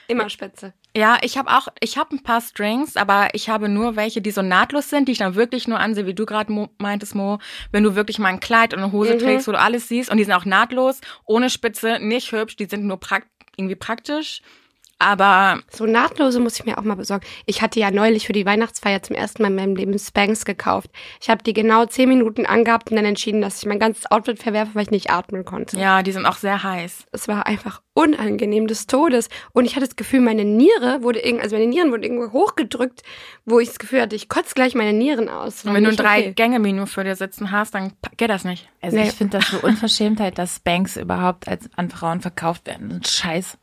Immer 0.08 0.30
spitze. 0.30 0.74
Ja, 0.96 1.18
ich 1.24 1.38
habe 1.38 1.50
auch, 1.52 1.68
ich 1.82 1.98
habe 1.98 2.16
ein 2.16 2.24
paar 2.24 2.40
Strings, 2.40 2.96
aber 2.96 3.30
ich 3.34 3.50
habe 3.50 3.68
nur 3.68 3.96
welche, 3.98 4.22
die 4.22 4.32
so 4.32 4.42
nahtlos 4.42 4.90
sind, 4.90 5.08
die 5.08 5.12
ich 5.12 5.18
dann 5.18 5.36
wirklich 5.36 5.68
nur 5.68 5.80
ansehe, 5.80 6.06
wie 6.06 6.14
du 6.14 6.26
gerade 6.26 6.70
meintest, 6.78 7.16
Mo. 7.16 7.40
Wenn 7.72 7.84
du 7.84 7.96
wirklich 7.96 8.18
mal 8.18 8.30
ein 8.30 8.40
Kleid 8.40 8.74
und 8.74 8.80
eine 8.82 8.92
Hose 8.94 9.16
Mhm. 9.16 9.20
trägst, 9.20 9.48
wo 9.48 9.52
du 9.52 9.60
alles 9.60 9.90
siehst 9.90 10.10
und 10.10 10.18
die 10.18 10.24
sind 10.24 10.34
auch 10.34 10.46
nahtlos, 10.46 11.02
ohne 11.26 11.50
Spitze, 11.50 12.00
nicht 12.00 12.32
hübsch, 12.32 12.56
die 12.56 12.66
sind 12.66 12.86
nur 12.86 13.00
prakt 13.00 13.28
irgendwie 13.58 13.76
praktisch. 13.76 14.42
Aber 14.98 15.60
So 15.70 15.86
nahtlose 15.86 16.40
muss 16.40 16.58
ich 16.58 16.66
mir 16.66 16.78
auch 16.78 16.84
mal 16.84 16.96
besorgen. 16.96 17.26
Ich 17.46 17.62
hatte 17.62 17.80
ja 17.80 17.92
neulich 17.92 18.26
für 18.28 18.34
die 18.34 18.46
Weihnachtsfeier 18.46 19.04
zum 19.04 19.16
ersten 19.16 19.42
Mal 19.42 19.50
in 19.50 19.56
meinem 19.56 19.76
Leben 19.76 20.00
Spanks 20.00 20.46
gekauft. 20.46 20.90
Ich 21.22 21.30
habe 21.30 21.44
die 21.44 21.54
genau 21.54 21.86
zehn 21.86 22.08
Minuten 22.08 22.46
angehabt 22.46 22.90
und 22.90 22.96
dann 22.96 23.06
entschieden, 23.06 23.42
dass 23.42 23.60
ich 23.60 23.66
mein 23.66 23.80
ganzes 23.80 24.10
Outfit 24.10 24.42
verwerfe, 24.42 24.72
weil 24.74 24.84
ich 24.84 24.92
nicht 24.92 25.10
atmen 25.10 25.44
konnte. 25.44 25.78
ja, 25.78 26.02
die 26.02 26.14
sind 26.14 26.26
auch 26.26 26.38
sehr 26.38 26.64
heiß. 26.64 27.06
Es 27.12 27.28
war 27.28 27.46
einfach 27.46 27.82
unangenehm 27.94 28.68
des 28.68 28.88
Todes. 28.88 29.30
Und 29.52 29.66
ich 29.66 29.76
hatte 29.76 29.86
das 29.86 29.96
Gefühl, 29.98 30.22
meine 30.22 30.46
Niere 30.46 31.00
wurde 31.02 31.20
irgendwie, 31.20 31.44
also 31.44 31.56
meine 31.58 31.68
Nieren 31.68 31.92
wurden 31.92 32.04
irgendwo 32.04 32.32
hochgedrückt, 32.32 33.04
wo 33.46 33.60
ich 33.60 33.68
das 33.70 33.80
Gefühl 33.80 34.02
hatte, 34.02 34.16
ich 34.16 34.30
kotze 34.30 34.54
gleich 34.56 34.76
meine 34.76 34.94
Nieren 34.94 35.28
aus. 35.30 35.66
Und 35.66 35.74
wenn 35.74 35.84
du 35.84 35.90
ein 35.90 35.96
drei 35.98 36.20
okay. 36.20 36.34
Gänge 36.36 36.60
Menü 36.60 36.86
für 36.86 37.04
dir 37.04 37.16
sitzen 37.16 37.52
hast, 37.52 37.76
dann 37.76 37.94
geht 38.18 38.30
das 38.30 38.46
nicht. 38.46 38.70
Also 38.82 38.96
Nee. 38.98 39.10
ich 39.10 39.14
finde 39.14 39.40
das 39.40 39.50
so 39.50 39.58
Unverschämtheit, 39.66 40.38
dass 40.38 40.56
Spanks 40.58 40.96
überhaupt 40.96 41.48
als 41.50 41.70
an 41.76 41.90
Frauen 41.90 42.22
verkauft 42.22 42.66
werden. 42.68 43.02
Scheiß. 43.06 43.58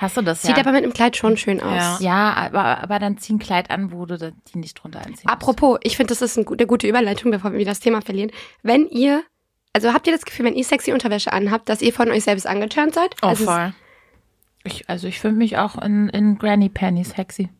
Hast 0.00 0.16
du 0.16 0.22
das 0.22 0.40
Sieht 0.40 0.56
ja? 0.56 0.62
aber 0.62 0.72
mit 0.72 0.82
einem 0.82 0.94
Kleid 0.94 1.14
schon 1.18 1.36
schön 1.36 1.60
aus. 1.60 1.74
Ja. 1.74 1.98
ja, 2.00 2.32
aber, 2.32 2.82
aber 2.82 2.98
dann 2.98 3.18
zieh 3.18 3.34
ein 3.34 3.38
Kleid 3.38 3.70
an, 3.70 3.92
wo 3.92 4.06
du 4.06 4.16
die 4.16 4.58
nicht 4.58 4.74
drunter 4.82 5.04
anziehen 5.04 5.28
Apropos, 5.28 5.78
ich 5.82 5.98
finde, 5.98 6.14
das 6.14 6.22
ist 6.22 6.38
ein, 6.38 6.48
eine 6.48 6.66
gute 6.66 6.86
Überleitung, 6.88 7.30
bevor 7.30 7.52
wir 7.52 7.64
das 7.66 7.80
Thema 7.80 8.00
verlieren. 8.00 8.30
Wenn 8.62 8.86
ihr, 8.88 9.22
also 9.74 9.92
habt 9.92 10.06
ihr 10.06 10.14
das 10.14 10.24
Gefühl, 10.24 10.46
wenn 10.46 10.54
ihr 10.54 10.64
sexy 10.64 10.92
Unterwäsche 10.92 11.34
anhabt, 11.34 11.68
dass 11.68 11.82
ihr 11.82 11.92
von 11.92 12.10
euch 12.10 12.24
selbst 12.24 12.46
angeturnt 12.46 12.94
seid? 12.94 13.14
Oh, 13.20 13.26
also 13.26 13.44
voll. 13.44 13.74
Ich, 14.64 14.88
also 14.88 15.06
ich 15.06 15.20
finde 15.20 15.36
mich 15.36 15.58
auch 15.58 15.76
in, 15.76 16.08
in 16.08 16.38
Granny 16.38 16.70
Panties 16.70 17.10
sexy. 17.10 17.50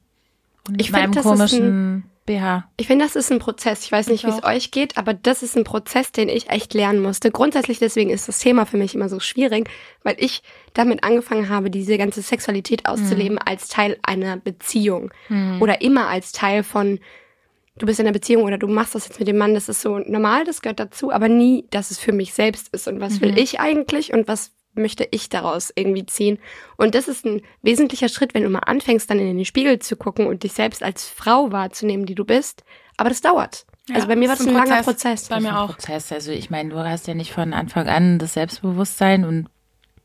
Und 0.67 0.81
Ich 0.81 0.91
find, 0.91 1.03
meinem 1.03 1.13
das 1.13 1.27
ist 1.27 1.31
komischen 1.31 2.05
BH. 2.25 2.65
Ich 2.79 2.87
finde, 2.87 3.05
das 3.05 3.17
ist 3.17 3.31
ein 3.31 3.39
Prozess. 3.39 3.85
Ich 3.85 3.93
weiß 3.93 4.09
nicht, 4.09 4.25
wie 4.25 4.31
es 4.31 4.45
euch 4.45 4.71
geht, 4.71 4.97
aber 4.97 5.13
das 5.13 5.43
ist 5.43 5.57
ein 5.57 5.65
Prozess, 5.65 6.13
den 6.13 6.31
ich 6.31 6.49
echt 6.49 6.73
lernen 6.73 7.03
musste. 7.03 7.31
Grundsätzlich 7.31 7.79
deswegen 7.79 8.11
ist 8.11 8.29
das 8.29 8.39
Thema 8.39 8.65
für 8.67 8.77
mich 8.77 8.95
immer 8.95 9.09
so 9.09 9.21
schwierig, 9.21 9.69
weil 10.05 10.17
ich 10.19 10.43
damit 10.75 11.05
angefangen 11.05 11.49
habe, 11.49 11.71
diese 11.71 11.99
ganze 11.99 12.23
Sexualität 12.23 12.87
auszuleben 12.87 13.39
als 13.39 13.69
Teil 13.69 13.99
einer 14.03 14.37
Beziehung 14.37 15.11
oder 15.61 15.81
immer 15.81 16.09
als 16.09 16.33
Teil 16.33 16.63
von 16.63 17.01
du 17.81 17.87
bist 17.87 17.99
in 17.99 18.07
einer 18.07 18.13
Beziehung 18.13 18.45
oder 18.45 18.59
du 18.59 18.69
machst 18.69 18.95
das 18.95 19.09
jetzt 19.09 19.19
mit 19.19 19.29
dem 19.29 19.39
Mann, 19.39 19.55
das 19.55 19.69
ist 19.69 19.81
so 19.81 19.99
normal, 19.99 20.45
das 20.45 20.63
gehört 20.63 20.81
dazu, 20.81 21.11
aber 21.11 21.29
nie, 21.29 21.67
dass 21.71 21.91
es 21.91 21.99
für 21.99 22.13
mich 22.13 22.35
selbst 22.35 22.69
ist 22.75 22.87
und 22.87 23.01
was 23.01 23.21
will 23.21 23.39
ich 23.39 23.59
eigentlich 23.59 24.13
und 24.13 24.29
was 24.29 24.53
möchte 24.75 25.07
ich 25.11 25.29
daraus 25.29 25.73
irgendwie 25.75 26.07
ziehen. 26.07 26.39
Und 26.77 26.95
das 26.95 27.09
ist 27.09 27.25
ein 27.25 27.43
wesentlicher 27.63 28.09
Schritt, 28.09 28.35
wenn 28.35 28.45
du 28.45 28.51
mal 28.51 28.61
anfängst, 28.61 29.11
dann 29.11 29.19
in 29.19 29.37
den 29.37 29.45
Spiegel 29.45 29.81
zu 29.81 29.97
gucken 29.97 30.27
und 30.27 30.45
dich 30.45 30.53
selbst 30.53 30.83
als 30.83 31.09
Frau 31.09 31.51
wahrzunehmen, 31.51 32.07
die 32.07 32.15
du 32.15 32.25
bist. 32.25 32.63
Aber 32.97 33.09
das 33.09 33.21
dauert. 33.21 33.67
also 33.93 34.07
bei 34.07 34.15
mir 34.15 34.29
war 34.29 34.35
ist 34.35 34.41
das 34.41 34.49
ein, 34.49 34.55
langer 34.55 34.83
Prozess. 34.83 35.29
Bei 35.29 35.41
mir 35.41 35.51
ein 35.51 35.57
auch. 35.57 35.73
Prozess. 35.73 36.13
Also 36.13 36.31
ich 36.31 36.51
meine, 36.51 36.71
du 36.71 36.79
hast 36.79 37.09
ja 37.09 37.15
nicht 37.15 37.33
von 37.33 37.53
Anfang 37.53 37.89
an 37.89 38.19
das 38.19 38.35
Selbstbewusstsein 38.35 39.25
und 39.25 39.49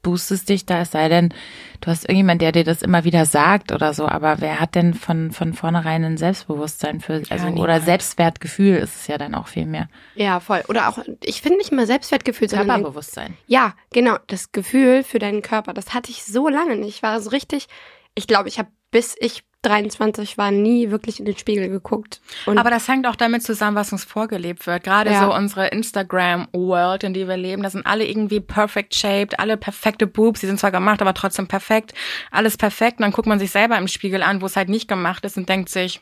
boostest 0.05 0.47
dich 0.49 0.67
da, 0.67 0.81
es 0.81 0.91
sei 0.91 1.09
denn, 1.09 1.33
du 1.81 1.87
hast 1.87 2.03
irgendjemand, 2.03 2.39
der 2.39 2.51
dir 2.51 2.63
das 2.63 2.83
immer 2.83 3.03
wieder 3.05 3.25
sagt 3.25 3.71
oder 3.71 3.91
so, 3.95 4.07
aber 4.07 4.39
wer 4.39 4.59
hat 4.59 4.75
denn 4.75 4.93
von, 4.93 5.31
von 5.31 5.53
vornherein 5.53 6.03
ein 6.03 6.17
Selbstbewusstsein 6.17 7.01
für, 7.01 7.23
also, 7.29 7.45
niemand. 7.45 7.59
oder 7.59 7.81
Selbstwertgefühl 7.81 8.75
ist 8.77 8.95
es 8.95 9.07
ja 9.07 9.17
dann 9.17 9.33
auch 9.33 9.47
viel 9.47 9.65
mehr. 9.65 9.89
Ja, 10.13 10.39
voll. 10.39 10.63
Oder 10.67 10.89
auch, 10.89 10.99
ich 11.23 11.41
finde 11.41 11.57
nicht 11.57 11.71
immer 11.71 11.87
Selbstwertgefühl, 11.87 12.47
sondern 12.49 12.69
ein- 12.69 12.75
Körperbewusstsein. 12.81 13.35
Ja, 13.47 13.73
genau, 13.91 14.17
das 14.27 14.51
Gefühl 14.51 15.03
für 15.03 15.17
deinen 15.17 15.41
Körper, 15.41 15.73
das 15.73 15.95
hatte 15.95 16.11
ich 16.11 16.23
so 16.23 16.49
lange 16.49 16.75
nicht. 16.75 16.97
Ich 16.97 17.03
war 17.03 17.19
so 17.19 17.31
richtig, 17.31 17.65
ich 18.13 18.27
glaube, 18.27 18.47
ich 18.47 18.59
habe 18.59 18.69
bis 18.91 19.15
ich 19.19 19.43
23 19.65 20.37
war 20.37 20.51
nie 20.51 20.91
wirklich 20.91 21.19
in 21.19 21.25
den 21.25 21.37
Spiegel 21.37 21.69
geguckt. 21.69 22.21
Und 22.45 22.57
Aber 22.57 22.69
das 22.69 22.87
hängt 22.87 23.07
auch 23.07 23.15
damit 23.15 23.43
zusammen, 23.43 23.75
was 23.75 23.91
uns 23.91 24.03
vorgelebt 24.03 24.65
wird. 24.67 24.83
Gerade 24.83 25.11
Ja. 25.11 25.25
so 25.25 25.33
unsere 25.33 25.67
Instagram-World, 25.67 27.03
in 27.03 27.13
die 27.13 27.27
wir 27.27 27.37
leben, 27.37 27.63
da 27.63 27.69
sind 27.69 27.85
alle 27.85 28.05
irgendwie 28.05 28.39
perfect 28.39 28.95
shaped, 28.95 29.39
alle 29.39 29.57
perfekte 29.57 30.07
Boobs, 30.07 30.39
die 30.41 30.47
sind 30.47 30.59
zwar 30.59 30.71
gemacht, 30.71 31.01
aber 31.01 31.13
trotzdem 31.13 31.47
perfekt. 31.47 31.93
Alles 32.31 32.57
perfekt. 32.57 32.99
Und 32.99 33.03
dann 33.03 33.11
guckt 33.11 33.27
man 33.27 33.39
sich 33.39 33.51
selber 33.51 33.77
im 33.77 33.87
Spiegel 33.87 34.21
an, 34.23 34.41
wo 34.41 34.45
es 34.45 34.55
halt 34.55 34.69
nicht 34.69 34.87
gemacht 34.87 35.25
ist 35.25 35.37
und 35.37 35.49
denkt 35.49 35.69
sich, 35.69 36.01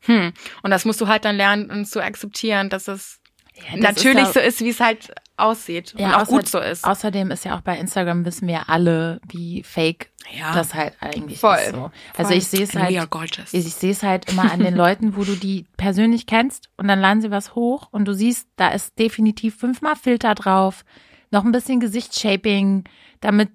hm, 0.00 0.32
und 0.62 0.70
das 0.70 0.84
musst 0.84 1.00
du 1.00 1.06
halt 1.06 1.24
dann 1.24 1.36
lernen 1.36 1.84
zu 1.84 2.02
akzeptieren, 2.02 2.68
dass 2.70 2.88
es 2.88 3.20
Ja, 3.54 3.76
natürlich 3.78 4.22
ist 4.24 4.34
ja- 4.34 4.42
so 4.42 4.48
ist, 4.48 4.60
wie 4.60 4.70
es 4.70 4.80
halt 4.80 5.12
aussieht 5.36 5.94
und 5.98 6.04
auch 6.04 6.22
außer- 6.22 6.26
gut 6.26 6.48
so 6.48 6.58
ist. 6.58 6.84
Außerdem 6.84 7.30
ist 7.30 7.44
ja 7.44 7.56
auch 7.56 7.60
bei 7.60 7.76
Instagram 7.78 8.24
wissen 8.24 8.46
wir 8.48 8.54
ja 8.54 8.62
alle, 8.66 9.20
wie 9.28 9.62
fake 9.62 10.10
Ja. 10.38 10.54
das 10.54 10.74
halt 10.74 10.94
eigentlich 11.00 11.38
Voll. 11.40 11.56
ist. 11.56 11.70
So. 11.72 11.90
Also 12.16 12.28
Voll. 12.30 12.38
ich 12.38 12.46
sehe 12.46 12.62
es 12.62 12.74
halt, 12.74 13.10
gorgeous. 13.10 13.52
ich 13.52 13.74
sehe 13.74 13.90
es 13.90 14.02
halt 14.02 14.30
immer 14.30 14.50
an 14.50 14.60
den 14.60 14.74
Leuten, 14.76 15.16
wo 15.16 15.24
du 15.24 15.34
die 15.36 15.66
persönlich 15.76 16.26
kennst 16.26 16.68
und 16.76 16.88
dann 16.88 17.00
laden 17.00 17.20
sie 17.20 17.30
was 17.30 17.54
hoch 17.54 17.88
und 17.90 18.06
du 18.06 18.14
siehst, 18.14 18.48
da 18.56 18.68
ist 18.68 18.98
definitiv 18.98 19.56
fünfmal 19.56 19.96
Filter 19.96 20.34
drauf, 20.34 20.84
noch 21.30 21.44
ein 21.44 21.52
bisschen 21.52 21.80
Gesichtsshaping, 21.80 22.84
damit 23.20 23.50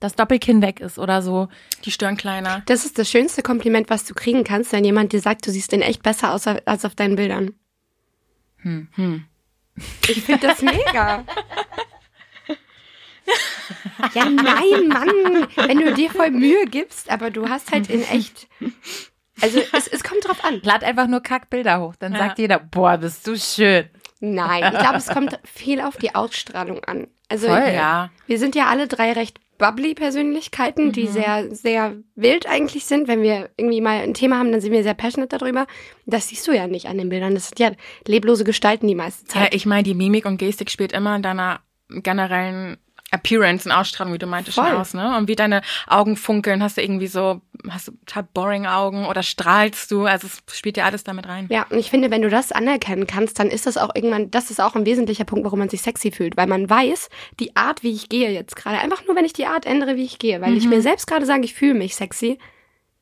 das 0.00 0.14
Doppelkinn 0.14 0.60
weg 0.60 0.80
ist 0.80 0.98
oder 0.98 1.22
so. 1.22 1.48
Die 1.84 1.90
Stirn 1.90 2.16
kleiner. 2.18 2.62
das 2.66 2.84
ist 2.84 2.98
das 2.98 3.08
schönste 3.10 3.42
Kompliment, 3.42 3.88
was 3.88 4.04
du 4.04 4.12
kriegen 4.14 4.44
kannst, 4.44 4.72
wenn 4.72 4.84
jemand 4.84 5.12
dir 5.12 5.20
sagt, 5.20 5.46
du 5.46 5.50
siehst 5.50 5.72
in 5.72 5.80
echt 5.80 6.02
besser 6.02 6.34
aus 6.34 6.46
als 6.46 6.84
auf 6.84 6.94
deinen 6.94 7.16
Bildern. 7.16 7.52
Hm. 8.62 9.24
Ich 10.08 10.22
finde 10.22 10.48
das 10.48 10.62
mega. 10.62 11.24
ja, 14.14 14.24
nein, 14.24 14.88
Mann. 14.88 15.48
Wenn 15.56 15.78
du 15.78 15.94
dir 15.94 16.10
voll 16.10 16.30
Mühe 16.30 16.66
gibst, 16.66 17.10
aber 17.10 17.30
du 17.30 17.48
hast 17.48 17.72
halt 17.72 17.88
in 17.88 18.02
echt. 18.02 18.48
Also 19.40 19.60
es, 19.72 19.88
es 19.88 20.04
kommt 20.04 20.26
drauf 20.26 20.44
an. 20.44 20.60
Lad 20.62 20.84
einfach 20.84 21.06
nur 21.06 21.20
Kackbilder 21.20 21.80
hoch, 21.80 21.96
dann 21.98 22.12
sagt 22.12 22.38
jeder, 22.38 22.58
boah, 22.58 22.98
bist 22.98 23.26
du 23.26 23.36
schön. 23.36 23.88
Nein, 24.20 24.72
ich 24.72 24.78
glaube, 24.78 24.98
es 24.98 25.08
kommt 25.08 25.38
viel 25.44 25.80
auf 25.80 25.96
die 25.96 26.14
Ausstrahlung 26.14 26.84
an. 26.84 27.08
Also 27.28 27.48
Voll. 27.48 27.72
Ja. 27.74 28.10
wir 28.26 28.38
sind 28.38 28.54
ja 28.54 28.66
alle 28.66 28.86
drei 28.86 29.12
recht 29.12 29.40
bubbly 29.62 29.94
Persönlichkeiten, 29.94 30.90
die 30.90 31.06
sehr, 31.06 31.54
sehr 31.54 31.94
wild 32.16 32.48
eigentlich 32.48 32.84
sind. 32.84 33.06
Wenn 33.06 33.22
wir 33.22 33.48
irgendwie 33.56 33.80
mal 33.80 34.00
ein 34.00 34.12
Thema 34.12 34.38
haben, 34.38 34.50
dann 34.50 34.60
sind 34.60 34.72
wir 34.72 34.82
sehr 34.82 34.94
passionate 34.94 35.38
darüber. 35.38 35.68
Das 36.04 36.28
siehst 36.28 36.48
du 36.48 36.52
ja 36.52 36.66
nicht 36.66 36.86
an 36.86 36.98
den 36.98 37.08
Bildern. 37.08 37.34
Das 37.34 37.46
sind 37.50 37.60
ja 37.60 37.70
leblose 38.08 38.42
Gestalten 38.42 38.88
die 38.88 38.96
meiste 38.96 39.24
Ja, 39.28 39.42
Zeit. 39.44 39.54
ich 39.54 39.64
meine, 39.64 39.84
die 39.84 39.94
Mimik 39.94 40.26
und 40.26 40.38
Gestik 40.38 40.68
spielt 40.68 40.92
immer 40.92 41.14
in 41.14 41.22
deiner 41.22 41.60
generellen 41.88 42.76
Appearance 43.12 43.66
und 43.66 43.72
Ausstrahlung, 43.72 44.14
wie 44.14 44.18
du 44.18 44.26
meintest, 44.26 44.56
schon 44.56 44.64
Voll. 44.64 44.76
aus, 44.76 44.94
ne? 44.94 45.16
Und 45.16 45.28
wie 45.28 45.36
deine 45.36 45.60
Augen 45.86 46.16
funkeln, 46.16 46.62
hast 46.62 46.78
du 46.78 46.82
irgendwie 46.82 47.06
so, 47.06 47.42
hast 47.68 47.88
du 47.88 47.92
total 48.06 48.26
boring 48.32 48.66
Augen 48.66 49.06
oder 49.06 49.22
strahlst 49.22 49.90
du? 49.90 50.06
Also 50.06 50.26
es 50.26 50.56
spielt 50.56 50.78
ja 50.78 50.84
alles 50.84 51.04
damit 51.04 51.28
rein. 51.28 51.46
Ja, 51.50 51.66
und 51.68 51.78
ich 51.78 51.90
finde, 51.90 52.10
wenn 52.10 52.22
du 52.22 52.30
das 52.30 52.52
anerkennen 52.52 53.06
kannst, 53.06 53.38
dann 53.38 53.48
ist 53.48 53.66
das 53.66 53.76
auch 53.76 53.94
irgendwann, 53.94 54.30
das 54.30 54.50
ist 54.50 54.60
auch 54.60 54.74
ein 54.74 54.86
wesentlicher 54.86 55.24
Punkt, 55.24 55.44
warum 55.44 55.58
man 55.58 55.68
sich 55.68 55.82
sexy 55.82 56.10
fühlt, 56.10 56.36
weil 56.36 56.46
man 56.46 56.68
weiß, 56.68 57.10
die 57.38 57.54
Art, 57.54 57.82
wie 57.82 57.92
ich 57.92 58.08
gehe 58.08 58.30
jetzt 58.30 58.56
gerade, 58.56 58.78
einfach 58.78 59.04
nur, 59.06 59.14
wenn 59.14 59.26
ich 59.26 59.34
die 59.34 59.46
Art 59.46 59.66
ändere, 59.66 59.96
wie 59.96 60.04
ich 60.04 60.18
gehe, 60.18 60.40
weil 60.40 60.56
ich 60.56 60.66
mir 60.66 60.80
selbst 60.80 61.06
gerade 61.06 61.26
sage, 61.26 61.44
ich 61.44 61.54
fühle 61.54 61.74
mich 61.74 61.94
sexy, 61.94 62.38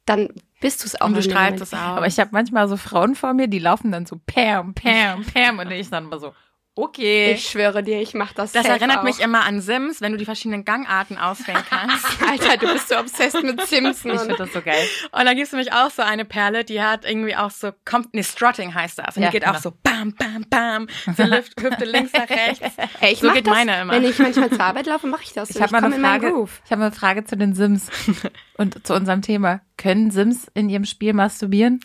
dann 0.07 0.29
bist 0.61 0.83
du 0.83 0.87
es 0.87 1.01
auch. 1.01 1.07
Und 1.07 1.17
du 1.17 1.23
strahlst 1.23 1.63
es 1.63 1.73
auch. 1.73 1.79
Aber 1.79 2.07
ich 2.07 2.19
habe 2.19 2.31
manchmal 2.33 2.69
so 2.69 2.77
Frauen 2.77 3.15
vor 3.15 3.33
mir, 3.33 3.47
die 3.47 3.61
laufen 3.61 3.93
dann 3.93 4.07
so 4.07 4.21
pam, 4.27 4.75
pam, 4.75 5.25
pam 5.25 5.59
und 5.61 5.71
ich 5.71 5.89
dann 5.89 6.07
immer 6.07 6.19
so, 6.19 6.35
okay. 6.75 7.33
Ich 7.33 7.49
schwöre 7.49 7.83
dir, 7.83 8.01
ich 8.01 8.15
mach 8.15 8.33
das 8.33 8.53
das 8.53 8.63
safe 8.65 8.77
erinnert 8.79 8.99
auch. 8.99 9.03
mich 9.03 9.21
immer 9.21 9.45
an 9.45 9.61
Sims, 9.61 10.01
wenn 10.01 10.13
du 10.13 10.19
die 10.19 10.25
verschiedenen 10.25 10.65
Gangarten 10.65 11.19
auswählen 11.19 11.63
kannst. 11.69 12.07
Alter, 12.29 12.57
du 12.57 12.73
bist 12.73 12.89
so 12.89 12.99
obsessed 12.99 13.43
mit 13.43 13.61
Simpson. 13.67 14.13
Ich 14.13 14.21
finde 14.21 14.37
das 14.37 14.53
so 14.53 14.63
geil. 14.63 14.83
Und 15.13 15.25
da 15.25 15.35
gibt's 15.35 15.53
nämlich 15.53 15.73
auch 15.73 15.91
so 15.91 16.03
eine 16.03 16.25
Perle, 16.25 16.65
die 16.65 16.81
hat 16.83 17.05
irgendwie 17.05 17.37
auch 17.37 17.51
so, 17.51 17.71
kommt, 17.85 18.15
nee, 18.15 18.23
Strutting 18.23 18.75
heißt 18.75 18.99
das. 18.99 19.17
Und 19.17 19.23
Ja, 19.23 19.29
die 19.29 19.33
geht 19.39 19.45
genau. 19.45 19.57
auch 19.57 19.61
so 19.63 19.73
bam, 19.83 20.15
bam, 20.15 20.47
bam. 20.49 20.87
So 21.17 21.25
Hüfte, 21.25 21.63
Hüfte 21.63 21.85
links 21.85 22.13
nach 22.13 22.29
rechts. 22.29 22.61
Ey, 23.01 23.13
ich 23.13 23.21
So 23.21 23.27
mach 23.27 23.35
geht 23.35 23.47
das, 23.47 23.55
meine 23.55 23.81
immer. 23.83 23.93
Wenn 23.93 24.05
ich 24.05 24.19
manchmal 24.19 24.51
zur 24.51 24.61
Arbeit 24.61 24.87
laufe, 24.87 25.07
mache 25.07 25.23
ich 25.25 25.33
das. 25.33 25.51
Ich 25.51 25.61
habe 25.61 25.73
mal 25.73 25.85
eine 25.85 25.99
Frage. 25.99 26.31
Groove. 26.31 26.63
Ich 26.65 26.73
habe 26.73 26.83
eine 26.83 26.93
Frage 26.93 27.25
zu 27.25 27.37
den 27.37 27.55
Sims 27.55 27.89
und 28.57 28.87
zu 28.87 28.95
unserem 28.95 29.23
Thema. 29.23 29.61
Können 29.77 30.11
Sims 30.11 30.47
in 30.55 30.69
ihrem 30.69 30.85
Spiel 30.85 31.13
masturbieren? 31.13 31.81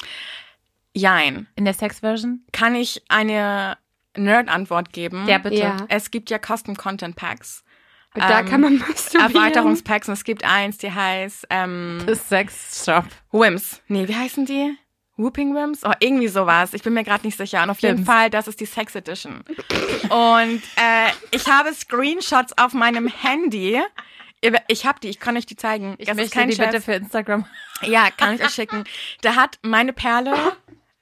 Jein. 0.93 1.47
In 1.55 1.65
der 1.65 1.73
Sex-Version? 1.73 2.45
Kann 2.53 2.75
ich 2.75 3.03
eine 3.09 3.77
Nerd-Antwort 4.17 4.91
geben? 4.93 5.27
Ja, 5.27 5.37
bitte. 5.37 5.55
Ja. 5.55 5.77
Es 5.89 6.11
gibt 6.11 6.29
ja 6.29 6.37
Custom-Content-Packs. 6.39 7.63
Und 8.13 8.21
da 8.21 8.39
Ähm, 8.39 8.45
kann 8.49 8.61
man 8.61 8.77
masturbieren. 8.79 9.35
Erweiterungspacks 9.35 10.07
und 10.07 10.13
es 10.13 10.23
gibt 10.23 10.43
eins, 10.45 10.77
die 10.77 10.91
heißt 10.91 11.47
ähm, 11.49 12.01
Das 12.05 12.29
Sex-Shop. 12.29 13.05
Wims. 13.31 13.81
Nee, 13.87 14.07
wie 14.07 14.15
heißen 14.15 14.45
die? 14.45 14.77
Whooping 15.17 15.53
Wims? 15.55 15.83
Oh, 15.85 15.91
irgendwie 15.99 16.27
sowas. 16.27 16.73
Ich 16.73 16.83
bin 16.83 16.93
mir 16.93 17.03
gerade 17.03 17.25
nicht 17.25 17.37
sicher. 17.37 17.63
Und 17.63 17.69
auf 17.69 17.79
jeden 17.79 17.99
Wims. 17.99 18.07
Fall, 18.07 18.29
das 18.29 18.47
ist 18.47 18.59
die 18.59 18.65
Sex 18.65 18.95
Edition. 18.95 19.43
Und 20.09 20.61
äh, 20.75 21.11
ich 21.31 21.47
habe 21.49 21.73
Screenshots 21.73 22.57
auf 22.57 22.73
meinem 22.73 23.07
Handy. 23.07 23.81
Ich 24.67 24.85
habe 24.85 24.99
die, 24.99 25.09
ich 25.09 25.19
kann 25.19 25.35
euch 25.37 25.45
die 25.45 25.55
zeigen. 25.55 25.95
Ich 25.97 26.07
das 26.07 26.15
möchte 26.17 26.45
die 26.45 26.53
Scherz. 26.55 26.71
bitte 26.71 26.81
für 26.83 26.93
Instagram. 26.93 27.45
Ja, 27.81 28.09
kann 28.15 28.35
ich 28.35 28.43
euch 28.43 28.51
schicken. 28.53 28.83
Da 29.21 29.35
hat 29.35 29.57
meine 29.61 29.91
Perle, 29.93 30.33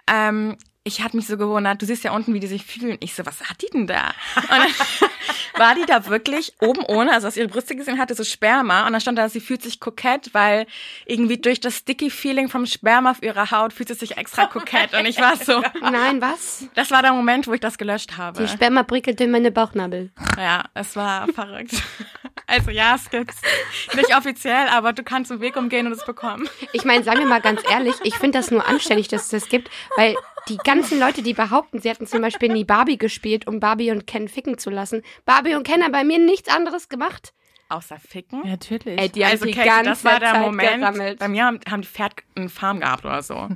ähm, 0.07 0.57
ich 0.85 1.01
hatte 1.01 1.15
mich 1.15 1.27
so 1.27 1.37
gewundert, 1.37 1.81
du 1.81 1.85
siehst 1.85 2.03
ja 2.03 2.11
unten, 2.11 2.33
wie 2.33 2.41
die 2.41 2.47
sich 2.47 2.65
fühlen. 2.65 2.97
Ich 2.99 3.15
so, 3.15 3.25
was 3.25 3.41
hat 3.49 3.61
die 3.61 3.69
denn 3.73 3.87
da? 3.87 4.11
Und 4.35 4.49
dann 4.49 4.69
war 5.57 5.75
die 5.75 5.85
da 5.85 6.07
wirklich 6.07 6.53
oben 6.59 6.83
ohne, 6.85 7.13
also 7.13 7.27
dass 7.27 7.37
ihre 7.37 7.47
Brüste 7.47 7.75
gesehen 7.75 7.99
hatte, 7.99 8.15
so 8.15 8.25
Sperma. 8.25 8.85
Und 8.85 8.91
dann 8.91 8.99
stand 9.01 9.17
da, 9.17 9.29
sie 9.29 9.39
fühlt 9.39 9.61
sich 9.61 9.79
kokett, 9.79 10.33
weil 10.33 10.67
irgendwie 11.05 11.37
durch 11.37 11.61
das 11.61 11.77
sticky 11.77 12.09
Feeling 12.09 12.49
vom 12.49 12.65
Sperma 12.65 13.11
auf 13.11 13.23
ihrer 13.23 13.51
Haut 13.51 13.71
fühlt 13.71 13.87
sie 13.87 13.95
sich 13.95 14.17
extra 14.17 14.45
kokett. 14.47 14.93
Und 14.93 15.05
ich 15.05 15.19
war 15.19 15.37
so, 15.37 15.63
Nein, 15.81 16.21
was? 16.21 16.65
das 16.73 16.91
war 16.91 17.01
der 17.01 17.13
Moment, 17.13 17.47
wo 17.47 17.53
ich 17.53 17.61
das 17.61 17.77
gelöscht 17.77 18.17
habe. 18.17 18.43
Die 18.43 18.49
Sperma 18.49 18.83
prickelt 18.83 19.21
in 19.21 19.31
meine 19.31 19.51
Bauchnabel. 19.51 20.11
Ja, 20.37 20.65
es 20.73 20.97
war 20.97 21.27
verrückt. 21.29 21.75
Also 22.47 22.71
ja, 22.71 22.95
es 22.95 23.09
gibt's. 23.09 23.41
Nicht 23.95 24.15
offiziell, 24.15 24.67
aber 24.67 24.93
du 24.93 25.03
kannst 25.03 25.31
einen 25.31 25.41
Weg 25.41 25.55
umgehen 25.55 25.87
und 25.87 25.93
es 25.93 26.05
bekommen. 26.05 26.47
Ich 26.73 26.85
meine, 26.85 27.03
sagen 27.03 27.19
wir 27.19 27.25
mal 27.25 27.41
ganz 27.41 27.61
ehrlich, 27.69 27.95
ich 28.03 28.15
finde 28.15 28.39
das 28.39 28.51
nur 28.51 28.67
anständig, 28.67 29.07
dass 29.07 29.23
es 29.23 29.29
das 29.29 29.49
gibt, 29.49 29.69
weil 29.95 30.15
die 30.49 30.57
ganzen 30.57 30.99
Leute, 30.99 31.21
die 31.21 31.33
behaupten, 31.33 31.79
sie 31.79 31.89
hätten 31.89 32.05
zum 32.07 32.21
Beispiel 32.21 32.51
nie 32.51 32.65
Barbie 32.65 32.97
gespielt, 32.97 33.47
um 33.47 33.59
Barbie 33.59 33.91
und 33.91 34.07
Ken 34.07 34.27
ficken 34.27 34.57
zu 34.57 34.69
lassen. 34.69 35.01
Barbie 35.25 35.55
und 35.55 35.63
Ken 35.63 35.81
haben 35.83 35.91
bei 35.91 36.03
mir 36.03 36.19
nichts 36.19 36.49
anderes 36.49 36.89
gemacht. 36.89 37.33
Außer 37.69 37.97
ficken. 37.97 38.41
Natürlich. 38.45 38.99
Ey, 38.99 39.09
die 39.09 39.23
haben 39.23 39.31
also 39.31 39.45
die 39.45 39.53
Kate, 39.53 39.67
ganze 39.69 39.89
das 39.89 40.03
war 40.03 40.19
der 40.19 40.33
Zeit 40.33 40.41
Moment. 40.41 40.79
gerammelt. 40.79 41.19
Bei 41.19 41.27
mir 41.27 41.45
haben, 41.45 41.59
haben 41.69 41.81
die 41.81 41.87
Pferd 41.87 42.13
eine 42.35 42.49
Farm 42.49 42.81
gehabt 42.81 43.05
oder 43.05 43.23
so. 43.23 43.49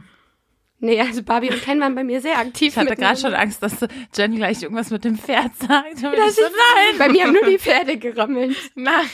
Nee, 0.79 1.01
also 1.01 1.23
Barbie 1.23 1.49
und 1.49 1.61
Ken 1.63 1.79
waren 1.79 1.95
bei 1.95 2.03
mir 2.03 2.21
sehr 2.21 2.37
aktiv. 2.37 2.73
ich 2.73 2.77
hatte 2.77 2.95
gerade 2.95 3.19
schon 3.19 3.33
Angst, 3.33 3.63
dass 3.63 3.77
Jen 4.15 4.35
gleich 4.35 4.61
irgendwas 4.61 4.91
mit 4.91 5.03
dem 5.05 5.17
Pferd 5.17 5.55
sagt. 5.59 5.93
Das 5.95 6.01
so, 6.01 6.07
ist, 6.11 6.39
nein. 6.41 6.97
Bei 6.99 7.09
mir 7.09 7.23
haben 7.23 7.33
nur 7.33 7.45
die 7.45 7.57
Pferde 7.57 7.97
gerammelt. 7.97 8.55
Nein. 8.75 9.05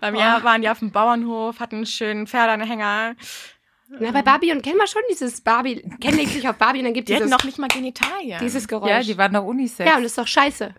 Bei 0.00 0.10
mir 0.12 0.20
waren 0.42 0.62
die 0.62 0.68
auf 0.68 0.78
dem 0.78 0.92
Bauernhof, 0.92 1.58
hatten 1.60 1.76
einen 1.76 1.86
schönen 1.86 2.26
Pferdeanhänger. 2.28 3.16
Na, 3.98 4.10
bei 4.12 4.22
Barbie 4.22 4.52
und 4.52 4.62
Ken 4.62 4.78
war 4.78 4.86
schon 4.86 5.02
dieses 5.10 5.40
Barbie. 5.40 5.82
Ken 6.00 6.16
legt 6.16 6.30
sich 6.30 6.48
auf 6.48 6.56
Barbie 6.56 6.78
und 6.78 6.84
dann 6.86 6.94
gibt 6.94 7.08
Die 7.08 7.14
hatten 7.14 7.24
dieses, 7.24 7.36
noch 7.38 7.44
nicht 7.44 7.58
mal 7.58 7.68
Genitalien. 7.68 8.38
dieses 8.40 8.66
Geräusch. 8.68 8.88
ja, 8.90 9.00
die 9.02 9.18
waren 9.18 9.32
doch 9.34 9.44
Unisex. 9.44 9.88
ja, 9.90 9.96
und 9.96 10.04
das 10.04 10.12
ist 10.12 10.18
doch 10.18 10.26
scheiße. 10.28 10.74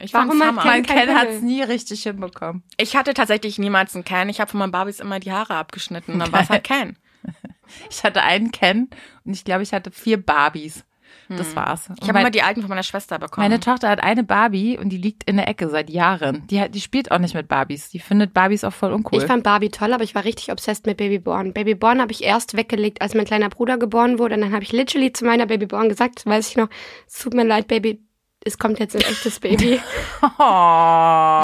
ich 0.00 0.12
warum 0.14 0.38
hat. 0.42 0.48
Ken- 0.48 0.54
mein 0.64 0.86
Ken 0.86 0.96
Pimmel. 1.00 1.14
hat's 1.18 1.40
nie 1.40 1.62
richtig 1.62 2.02
hinbekommen. 2.04 2.62
Ich 2.76 2.94
hatte 2.94 3.14
tatsächlich 3.14 3.58
niemals 3.58 3.94
einen 3.94 4.04
Ken. 4.04 4.28
Ich 4.28 4.38
habe 4.40 4.50
von 4.50 4.58
meinen 4.60 4.70
Barbies 4.72 5.00
immer 5.00 5.18
die 5.18 5.32
Haare 5.32 5.54
abgeschnitten. 5.56 6.18
Dann 6.18 6.30
war 6.32 6.42
es 6.42 6.48
halt 6.50 6.64
Ken. 6.64 6.96
Ich 7.90 8.04
hatte 8.04 8.22
einen 8.22 8.50
Ken 8.50 8.88
und 9.24 9.34
ich 9.34 9.44
glaube, 9.44 9.62
ich 9.62 9.72
hatte 9.72 9.90
vier 9.90 10.22
Barbies. 10.22 10.84
Das 11.28 11.56
war's. 11.56 11.88
Und 11.88 12.02
Ich 12.02 12.08
habe 12.08 12.20
immer 12.20 12.30
die 12.30 12.42
alten 12.42 12.60
von 12.60 12.68
meiner 12.68 12.82
Schwester 12.82 13.18
bekommen. 13.18 13.44
Meine 13.44 13.60
Tochter 13.60 13.88
hat 13.88 14.02
eine 14.02 14.24
Barbie 14.24 14.76
und 14.76 14.90
die 14.90 14.98
liegt 14.98 15.24
in 15.24 15.36
der 15.36 15.48
Ecke 15.48 15.68
seit 15.68 15.88
Jahren. 15.88 16.46
Die, 16.48 16.60
hat, 16.60 16.74
die 16.74 16.80
spielt 16.80 17.10
auch 17.10 17.18
nicht 17.18 17.34
mit 17.34 17.48
Barbies. 17.48 17.88
Die 17.88 17.98
findet 17.98 18.34
Barbies 18.34 18.64
auch 18.64 18.72
voll 18.72 18.92
uncool. 18.92 19.20
Ich 19.20 19.26
fand 19.26 19.42
Barbie 19.42 19.70
toll, 19.70 19.92
aber 19.92 20.04
ich 20.04 20.14
war 20.14 20.24
richtig 20.24 20.52
obsessed 20.52 20.86
mit 20.86 20.98
Babyborn. 20.98 21.52
Babyborn 21.52 22.00
habe 22.00 22.12
ich 22.12 22.22
erst 22.22 22.56
weggelegt, 22.56 23.00
als 23.00 23.14
mein 23.14 23.24
kleiner 23.24 23.48
Bruder 23.48 23.78
geboren 23.78 24.18
wurde. 24.18 24.34
Und 24.34 24.42
dann 24.42 24.52
habe 24.52 24.64
ich 24.64 24.72
literally 24.72 25.12
zu 25.12 25.24
meiner 25.24 25.46
Babyborn 25.46 25.88
gesagt, 25.88 26.26
weiß 26.26 26.50
ich 26.50 26.56
noch, 26.56 26.68
es 27.06 27.18
tut 27.20 27.34
mir 27.34 27.44
leid, 27.44 27.68
Baby, 27.68 28.02
es 28.44 28.58
kommt 28.58 28.78
jetzt 28.78 28.94
ein 28.94 29.02
echtes 29.02 29.40
Baby. 29.40 29.80
oh. 30.22 30.28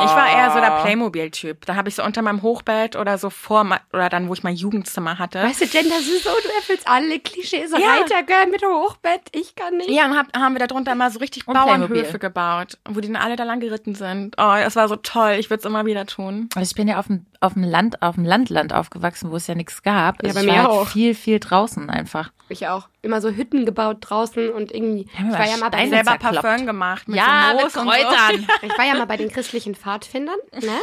Ich 0.03 0.17
war 0.17 0.29
eher 0.31 0.51
so 0.53 0.61
der 0.61 0.81
Playmobil-Typ. 0.83 1.67
Da 1.67 1.75
habe 1.77 1.89
ich 1.89 1.95
so 1.95 2.03
unter 2.03 2.23
meinem 2.23 2.43
Hochbett 2.43 2.97
oder 2.97 3.19
so 3.19 3.31
vor, 3.31 3.67
oder 3.93 4.09
dann, 4.09 4.29
wo 4.29 4.33
ich 4.35 4.43
mein 4.43 4.55
Jugendzimmer 4.55 5.19
hatte. 5.19 5.43
weißt 5.43 5.61
du, 5.61 5.65
Jen, 5.67 5.89
das 5.89 6.01
ist 6.01 6.25
so, 6.25 6.31
du 6.31 6.49
erfüllst 6.57 6.89
alle 6.89 7.19
Klischees. 7.19 7.71
Ja. 7.73 7.79
Reitergirl 7.79 8.47
mit 8.51 8.63
Hochbett, 8.65 9.21
ich 9.33 9.55
kann 9.55 9.77
nicht. 9.77 9.91
Ja, 9.91 10.07
und 10.07 10.17
hab, 10.17 10.35
haben 10.37 10.55
wir 10.55 10.59
da 10.61 10.67
drunter 10.67 10.93
immer 10.93 11.11
so 11.11 11.19
richtig 11.19 11.47
Und 11.47 11.55
Bauernhöfe 11.55 11.93
Playmobil. 11.93 12.19
gebaut, 12.19 12.79
wo 12.89 13.01
die 13.01 13.09
dann 13.13 13.23
alle 13.23 13.37
da 13.37 13.45
lang 13.45 13.61
geritten 13.61 13.95
sind. 13.95 14.37
Oh, 14.39 14.55
das 14.57 14.77
war 14.77 14.89
so 14.89 14.97
toll. 14.97 15.37
Ich 15.39 15.51
würde 15.51 15.61
es 15.61 15.65
immer 15.67 15.87
wieder 15.87 16.07
tun. 16.07 16.49
Also 16.55 16.71
ich 16.71 16.75
bin 16.77 16.89
ja 16.89 16.99
auf 16.99 17.07
dem, 17.07 17.27
auf 17.41 17.55
dem 17.55 17.63
Land, 17.65 18.03
auf 18.03 18.15
dem 18.17 18.25
Landland 18.25 18.73
aufgewachsen, 18.73 19.31
wo 19.31 19.37
es 19.37 19.47
ja 19.47 19.55
nichts 19.55 19.83
gab. 19.83 20.23
Ja, 20.23 20.29
Also 20.31 20.35
bei 20.35 20.41
ich 20.41 20.47
mir 20.47 20.53
war 20.59 20.63
halt 20.65 20.71
auch. 20.71 20.89
viel, 20.89 21.15
viel 21.15 21.41
draußen 21.41 21.91
einfach. 21.91 22.31
Ich 22.49 22.67
auch. 22.69 22.89
Immer 23.03 23.21
so 23.21 23.31
Hütten 23.31 23.65
gebaut 23.65 23.99
draußen 24.01 24.51
und 24.51 24.73
irgendwie. 24.73 25.07
Ja, 25.19 25.27
ich 25.27 25.39
war 25.39 25.47
ja 25.49 25.57
mal 25.57 25.71
bei 25.71 25.89
Selber. 25.89 26.19
Parfum 26.19 26.67
gemacht 26.67 26.90
mit 27.07 27.17
ja, 27.17 27.55
so 27.69 27.83
mit 27.83 27.93
Kräutern. 27.93 28.49
ich 28.63 28.79
war 28.79 28.87
ja 28.87 28.95
mal 28.95 29.07
bei 29.07 29.17
den 29.17 29.31
christlichen 29.31 29.75
Pfadfindern. 29.75 30.39
Ne? 30.53 30.79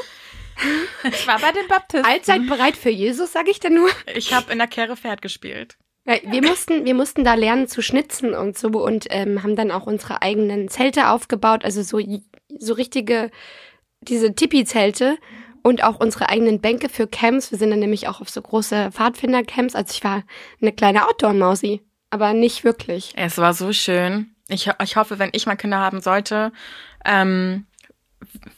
Ich 1.11 1.27
war 1.27 1.39
bei 1.39 1.51
den 1.51 1.67
Baptisten. 1.67 2.05
Allzeit 2.05 2.47
bereit 2.47 2.75
für 2.75 2.89
Jesus, 2.89 3.31
sage 3.31 3.51
ich 3.51 3.59
dir 3.59 3.69
nur. 3.69 3.89
So. 3.89 3.95
Ich 4.15 4.33
habe 4.33 4.51
in 4.51 4.57
der 4.57 4.67
Kehre 4.67 4.97
Pferd 4.97 5.21
gespielt. 5.21 5.77
Ja, 6.05 6.15
wir 6.23 6.41
mussten, 6.41 6.85
wir 6.85 6.93
mussten 6.93 7.25
da 7.25 7.33
lernen 7.33 7.67
zu 7.67 7.81
schnitzen 7.81 8.33
und 8.33 8.57
so 8.57 8.69
und 8.69 9.07
ähm, 9.09 9.43
haben 9.43 9.57
dann 9.57 9.71
auch 9.71 9.85
unsere 9.85 10.21
eigenen 10.21 10.69
Zelte 10.69 11.09
aufgebaut, 11.09 11.65
also 11.65 11.83
so, 11.83 11.99
so 12.57 12.73
richtige, 12.73 13.29
diese 13.99 14.33
Tipi-Zelte 14.33 15.17
und 15.63 15.83
auch 15.83 15.99
unsere 15.99 16.29
eigenen 16.29 16.61
Bänke 16.61 16.87
für 16.87 17.07
Camps. 17.07 17.51
Wir 17.51 17.57
sind 17.57 17.71
dann 17.71 17.79
nämlich 17.79 18.07
auch 18.07 18.21
auf 18.21 18.29
so 18.29 18.41
große 18.41 18.91
Pfadfinder-Camps. 18.93 19.75
Also 19.75 19.91
ich 19.91 20.03
war 20.03 20.23
eine 20.61 20.71
kleine 20.71 21.09
Outdoor-Mausi, 21.09 21.81
aber 22.09 22.31
nicht 22.31 22.63
wirklich. 22.63 23.11
Es 23.17 23.37
war 23.37 23.53
so 23.53 23.73
schön. 23.73 24.33
Ich, 24.49 24.69
ich 24.83 24.95
hoffe, 24.95 25.19
wenn 25.19 25.29
ich 25.33 25.45
mal 25.45 25.55
Kinder 25.55 25.77
haben 25.79 26.01
sollte, 26.01 26.51
ähm, 27.05 27.65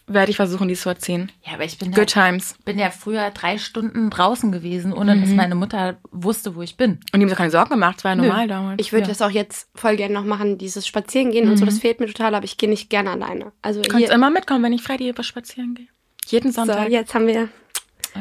werde 0.08 0.32
ich 0.32 0.38
versuchen, 0.38 0.68
die 0.68 0.76
zu 0.76 0.88
erziehen. 0.90 1.32
Ja, 1.46 1.54
aber 1.54 1.66
ich 1.66 1.78
bin 1.78 1.92
ja, 1.92 1.98
Good 1.98 2.08
times. 2.14 2.56
bin 2.64 2.80
ja 2.80 2.90
früher 2.92 3.30
drei 3.32 3.58
Stunden 3.58 4.10
draußen 4.10 4.52
gewesen, 4.52 4.94
ohne 4.94 5.20
dass 5.20 5.30
meine 5.32 5.54
Mutter 5.56 5.98
wusste, 6.12 6.56
wo 6.56 6.62
ich 6.62 6.78
bin. 6.78 6.92
Und 6.92 7.02
die 7.16 7.22
haben 7.22 7.30
sich 7.30 7.38
keine 7.38 7.52
Sorgen 7.52 7.72
gemacht, 7.72 7.96
es 7.98 8.04
war 8.04 8.12
ja 8.12 8.16
Nö. 8.16 8.28
normal 8.28 8.48
damals. 8.48 8.82
Ich 8.82 8.92
würde 8.94 9.04
Ja. 9.04 9.10
das 9.10 9.22
auch 9.22 9.30
jetzt 9.30 9.70
voll 9.76 9.98
gerne 9.98 10.14
noch 10.14 10.24
machen, 10.24 10.58
dieses 10.58 10.88
Spazierengehen 10.88 11.50
und 11.50 11.58
so, 11.58 11.66
das 11.66 11.80
fehlt 11.80 12.00
mir 12.00 12.08
total, 12.08 12.36
aber 12.36 12.46
ich 12.46 12.58
gehe 12.58 12.70
nicht 12.70 12.90
gerne 12.90 13.12
alleine. 13.12 13.52
Also 13.62 13.82
Du 13.82 13.90
kannst 13.90 14.06
hier, 14.08 14.16
immer 14.16 14.30
mitkommen, 14.30 14.64
wenn 14.64 14.74
ich 14.74 14.82
Freddy 14.82 15.12
was 15.18 15.26
spazieren 15.28 15.76
gehe. 15.76 15.88
Jeden 16.28 16.52
so, 16.52 16.64
Sonntag. 16.64 16.90
jetzt 16.90 17.14
haben 17.14 17.28
wir 17.28 17.50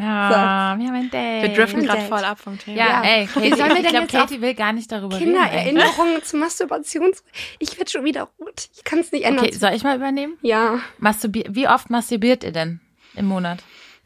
Ja, 0.01 0.77
wir 0.79 0.87
haben 0.87 0.95
ein 0.95 1.11
Date. 1.11 1.43
Wir 1.43 1.49
driften 1.55 1.83
gerade 1.85 2.03
voll 2.03 2.25
ab 2.25 2.39
vom 2.39 2.59
Thema. 2.59 2.77
Ja, 2.77 2.87
Ja. 2.87 3.03
ey, 3.03 3.23
Wie 3.23 3.27
Katie, 3.27 3.49
sollen 3.57 3.59
wir 3.71 3.77
ich 3.77 3.83
denn 3.83 3.91
glaube, 3.91 3.99
jetzt 4.05 4.13
Katie 4.13 4.41
will 4.41 4.55
gar 4.55 4.73
nicht 4.73 4.91
darüber 4.93 5.19
reden. 5.19 5.37
eigentlich. 5.37 5.65
Kindererinnerungen 5.65 6.23
zu 6.25 6.37
Masturbations... 6.37 7.25
Ich 7.59 7.77
werde 7.79 7.91
schon 7.91 8.05
wieder 8.05 8.29
rot. 8.39 8.69
Ich 8.77 8.85
kann 8.85 8.99
es 9.01 9.13
nicht 9.13 9.25
ändern. 9.25 9.45
Okay, 9.47 9.55
soll 9.55 9.73
ich 9.73 9.83
mal 9.83 9.97
übernehmen? 9.97 10.39
Ja, 10.43 10.81
Masturbi 10.99 11.45
wie 11.49 11.69
oft 11.69 11.91
masturbiert 11.91 12.45
ihr 12.45 12.53
denn 12.53 12.81
im 13.15 13.27
Monat? 13.27 13.63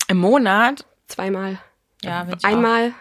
Im 0.08 0.18
Monat 0.18 0.84
zweimal. 1.08 1.58
Ja, 2.02 2.26
ich 2.28 2.44
auch. 2.44 2.48
Einmal. 2.48 2.92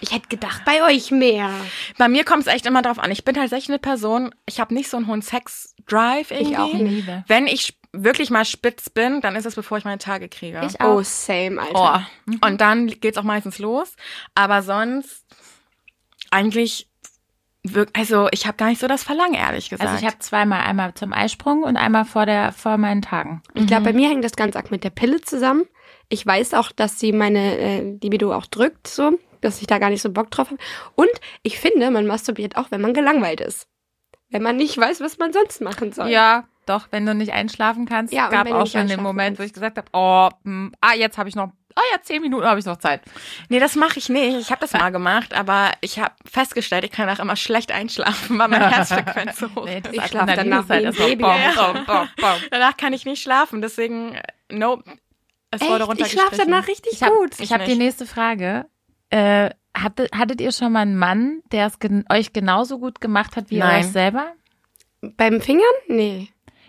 Ich 0.00 0.12
hätte 0.12 0.28
gedacht, 0.28 0.62
bei 0.64 0.82
euch 0.84 1.10
mehr. 1.10 1.50
Bei 1.96 2.08
mir 2.08 2.24
kommt 2.24 2.42
es 2.42 2.46
echt 2.46 2.66
immer 2.66 2.82
drauf 2.82 2.98
an. 2.98 3.10
Ich 3.10 3.24
bin 3.24 3.34
tatsächlich 3.34 3.70
eine 3.70 3.78
Person, 3.80 4.32
ich 4.46 4.60
habe 4.60 4.72
nicht 4.74 4.88
so 4.88 4.96
einen 4.96 5.06
hohen 5.08 5.22
Sex-Drive 5.22 6.30
irgendwie. 6.30 6.56
auch 6.56 6.72
Ich 6.72 6.80
liebe. 6.80 7.24
Wenn 7.26 7.46
ich 7.48 7.77
wirklich 7.92 8.30
mal 8.30 8.44
spitz 8.44 8.90
bin, 8.90 9.20
dann 9.20 9.36
ist 9.36 9.46
es, 9.46 9.54
bevor 9.54 9.78
ich 9.78 9.84
meine 9.84 9.98
Tage 9.98 10.28
kriege. 10.28 10.60
Ich 10.66 10.80
auch. 10.80 10.96
Oh, 10.96 11.02
same, 11.02 11.60
Alter. 11.60 12.06
Oh. 12.28 12.46
Und 12.46 12.60
dann 12.60 12.86
geht's 12.86 13.18
auch 13.18 13.22
meistens 13.22 13.58
los. 13.58 13.94
Aber 14.34 14.62
sonst 14.62 15.24
eigentlich, 16.30 16.88
also 17.94 18.28
ich 18.30 18.46
habe 18.46 18.56
gar 18.56 18.68
nicht 18.68 18.80
so 18.80 18.86
das 18.86 19.02
Verlangen, 19.02 19.34
ehrlich 19.34 19.70
gesagt. 19.70 19.88
Also 19.88 20.02
ich 20.02 20.10
habe 20.10 20.18
zweimal, 20.20 20.60
einmal 20.60 20.94
zum 20.94 21.12
Eisprung 21.12 21.62
und 21.62 21.76
einmal 21.76 22.04
vor 22.04 22.26
der 22.26 22.52
vor 22.52 22.76
meinen 22.76 23.02
Tagen. 23.02 23.42
Ich 23.54 23.66
glaube, 23.66 23.84
bei 23.84 23.92
mir 23.92 24.08
hängt 24.08 24.24
das 24.24 24.36
ganz 24.36 24.56
arg 24.56 24.70
mit 24.70 24.84
der 24.84 24.90
Pille 24.90 25.20
zusammen. 25.20 25.64
Ich 26.10 26.24
weiß 26.24 26.54
auch, 26.54 26.72
dass 26.72 26.98
sie 26.98 27.12
meine 27.12 27.58
äh, 27.58 27.98
Libido 28.02 28.34
auch 28.34 28.46
drückt, 28.46 28.88
so, 28.88 29.18
dass 29.40 29.60
ich 29.60 29.66
da 29.66 29.78
gar 29.78 29.90
nicht 29.90 30.02
so 30.02 30.10
Bock 30.10 30.30
drauf 30.30 30.50
habe. 30.50 30.60
Und 30.94 31.10
ich 31.42 31.58
finde, 31.58 31.90
man 31.90 32.06
masturbiert 32.06 32.56
auch, 32.56 32.70
wenn 32.70 32.80
man 32.80 32.94
gelangweilt 32.94 33.40
ist. 33.40 33.66
Wenn 34.30 34.42
man 34.42 34.56
nicht 34.56 34.76
weiß, 34.76 35.00
was 35.00 35.18
man 35.18 35.32
sonst 35.32 35.60
machen 35.60 35.92
soll. 35.92 36.08
Ja, 36.08 36.46
doch, 36.68 36.88
wenn 36.90 37.06
du 37.06 37.14
nicht 37.14 37.32
einschlafen 37.32 37.86
kannst. 37.86 38.12
Ja, 38.12 38.28
gab 38.28 38.50
auch 38.50 38.66
schon 38.66 38.86
den 38.88 39.02
Moment, 39.02 39.38
wo 39.38 39.42
kannst. 39.42 39.50
ich 39.50 39.54
gesagt 39.54 39.76
habe, 39.78 39.88
oh, 39.92 40.28
hm, 40.44 40.72
ah, 40.80 40.94
jetzt 40.94 41.18
habe 41.18 41.28
ich 41.28 41.34
noch, 41.36 41.48
ah 41.74 41.80
ja, 41.92 42.02
zehn 42.02 42.20
Minuten 42.22 42.44
habe 42.44 42.58
ich 42.60 42.66
noch 42.66 42.76
Zeit. 42.78 43.02
nee, 43.48 43.58
das 43.60 43.74
mache 43.76 43.98
ich 43.98 44.08
nicht. 44.08 44.36
Ich 44.36 44.50
habe 44.50 44.60
das 44.60 44.72
mal 44.72 44.90
gemacht, 44.90 45.34
aber 45.34 45.70
ich 45.80 45.98
habe 45.98 46.12
festgestellt, 46.24 46.84
ich 46.84 46.90
kann 46.90 47.08
auch 47.08 47.18
immer 47.18 47.36
schlecht 47.36 47.72
einschlafen, 47.72 48.38
weil 48.38 48.48
meine 48.48 48.70
Herzfrequenz 48.74 49.38
so 49.38 49.54
hoch 49.54 49.64
Nee, 49.64 49.78
ist. 49.78 49.86
das 49.86 49.92
Ich 49.94 50.00
Adrenalin 50.02 50.34
schlaf 50.34 50.36
danach 50.36 50.62
ist 50.64 50.70
halt 50.70 50.84
erstmal 50.84 51.10
Ja. 51.20 51.72
bom, 51.72 51.84
bom, 51.86 52.08
bom. 52.20 52.36
Danach 52.50 52.76
kann 52.76 52.92
ich 52.92 53.04
nicht 53.04 53.22
schlafen, 53.22 53.60
deswegen, 53.62 54.18
nope. 54.50 54.84
Es 55.50 55.60
wurde 55.62 55.70
Echt? 55.72 55.80
Ich 55.82 55.88
runtergestrichen. 55.88 56.28
schlafe 56.28 56.42
danach 56.44 56.68
richtig 56.68 56.92
Ich 56.92 57.02
habe 57.02 57.14
gut. 57.16 57.30
ich 57.40 57.52
hab 57.52 57.64
die 57.64 57.76
nächste 57.76 58.04
Frage. 58.06 58.66
Äh, 59.10 59.50
hattet, 59.74 60.10
hattet 60.14 60.40
ihr 60.42 60.52
schon 60.52 60.72
mal 60.72 60.80
einen 60.80 60.96
Mann, 60.98 61.40
der 61.52 61.66
es 61.68 61.78
gen 61.78 62.04
euch 62.12 62.32
genauso 62.34 62.78
gut 62.78 63.00
gemacht 63.00 63.36
hat 63.36 63.48
wie 63.48 63.54
ihr 63.54 63.60
Nein. 63.64 63.80
euch 63.84 63.90
selber? 63.90 64.32
Beim 65.00 65.40
Fingern? 65.40 65.64
Nee. 65.86 66.28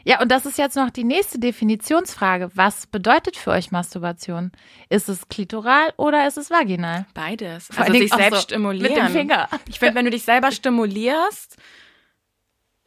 Ja, 0.10 0.19
und 0.24 0.32
das 0.32 0.48
ist 0.48 0.58
jetzt 0.58 0.76
noch 0.76 0.89
die 0.89 1.04
nächste 1.04 1.38
Definitionsfrage. 1.38 2.50
Was 2.56 2.88
bedeutet 2.88 3.38
für 3.38 3.52
euch 3.52 3.69
Masturbation? 3.69 4.52
Ist 4.89 5.08
es 5.08 5.28
klitoral 5.28 5.93
oder 5.98 6.28
ist 6.28 6.36
es 6.36 6.50
vaginal? 6.50 7.06
Beides. 7.13 7.67
Vor 7.67 7.86
also 7.86 7.93
sich 7.93 8.12
selbst 8.12 8.38
so 8.38 8.41
stimulieren. 8.41 8.91
Mit 8.91 8.98
dem 8.98 9.08
Finger. 9.10 9.48
Ich 9.67 9.78
finde, 9.78 9.93
wenn 9.93 10.06
du 10.06 10.12
dich 10.12 10.24
selber 10.24 10.52
stimulierst, 10.52 11.58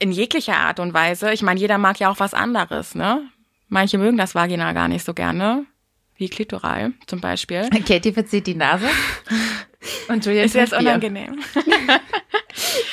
in 0.01 0.11
jeglicher 0.11 0.57
Art 0.57 0.81
und 0.81 0.95
Weise, 0.95 1.33
ich 1.33 1.43
meine, 1.43 1.61
jeder 1.61 1.79
mag 1.79 2.01
ja 2.01 2.11
auch 2.11 2.19
was 2.19 2.35
anderes, 2.35 2.97
ne? 2.97 3.23
Manche 3.69 3.99
mögen 3.99 4.17
das 4.17 4.35
Vaginal 4.35 4.75
gar 4.75 4.89
nicht 4.89 5.05
so 5.05 5.15
gerne, 5.15 5.65
wie 6.17 6.29
Klitoral 6.29 6.93
zum 7.07 7.21
Beispiel. 7.21 7.71
Katie 7.87 8.13
verzieht 8.13 8.49
die 8.49 8.57
Nase. 8.57 8.89
Und 10.09 10.27
Julia 10.27 10.43
Ist 10.43 10.57
jetzt 10.57 10.73
unangenehm. 10.73 11.39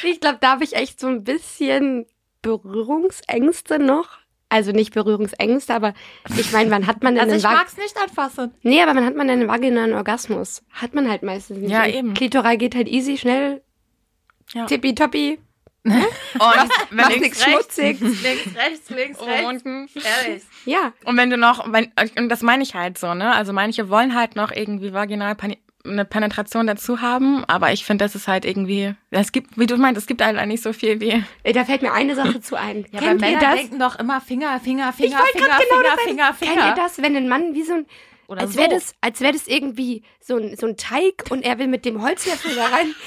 Ich 0.03 0.21
glaube, 0.21 0.37
da 0.39 0.51
habe 0.51 0.63
ich 0.63 0.75
echt 0.75 0.99
so 0.99 1.07
ein 1.07 1.23
bisschen 1.23 2.05
Berührungsängste 2.41 3.79
noch. 3.79 4.17
Also 4.51 4.71
nicht 4.71 4.93
Berührungsängste, 4.95 5.75
aber 5.75 5.93
ich 6.35 6.51
meine, 6.51 6.71
wann 6.71 6.87
hat 6.87 7.03
man 7.03 7.13
denn 7.13 7.21
Also 7.29 7.33
einen 7.33 7.39
ich 7.39 7.59
mag's 7.59 7.77
nicht 7.77 7.95
anfassen. 8.01 8.51
Nee, 8.63 8.81
aber 8.81 8.95
wann 8.95 9.05
hat 9.05 9.15
man 9.15 9.27
denn 9.27 9.41
einen 9.41 9.47
vaginalen 9.49 9.93
Orgasmus? 9.93 10.63
Hat 10.71 10.95
man 10.95 11.07
halt 11.07 11.21
meistens 11.21 11.59
nicht. 11.59 11.69
Ja, 11.69 11.83
Und 11.83 11.93
eben. 11.93 12.13
Klitoral 12.15 12.57
geht 12.57 12.73
halt 12.73 12.87
easy, 12.87 13.17
schnell, 13.17 13.61
Ja. 14.53 14.65
tippitoppi, 14.65 15.39
Und 15.85 15.93
links, 16.91 17.19
nichts 17.21 17.21
rechts, 17.21 17.43
schmutzig. 17.43 17.99
Links, 18.01 18.55
rechts, 18.55 18.89
links, 18.89 19.19
oben, 19.21 19.45
unten. 19.45 19.89
Ehrlich. 20.25 20.43
Ja, 20.65 20.93
Und 21.05 21.15
wenn 21.15 21.29
du 21.29 21.37
noch, 21.37 21.71
wenn, 21.71 21.91
und 22.17 22.29
das 22.29 22.41
meine 22.41 22.63
ich 22.63 22.75
halt 22.75 22.97
so, 22.97 23.13
ne? 23.13 23.33
Also 23.33 23.53
manche 23.53 23.87
wollen 23.89 24.13
halt 24.13 24.35
noch 24.35 24.51
irgendwie 24.51 24.93
vaginal 24.93 25.35
eine 25.85 26.03
Penetration 26.05 26.67
dazu 26.67 27.01
haben, 27.01 27.43
aber 27.45 27.71
ich 27.71 27.85
finde, 27.85 28.03
das 28.05 28.13
ist 28.15 28.27
halt 28.27 28.43
irgendwie, 28.45 28.95
es 29.11 29.31
gibt, 29.31 29.57
wie 29.57 29.65
du 29.65 29.77
meinst, 29.77 29.97
es 29.99 30.07
gibt 30.07 30.21
halt 30.21 30.45
nicht 30.47 30.61
so 30.61 30.73
viel 30.73 30.99
wie, 30.99 31.23
Ey, 31.43 31.53
da 31.53 31.63
fällt 31.65 31.81
mir 31.81 31.93
eine 31.93 32.15
Sache 32.15 32.41
zu 32.41 32.55
ein. 32.57 32.85
Ja, 32.91 32.99
Kennt 32.99 33.21
ihr 33.25 33.39
das? 33.39 33.55
denken 33.55 33.79
doch 33.79 33.97
immer 33.97 34.19
Finger, 34.21 34.59
Finger, 34.59 34.91
Finger, 34.93 35.19
Finger, 35.31 35.47
grad 35.47 35.59
genau 35.61 35.77
Finger, 35.77 35.83
das 35.95 36.03
Finger, 36.03 36.33
Finger. 36.33 36.53
Kennt 36.53 36.77
ihr 36.77 36.83
das, 36.83 37.01
wenn 37.01 37.15
ein 37.15 37.29
Mann 37.29 37.53
wie 37.53 37.63
so 37.63 37.73
ein 37.75 37.85
Oder 38.27 38.41
als 38.41 38.53
so. 38.53 38.59
wäre 38.59 38.69
das, 38.69 38.93
als 39.01 39.21
wäre 39.21 39.31
das 39.33 39.47
irgendwie 39.47 40.03
so 40.19 40.35
ein, 40.37 40.55
so 40.57 40.67
ein 40.67 40.75
Teig 40.75 41.25
und 41.29 41.43
er 41.43 41.57
will 41.59 41.67
mit 41.67 41.85
dem 41.85 42.01
Holzlöffel 42.01 42.55
da 42.55 42.65
rein. 42.67 42.93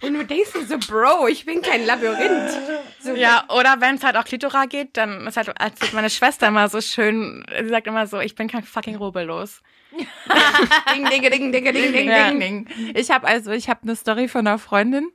Und 0.00 0.14
du 0.14 0.24
denkst 0.24 0.52
dir 0.52 0.64
so, 0.64 0.78
Bro, 0.78 1.26
ich 1.26 1.44
bin 1.44 1.60
kein 1.60 1.84
Labyrinth. 1.84 2.56
So, 3.00 3.14
Ja, 3.14 3.42
oder 3.48 3.80
wenn 3.80 3.96
es 3.96 4.04
halt 4.04 4.16
auch 4.16 4.22
Klitoral 4.22 4.68
geht, 4.68 4.96
dann 4.96 5.26
ist 5.26 5.36
halt, 5.36 5.50
als 5.60 5.92
meine 5.92 6.08
Schwester 6.08 6.46
immer 6.46 6.68
so 6.68 6.80
schön, 6.80 7.44
sie 7.60 7.68
sagt 7.68 7.88
immer 7.88 8.06
so, 8.06 8.20
ich 8.20 8.36
bin 8.36 8.46
kein 8.46 8.62
fucking 8.62 8.94
Rubbellos. 8.94 9.60
Ding, 9.90 11.04
ding, 11.08 11.22
ding, 11.22 11.30
ding, 11.30 11.52
ding, 11.52 11.64
ding, 11.64 11.92
ding. 11.92 12.38
Ding. 12.40 12.92
Ich 12.94 13.10
habe 13.10 13.26
also, 13.26 13.50
ich 13.52 13.68
habe 13.68 13.80
eine 13.82 13.96
Story 13.96 14.28
von 14.28 14.46
einer 14.46 14.58
Freundin, 14.58 15.10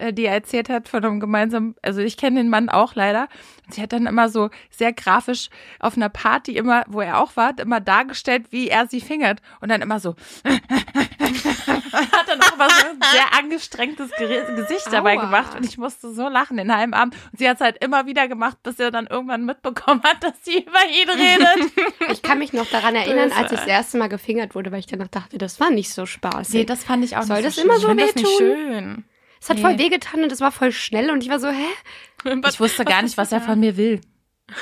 äh, 0.00 0.12
die 0.12 0.26
erzählt 0.26 0.68
hat 0.68 0.88
von 0.88 1.04
einem 1.04 1.20
gemeinsamen, 1.20 1.74
also 1.82 2.00
ich 2.00 2.16
kenne 2.16 2.40
den 2.40 2.48
Mann 2.48 2.68
auch 2.68 2.94
leider. 2.94 3.28
Und 3.66 3.74
sie 3.74 3.82
hat 3.82 3.92
dann 3.92 4.06
immer 4.06 4.28
so 4.28 4.50
sehr 4.70 4.92
grafisch 4.92 5.48
auf 5.78 5.96
einer 5.96 6.08
Party 6.08 6.56
immer, 6.56 6.84
wo 6.88 7.00
er 7.00 7.20
auch 7.20 7.36
war, 7.36 7.56
immer 7.58 7.80
dargestellt, 7.80 8.46
wie 8.50 8.68
er 8.68 8.86
sie 8.86 9.00
fingert 9.00 9.40
und 9.60 9.68
dann 9.68 9.82
immer 9.82 10.00
so 10.00 10.16
hat 10.44 12.28
dann 12.28 12.40
auch 12.40 12.54
immer 12.54 12.68
so 12.70 12.86
ein 12.88 12.98
sehr 13.12 13.38
angestrengtes 13.38 14.10
Gesicht 14.56 14.86
dabei 14.90 15.16
Aua. 15.16 15.24
gemacht 15.24 15.56
und 15.56 15.64
ich 15.64 15.78
musste 15.78 16.12
so 16.12 16.28
lachen 16.28 16.56
den 16.56 16.74
halben 16.74 16.94
Abend 16.94 17.14
und 17.32 17.38
sie 17.38 17.48
hat 17.48 17.56
es 17.56 17.60
halt 17.60 17.82
immer 17.84 18.06
wieder 18.06 18.28
gemacht, 18.28 18.58
bis 18.62 18.78
er 18.78 18.90
dann 18.90 19.06
irgendwann 19.06 19.44
mitbekommen 19.44 20.02
hat, 20.02 20.22
dass 20.22 20.32
sie 20.42 20.58
über 20.62 20.80
ihn 20.90 21.08
redet. 21.10 21.72
Ich 22.10 22.22
kann 22.22 22.38
mich 22.38 22.52
noch 22.52 22.66
daran 22.66 22.94
erinnern, 22.96 23.30
als 23.32 23.52
ich 23.52 23.58
das 23.58 23.68
erste 23.68 23.98
Mal 23.98 24.08
gefingert 24.08 24.54
wurde, 24.54 24.72
weil 24.72 24.80
ich 24.80 24.86
danach 24.86 25.08
dachte, 25.08 25.38
das 25.38 25.60
war 25.60 25.70
nicht 25.70 25.92
so 25.92 26.06
spaßig. 26.06 26.54
nee, 26.54 26.64
das 26.64 26.82
fand 26.84 27.04
ich 27.04 27.16
auch 27.16 27.22
Soll 27.22 27.36
nicht 27.36 27.48
das 27.48 27.56
so 27.56 27.62
immer 27.62 27.78
so 27.78 27.88
finde 27.88 28.06
das 28.06 28.14
nicht 28.14 28.26
wehtun? 28.26 28.56
schön. 28.56 29.04
Es 29.40 29.48
hat 29.48 29.56
nee. 29.56 29.62
voll 29.62 29.78
wehgetan 29.78 30.22
und 30.22 30.32
es 30.32 30.40
war 30.40 30.52
voll 30.52 30.72
schnell 30.72 31.10
und 31.10 31.22
ich 31.22 31.30
war 31.30 31.40
so, 31.40 31.48
hä? 31.48 31.66
Ich 32.48 32.60
wusste 32.60 32.84
gar 32.84 33.00
nicht, 33.00 33.16
was 33.16 33.32
er 33.32 33.40
von 33.40 33.58
mir 33.58 33.76
will. 33.76 34.00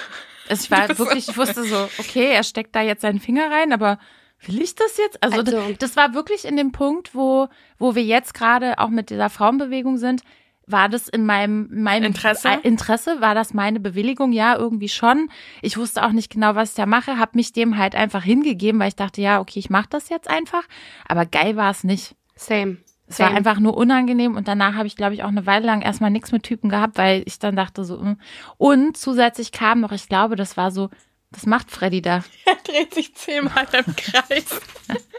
Also 0.51 0.65
ich 0.65 0.71
war 0.71 0.99
wirklich, 0.99 1.29
ich 1.29 1.37
wusste 1.37 1.63
so, 1.65 1.91
okay, 1.99 2.33
er 2.33 2.43
steckt 2.43 2.75
da 2.75 2.81
jetzt 2.81 3.03
seinen 3.03 3.21
Finger 3.21 3.51
rein, 3.51 3.71
aber 3.71 3.99
will 4.47 4.63
ich 4.63 4.75
das 4.75 4.97
jetzt? 4.97 5.23
Also, 5.23 5.41
Also- 5.41 5.53
das, 5.53 5.79
das 5.79 5.97
war 5.97 6.15
wirklich 6.15 6.47
in 6.47 6.57
dem 6.57 6.73
Punkt, 6.73 7.15
wo, 7.15 7.49
wo 7.79 7.95
wir 7.95 8.03
jetzt 8.03 8.33
gerade 8.33 8.79
auch 8.79 8.89
mit 8.89 9.11
dieser 9.11 9.29
Frauenbewegung 9.29 9.99
sind, 9.99 10.23
war 10.67 10.89
das 10.89 11.09
in 11.09 11.25
meinem, 11.27 11.69
meinem 11.71 12.05
Interesse? 12.05 12.49
Äh, 12.49 12.61
Interesse, 12.63 13.21
war 13.21 13.35
das 13.35 13.55
meine 13.55 13.81
Bewilligung? 13.81 14.33
Ja, 14.33 14.57
irgendwie 14.57 14.89
schon. 14.89 15.31
Ich 15.63 15.77
wusste 15.77 16.05
auch 16.05 16.13
nicht 16.13 16.31
genau, 16.31 16.55
was 16.55 16.71
ich 16.71 16.77
da 16.77 16.87
mache, 16.87 17.19
habe 17.19 17.33
mich 17.35 17.53
dem 17.53 17.79
halt 17.79 17.95
einfach 17.95 18.23
hingegeben, 18.23 18.81
weil 18.81 18.89
ich 18.89 18.97
dachte, 18.97 19.21
ja, 19.21 19.41
okay, 19.41 19.59
ich 19.59 19.71
mache 19.71 19.89
das 19.91 20.09
jetzt 20.09 20.29
einfach. 20.29 20.65
Aber 21.07 21.27
geil 21.27 21.57
war 21.57 21.71
es 21.71 21.85
nicht. 21.85 22.15
Same. 22.37 22.79
Es 23.11 23.19
war 23.19 23.29
Same. 23.29 23.39
einfach 23.39 23.59
nur 23.59 23.77
unangenehm 23.77 24.37
und 24.37 24.49
danach 24.49 24.75
habe 24.75 24.87
ich, 24.87 24.95
glaube 24.97 25.15
ich, 25.15 25.23
auch 25.23 25.29
eine 25.29 25.47
Weile 25.47 25.65
lang 25.67 25.81
erstmal 25.81 26.11
nichts 26.11 26.31
mit 26.31 26.43
Typen 26.43 26.69
gehabt, 26.69 26.99
weil 26.99 27.23
ich 27.25 27.39
dann 27.39 27.57
dachte 27.57 27.85
so, 27.85 27.97
mm. 27.97 28.19
und 28.59 28.97
zusätzlich 28.99 29.51
kam 29.51 29.81
noch, 29.81 29.93
ich 29.93 30.09
glaube, 30.09 30.37
das 30.37 30.57
war 30.59 30.71
so, 30.71 30.91
das 31.31 31.47
macht 31.47 31.71
Freddy 31.71 32.03
da. 32.03 32.23
Er 32.45 32.57
dreht 32.65 32.95
sich 32.95 33.15
zehnmal 33.15 33.67
im 33.73 33.97
Kreis. 33.97 34.61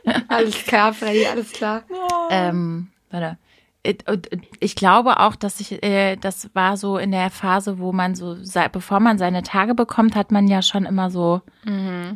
Alles 0.28 0.66
klar, 0.66 0.94
Freddy, 0.94 1.26
alles 1.28 1.52
klar. 1.52 1.84
Ähm, 2.30 2.90
warte. 3.12 3.38
It- 3.84 4.10
und- 4.10 4.32
und 4.32 4.46
Ich 4.60 4.76
glaube 4.76 5.20
auch, 5.20 5.36
dass 5.36 5.60
ich, 5.60 5.82
äh, 5.84 6.16
das 6.16 6.50
war 6.54 6.78
so 6.78 6.98
in 6.98 7.12
der 7.12 7.30
Phase, 7.30 7.80
wo 7.80 7.92
man 7.92 8.14
so, 8.16 8.36
bevor 8.72 9.00
man 9.00 9.18
seine 9.18 9.42
Tage 9.44 9.74
bekommt, 9.76 10.16
hat 10.16 10.32
man 10.32 10.48
ja 10.48 10.62
schon 10.62 10.86
immer 10.86 11.10
so, 11.10 11.42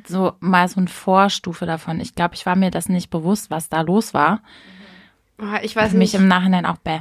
so 0.08 0.34
mal 0.40 0.68
so 0.68 0.80
eine 0.80 0.88
Vorstufe 0.90 1.66
davon. 1.66 2.00
Ich 2.00 2.16
glaube, 2.16 2.36
ich 2.36 2.46
war 2.46 2.56
mir 2.56 2.70
das 2.72 2.90
nicht 2.90 3.10
bewusst, 3.10 3.50
was 3.52 3.70
da 3.70 3.82
los 3.82 4.14
war. 4.14 4.42
Oh, 4.44 4.48
ich 5.62 5.76
weiß 5.76 5.92
Für 5.92 5.98
mich 5.98 6.14
nicht. 6.14 6.22
im 6.22 6.28
Nachhinein 6.28 6.66
auch 6.66 6.78
bäh. 6.78 7.00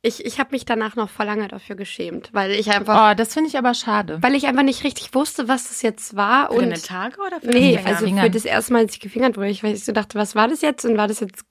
Ich, 0.00 0.24
ich 0.24 0.38
habe 0.38 0.50
mich 0.52 0.64
danach 0.64 0.94
noch 0.94 1.08
vor 1.10 1.24
lange 1.24 1.48
dafür 1.48 1.74
geschämt, 1.74 2.30
weil 2.32 2.52
ich 2.52 2.70
einfach, 2.70 3.10
Oh, 3.10 3.14
das 3.16 3.34
finde 3.34 3.48
ich 3.48 3.58
aber 3.58 3.74
schade. 3.74 4.18
weil 4.22 4.36
ich 4.36 4.46
einfach 4.46 4.62
nicht 4.62 4.84
richtig 4.84 5.12
wusste, 5.12 5.48
was 5.48 5.68
das 5.68 5.82
jetzt 5.82 6.14
war 6.14 6.46
Für 6.48 6.52
und 6.54 6.60
deine 6.70 6.80
Tage 6.80 7.16
oder 7.20 7.40
für 7.40 7.48
nee, 7.48 7.76
also 7.84 8.06
für 8.06 8.30
das 8.30 8.44
erste 8.44 8.72
Mal, 8.74 8.82
als 8.82 8.94
ich 8.94 9.00
gefingert 9.00 9.36
wurde, 9.36 9.48
ich, 9.48 9.64
weiß, 9.64 9.76
ich 9.76 9.84
so 9.84 9.90
dachte, 9.92 10.16
was 10.16 10.36
war 10.36 10.46
das 10.46 10.60
jetzt 10.60 10.84
und 10.84 10.96
war 10.96 11.08
das 11.08 11.18
jetzt 11.18 11.42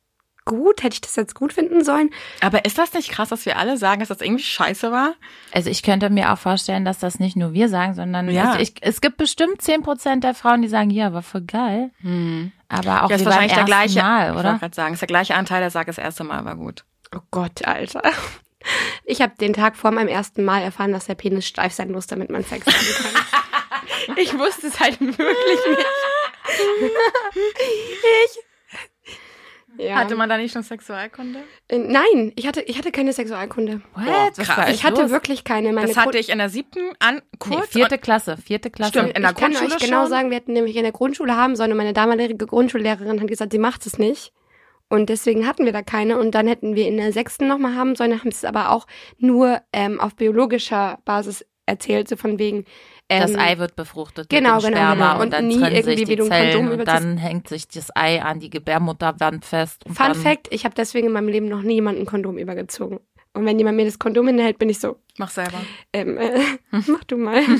gut? 0.47 0.81
Hätte 0.81 0.95
ich 0.95 1.01
das 1.01 1.15
jetzt 1.15 1.35
gut 1.35 1.53
finden 1.53 1.83
sollen? 1.83 2.09
Aber 2.41 2.65
ist 2.65 2.77
das 2.79 2.93
nicht 2.93 3.11
krass, 3.11 3.29
dass 3.29 3.45
wir 3.45 3.57
alle 3.57 3.77
sagen, 3.77 3.99
dass 3.99 4.09
das 4.09 4.21
irgendwie 4.21 4.43
scheiße 4.43 4.91
war? 4.91 5.13
Also 5.51 5.69
ich 5.69 5.83
könnte 5.83 6.09
mir 6.09 6.33
auch 6.33 6.37
vorstellen, 6.39 6.83
dass 6.85 6.97
das 6.99 7.19
nicht 7.19 7.35
nur 7.35 7.53
wir 7.53 7.69
sagen, 7.69 7.93
sondern 7.93 8.29
Ja. 8.31 8.45
also 8.51 8.59
ich, 8.59 8.73
es 8.81 9.01
gibt 9.01 9.17
bestimmt 9.17 9.61
10% 9.61 10.21
der 10.21 10.33
Frauen, 10.33 10.61
die 10.63 10.67
sagen, 10.67 10.89
ja, 10.89 11.13
war 11.13 11.21
voll 11.21 11.41
geil. 11.41 11.91
Aber 12.69 13.03
auch 13.03 13.09
Ja, 13.09 13.15
ist 13.17 13.21
wie 13.21 13.25
beim 13.25 13.33
wahrscheinlich 13.33 13.51
der 13.53 13.59
ersten 13.59 13.65
gleiche. 13.65 13.99
Mal, 14.01 14.25
Ich 14.31 14.31
oder? 14.39 14.43
wollte 14.49 14.59
gerade 14.59 14.75
sagen, 14.75 14.93
ist 14.95 15.01
der 15.01 15.07
gleiche 15.07 15.35
Anteil, 15.35 15.59
der 15.61 15.69
sagt, 15.69 15.89
das 15.89 15.97
erste 15.99 16.23
Mal 16.23 16.43
war 16.45 16.55
gut. 16.55 16.83
Oh 17.15 17.19
Gott, 17.31 17.65
Alter. 17.67 18.01
Ich 19.05 19.21
habe 19.21 19.33
den 19.39 19.53
Tag 19.53 19.77
vor 19.77 19.91
meinem 19.91 20.09
ersten 20.09 20.43
Mal 20.43 20.61
erfahren, 20.61 20.91
dass 20.91 21.05
der 21.05 21.15
Penis 21.15 21.45
steif 21.47 21.71
sein 21.73 21.91
muss, 21.91 22.07
damit 22.07 22.29
man 22.29 22.43
Sex 22.43 22.65
haben 22.65 22.75
kann. 22.75 24.17
ich 24.17 24.37
wusste 24.37 24.67
es 24.67 24.79
halt 24.79 24.99
wirklich 24.99 25.17
nicht. 25.69 25.85
Ja. 29.77 29.95
Hatte 29.95 30.15
man 30.15 30.29
da 30.29 30.37
nicht 30.37 30.51
schon 30.53 30.63
Sexualkunde? 30.63 31.39
Äh, 31.67 31.77
Nein, 31.79 32.31
ich 32.35 32.47
hatte, 32.47 32.61
ich 32.61 32.77
hatte 32.77 32.91
keine 32.91 33.13
Sexualkunde. 33.13 33.81
Boah, 33.93 34.29
Was 34.35 34.37
krass. 34.47 34.69
Ich 34.73 34.83
hatte 34.83 35.03
los? 35.03 35.11
wirklich 35.11 35.43
keine. 35.43 35.71
Meine 35.73 35.87
Das 35.87 35.97
hatte 35.97 36.17
ich 36.17 36.29
in 36.29 36.37
der 36.37 36.49
siebten 36.49 36.79
an 36.99 37.21
kurz. 37.39 37.59
Nee, 37.59 37.67
vierte 37.67 37.97
Klasse, 37.97 38.37
vierte 38.37 38.69
Klasse. 38.69 38.91
Stimmt, 38.91 39.15
in 39.15 39.21
der 39.21 39.31
ich 39.31 39.37
kann 39.37 39.51
Grundschule 39.51 39.75
euch 39.75 39.81
genau 39.83 40.01
schon? 40.01 40.09
sagen, 40.09 40.29
wir 40.29 40.37
hätten 40.37 40.53
nämlich 40.53 40.75
in 40.75 40.83
der 40.83 40.91
Grundschule 40.91 41.35
haben 41.35 41.55
sollen 41.55 41.71
und 41.71 41.77
meine 41.77 41.93
damalige 41.93 42.45
Grundschullehrerin 42.45 43.19
hat 43.21 43.27
gesagt, 43.27 43.51
sie 43.51 43.59
macht 43.59 43.85
es 43.85 43.97
nicht. 43.97 44.33
Und 44.89 45.09
deswegen 45.09 45.45
hatten 45.45 45.65
wir 45.65 45.73
da 45.73 45.81
keine. 45.81 46.17
Und 46.17 46.31
dann 46.33 46.47
hätten 46.47 46.75
wir 46.75 46.87
in 46.87 46.97
der 46.97 47.11
sechsten 47.11 47.47
nochmal 47.47 47.75
haben 47.75 47.95
sollen, 47.95 48.13
haben 48.13 48.31
sie 48.31 48.37
es 48.37 48.45
aber 48.45 48.71
auch 48.71 48.87
nur 49.17 49.61
ähm, 49.73 49.99
auf 49.99 50.15
biologischer 50.15 50.99
Basis 51.03 51.45
erzählt, 51.67 52.07
so 52.07 52.15
von 52.15 52.39
wegen. 52.39 52.65
Ähm, 53.09 53.21
Das 53.21 53.35
Ei 53.35 53.57
wird 53.59 53.75
befruchtet 53.75 54.29
genau, 54.29 54.55
mit 54.55 54.63
dem 54.65 54.73
genau, 54.73 54.77
Sperma 54.79 55.11
genau. 55.13 55.23
und 55.23 55.31
dann 55.33 55.43
Und 55.43 55.47
nie 55.49 55.59
trennen 55.59 55.75
irgendwie, 55.75 56.05
sich 56.05 56.17
die 56.17 56.23
Zellen 56.23 56.71
und 56.71 56.85
dann 56.87 57.17
hängt 57.17 57.47
sich 57.47 57.67
das 57.67 57.95
Ei 57.95 58.21
an 58.21 58.39
die 58.39 58.49
Gebärmutterwand 58.49 59.45
fest. 59.45 59.83
Fun 59.85 59.95
dann, 59.97 60.15
Fact, 60.15 60.47
ich 60.51 60.65
habe 60.65 60.75
deswegen 60.75 61.07
in 61.07 61.13
meinem 61.13 61.29
Leben 61.29 61.47
noch 61.47 61.61
nie 61.61 61.75
jemanden 61.75 62.05
Kondom 62.05 62.37
übergezogen. 62.37 62.99
Und 63.33 63.45
wenn 63.45 63.59
jemand 63.59 63.77
mir 63.77 63.85
das 63.85 63.99
Kondom 63.99 64.27
hinhält, 64.27 64.57
bin 64.57 64.67
ich 64.69 64.79
so, 64.79 64.97
Mach 65.17 65.29
selber. 65.29 65.59
ähm, 65.93 66.17
äh, 66.17 66.39
mach 66.87 67.03
du 67.03 67.17
mal. 67.17 67.43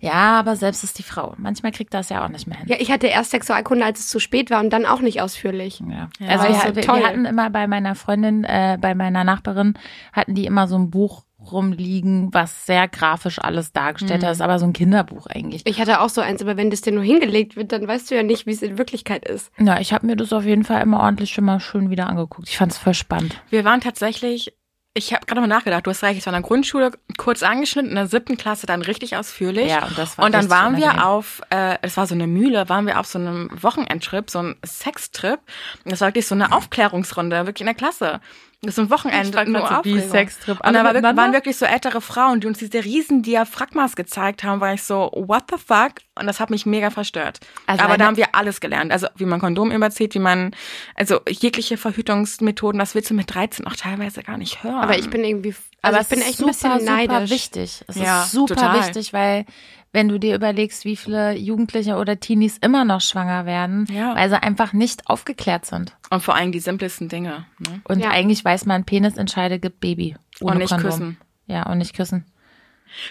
Ja, 0.00 0.38
aber 0.38 0.54
selbst 0.54 0.84
ist 0.84 0.98
die 0.98 1.02
Frau. 1.02 1.34
Manchmal 1.38 1.72
kriegt 1.72 1.92
das 1.92 2.08
ja 2.08 2.24
auch 2.24 2.28
nicht 2.28 2.46
mehr 2.46 2.58
hin. 2.58 2.68
Ja, 2.68 2.76
ich 2.78 2.90
hatte 2.92 3.08
erst 3.08 3.32
Sexualkunde, 3.32 3.84
als 3.84 3.98
es 3.98 4.08
zu 4.08 4.20
spät 4.20 4.48
war 4.50 4.60
und 4.60 4.70
dann 4.70 4.86
auch 4.86 5.00
nicht 5.00 5.20
ausführlich. 5.20 5.80
Ja. 5.80 6.08
Ja. 6.20 6.28
Also 6.28 6.46
wir, 6.48 6.82
so 6.82 6.88
wir 6.88 7.04
hatten 7.04 7.24
immer 7.24 7.50
bei 7.50 7.66
meiner 7.66 7.96
Freundin, 7.96 8.44
äh, 8.44 8.78
bei 8.80 8.94
meiner 8.94 9.24
Nachbarin, 9.24 9.74
hatten 10.12 10.34
die 10.34 10.46
immer 10.46 10.68
so 10.68 10.76
ein 10.76 10.90
Buch 10.90 11.24
rumliegen, 11.52 12.32
was 12.32 12.66
sehr 12.66 12.88
grafisch 12.88 13.38
alles 13.38 13.72
dargestellt 13.72 14.22
Mhm. 14.22 14.26
hat. 14.26 14.32
Ist 14.32 14.40
aber 14.40 14.58
so 14.58 14.66
ein 14.66 14.72
Kinderbuch 14.72 15.26
eigentlich. 15.26 15.62
Ich 15.66 15.80
hatte 15.80 16.00
auch 16.00 16.08
so 16.08 16.20
eins, 16.20 16.42
aber 16.42 16.56
wenn 16.56 16.70
das 16.70 16.80
dir 16.80 16.92
nur 16.92 17.02
hingelegt 17.04 17.56
wird, 17.56 17.72
dann 17.72 17.86
weißt 17.86 18.10
du 18.10 18.14
ja 18.16 18.22
nicht, 18.22 18.46
wie 18.46 18.52
es 18.52 18.62
in 18.62 18.78
Wirklichkeit 18.78 19.26
ist. 19.28 19.50
Ja, 19.58 19.80
ich 19.80 19.92
habe 19.92 20.06
mir 20.06 20.16
das 20.16 20.32
auf 20.32 20.44
jeden 20.44 20.64
Fall 20.64 20.82
immer 20.82 21.00
ordentlich 21.00 21.30
schon 21.30 21.44
mal 21.44 21.60
schön 21.60 21.90
wieder 21.90 22.06
angeguckt. 22.08 22.48
Ich 22.48 22.58
fand 22.58 22.72
es 22.72 22.78
voll 22.78 22.94
spannend. 22.94 23.40
Wir 23.50 23.64
waren 23.64 23.80
tatsächlich, 23.80 24.54
ich 24.94 25.12
habe 25.14 25.24
gerade 25.26 25.40
mal 25.40 25.46
nachgedacht, 25.46 25.86
du 25.86 25.90
hast 25.90 26.02
recht, 26.02 26.18
es 26.18 26.26
war 26.26 26.32
in 26.34 26.40
der 26.42 26.48
Grundschule 26.48 26.90
kurz 27.18 27.42
angeschnitten, 27.44 27.90
in 27.90 27.96
der 27.96 28.08
siebten 28.08 28.36
Klasse 28.36 28.66
dann 28.66 28.82
richtig 28.82 29.16
ausführlich. 29.16 29.68
Ja, 29.68 29.86
und 29.86 29.96
das 29.96 30.18
war 30.18 30.24
Und 30.24 30.32
dann 30.32 30.50
waren 30.50 30.76
wir 30.76 31.06
auf, 31.06 31.40
äh, 31.50 31.76
es 31.82 31.96
war 31.96 32.06
so 32.06 32.14
eine 32.14 32.26
Mühle, 32.26 32.68
waren 32.68 32.86
wir 32.86 32.98
auf 32.98 33.06
so 33.06 33.18
einem 33.18 33.48
Wochenendtrip, 33.62 34.28
so 34.30 34.40
ein 34.40 34.56
Sextrip. 34.66 35.38
Und 35.84 35.92
das 35.92 36.00
war 36.00 36.08
wirklich 36.08 36.26
so 36.26 36.34
eine 36.34 36.50
Aufklärungsrunde, 36.52 37.46
wirklich 37.46 37.60
in 37.60 37.66
der 37.66 37.74
Klasse. 37.74 38.20
Das 38.60 38.74
ist 38.74 38.78
ein 38.80 38.90
Wochenende, 38.90 39.48
nur 39.48 39.60
so, 39.60 39.68
wie 39.68 39.74
Aufregung. 39.94 40.10
Sextrip, 40.10 40.66
Und 40.66 40.72
da 40.74 40.82
war, 40.82 41.16
waren 41.16 41.32
wirklich 41.32 41.56
so 41.56 41.64
ältere 41.64 42.00
Frauen, 42.00 42.40
die 42.40 42.48
uns 42.48 42.58
diese 42.58 42.82
riesen 42.84 43.22
Diaphragmas 43.22 43.94
gezeigt 43.94 44.42
haben, 44.42 44.60
war 44.60 44.74
ich 44.74 44.82
so, 44.82 45.12
what 45.14 45.44
the 45.48 45.56
fuck? 45.64 45.92
Und 46.18 46.26
das 46.26 46.40
hat 46.40 46.50
mich 46.50 46.66
mega 46.66 46.90
verstört. 46.90 47.38
Also 47.66 47.84
Aber 47.84 47.96
da 47.98 48.06
haben 48.06 48.16
wir 48.16 48.34
alles 48.34 48.60
gelernt. 48.60 48.90
Also 48.90 49.06
wie 49.14 49.26
man 49.26 49.38
Kondom 49.38 49.70
überzieht, 49.70 50.14
wie 50.14 50.18
man, 50.18 50.56
also 50.96 51.20
jegliche 51.28 51.76
Verhütungsmethoden, 51.76 52.80
das 52.80 52.96
willst 52.96 53.10
du 53.10 53.14
mit 53.14 53.32
13 53.32 53.64
auch 53.68 53.76
teilweise 53.76 54.24
gar 54.24 54.38
nicht 54.38 54.64
hören. 54.64 54.74
Aber 54.80 54.98
ich 54.98 55.08
bin 55.08 55.22
irgendwie, 55.22 55.54
also 55.82 55.94
aber 55.96 56.00
ich 56.02 56.08
bin 56.08 56.18
es 56.18 56.24
echt 56.26 56.34
ist 56.34 56.40
ein 56.40 56.46
bisschen 56.48 56.70
super, 56.72 56.80
super 56.80 56.96
neidisch. 56.96 57.30
wichtig. 57.30 57.84
Es 57.86 57.94
Ja, 57.94 58.24
ist 58.24 58.32
super 58.32 58.56
total. 58.56 58.80
wichtig, 58.80 59.12
weil 59.12 59.44
wenn 59.92 60.08
du 60.08 60.18
dir 60.18 60.34
überlegst, 60.34 60.84
wie 60.84 60.96
viele 60.96 61.34
Jugendliche 61.36 61.96
oder 61.96 62.20
Teenies 62.20 62.58
immer 62.58 62.84
noch 62.84 63.00
schwanger 63.00 63.46
werden, 63.46 63.86
Ja. 63.90 64.14
weil 64.14 64.28
sie 64.28 64.42
einfach 64.42 64.72
nicht 64.72 65.08
aufgeklärt 65.08 65.64
sind. 65.66 65.96
Und 66.10 66.22
vor 66.22 66.34
allem 66.34 66.52
die 66.52 66.60
simplesten 66.60 67.08
Dinge. 67.08 67.46
Ne? 67.58 67.80
Und 67.84 68.00
Ja. 68.00 68.10
eigentlich 68.10 68.44
weiß 68.44 68.66
man, 68.66 68.84
Penis 68.84 69.16
entscheidet, 69.16 69.62
gibt 69.62 69.80
Baby. 69.80 70.16
Ohne 70.40 70.52
Und 70.52 70.58
nicht 70.58 70.70
Kondom. 70.70 70.90
küssen. 70.90 71.16
Ja, 71.46 71.64
und 71.64 71.78
nicht 71.78 71.94
küssen. 71.96 72.26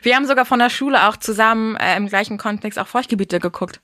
Wir 0.02 0.16
haben 0.16 0.26
sogar 0.26 0.46
von 0.46 0.60
der 0.60 0.70
Schule 0.70 1.08
auch 1.08 1.18
zusammen 1.18 1.76
äh, 1.78 1.96
im 1.98 2.08
gleichen 2.08 2.38
Kontext 2.38 2.78
auch 2.80 2.88
Feuchtgebiete 2.88 3.40
geguckt. 3.40 3.80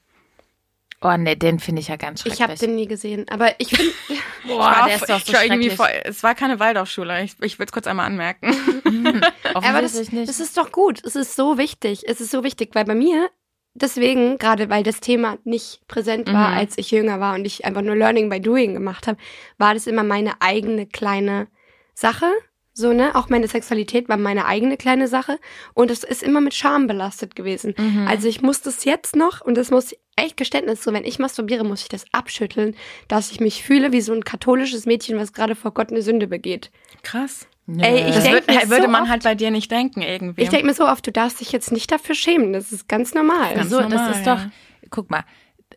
Oh 1.04 1.18
ne, 1.18 1.36
den 1.36 1.60
finde 1.60 1.82
ich 1.82 1.90
ja 1.90 1.98
ganz 1.98 2.22
schrecklich. 2.22 2.40
Ich 2.40 2.44
habe 2.44 2.56
den 2.58 2.76
nie 2.76 2.88
gesehen, 2.88 3.26
aber 3.30 3.60
ich 3.60 3.70
finde, 3.70 3.92
Boah, 4.48 4.86
der 4.88 4.96
ist 4.96 5.10
doch 5.10 5.20
so 5.20 5.34
schrecklich. 5.34 5.74
voll, 5.76 5.90
es 6.06 6.24
war 6.24 6.34
keine 6.34 6.60
Waldorfschule. 6.60 7.24
Ich, 7.24 7.36
ich 7.42 7.60
will 7.60 7.66
es 7.66 7.72
kurz 7.72 7.88
einmal 7.88 8.06
anmerken. 8.06 8.56
aber 9.54 9.82
das, 9.82 9.94
nicht. 10.12 10.30
das 10.30 10.40
ist 10.40 10.58
doch 10.58 10.72
gut. 10.72 11.04
Es 11.06 11.16
ist 11.16 11.36
so 11.36 11.58
wichtig. 11.58 12.04
Es 12.08 12.22
ist 12.22 12.32
so 12.32 12.44
wichtig, 12.44 12.74
weil 12.74 12.86
bei 12.86 12.96
mir 12.96 13.30
deswegen, 13.76 14.38
gerade 14.38 14.70
weil 14.70 14.84
das 14.84 15.00
Thema 15.00 15.38
nicht 15.44 15.86
präsent 15.88 16.28
war, 16.32 16.52
Mhm. 16.52 16.58
als 16.58 16.78
ich 16.78 16.92
jünger 16.92 17.20
war 17.20 17.36
und 17.36 17.46
ich 17.46 17.66
einfach 17.66 17.82
nur 17.82 17.96
Learning 17.96 18.30
by 18.30 18.40
Doing 18.40 18.74
gemacht 18.74 19.08
habe, 19.08 19.18
war 19.58 19.74
das 19.74 19.88
immer 19.88 20.04
meine 20.04 20.42
eigene 20.42 20.86
kleine 20.88 21.48
Sache. 21.94 22.28
So, 22.76 22.92
ne? 22.92 23.14
Auch 23.16 23.30
meine 23.30 23.48
Sexualität 23.48 24.10
war 24.10 24.18
meine 24.18 24.46
eigene 24.46 24.78
kleine 24.78 25.08
Sache. 25.08 25.38
Und 25.76 25.92
es 25.92 26.04
ist 26.04 26.24
immer 26.24 26.42
mit 26.42 26.54
Scham 26.56 26.88
belastet 26.88 27.36
gewesen. 27.36 27.76
Mhm. 27.78 28.08
Also 28.08 28.28
ich 28.28 28.42
muss 28.42 28.62
das 28.62 28.84
jetzt 28.84 29.16
noch, 29.16 29.42
und 29.42 29.56
das 29.56 29.70
muss 29.70 29.92
ich 29.92 30.00
echt 30.16 30.38
Geständnis, 30.38 30.84
so 30.84 30.92
wenn 30.94 31.06
ich 31.06 31.20
masturbiere, 31.20 31.64
muss 31.64 31.84
ich 31.84 31.90
das 31.90 32.06
abschütteln, 32.12 32.76
dass 33.08 33.32
ich 33.32 33.40
mich 33.40 33.64
fühle 33.64 33.92
wie 33.92 34.02
so 34.02 34.14
ein 34.14 34.24
katholisches 34.24 34.86
Mädchen, 34.88 35.18
was 35.18 35.34
gerade 35.34 35.56
vor 35.56 35.72
Gott 35.74 35.92
eine 35.92 36.02
Sünde 36.02 36.28
begeht. 36.28 36.72
Krass. 37.04 37.48
Nö. 37.66 37.82
Ey, 37.84 38.10
ich 38.10 38.16
Das 38.16 38.24
denk 38.24 38.48
mir 38.48 38.70
würde 38.70 38.84
so 38.86 38.90
man 38.90 39.04
oft- 39.04 39.12
halt 39.12 39.24
bei 39.24 39.36
dir 39.36 39.50
nicht 39.52 39.72
denken 39.72 40.02
irgendwie. 40.02 40.42
Ich 40.42 40.50
denke 40.50 40.66
mir 40.66 40.74
so 40.74 40.88
oft, 40.88 41.06
du 41.08 41.12
darfst 41.12 41.40
dich 41.40 41.52
jetzt 41.52 41.72
nicht 41.72 41.92
dafür 41.92 42.16
schämen. 42.16 42.54
Das 42.54 42.72
ist 42.72 42.90
ganz 42.90 43.14
normal. 43.14 43.54
Ganz 43.56 43.70
so, 43.70 43.80
normal, 43.80 44.10
das 44.10 44.18
ist 44.18 44.28
doch, 44.28 44.40
ja. 44.40 44.52
guck 44.90 45.10
mal, 45.12 45.24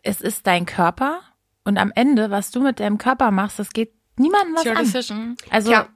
es 0.03 0.19
ist 0.21 0.45
dein 0.47 0.65
Körper 0.65 1.21
und 1.63 1.77
am 1.77 1.91
Ende, 1.95 2.29
was 2.31 2.51
du 2.51 2.59
mit 2.61 2.79
deinem 2.79 2.97
Körper 2.97 3.31
machst, 3.31 3.59
das 3.59 3.69
geht 3.69 3.93
niemandem 4.17 4.55
was 4.55 4.65
your 4.65 4.75
an. 4.77 4.83
decision. 4.83 5.37
Also, 5.49 5.71
ja. 5.71 5.87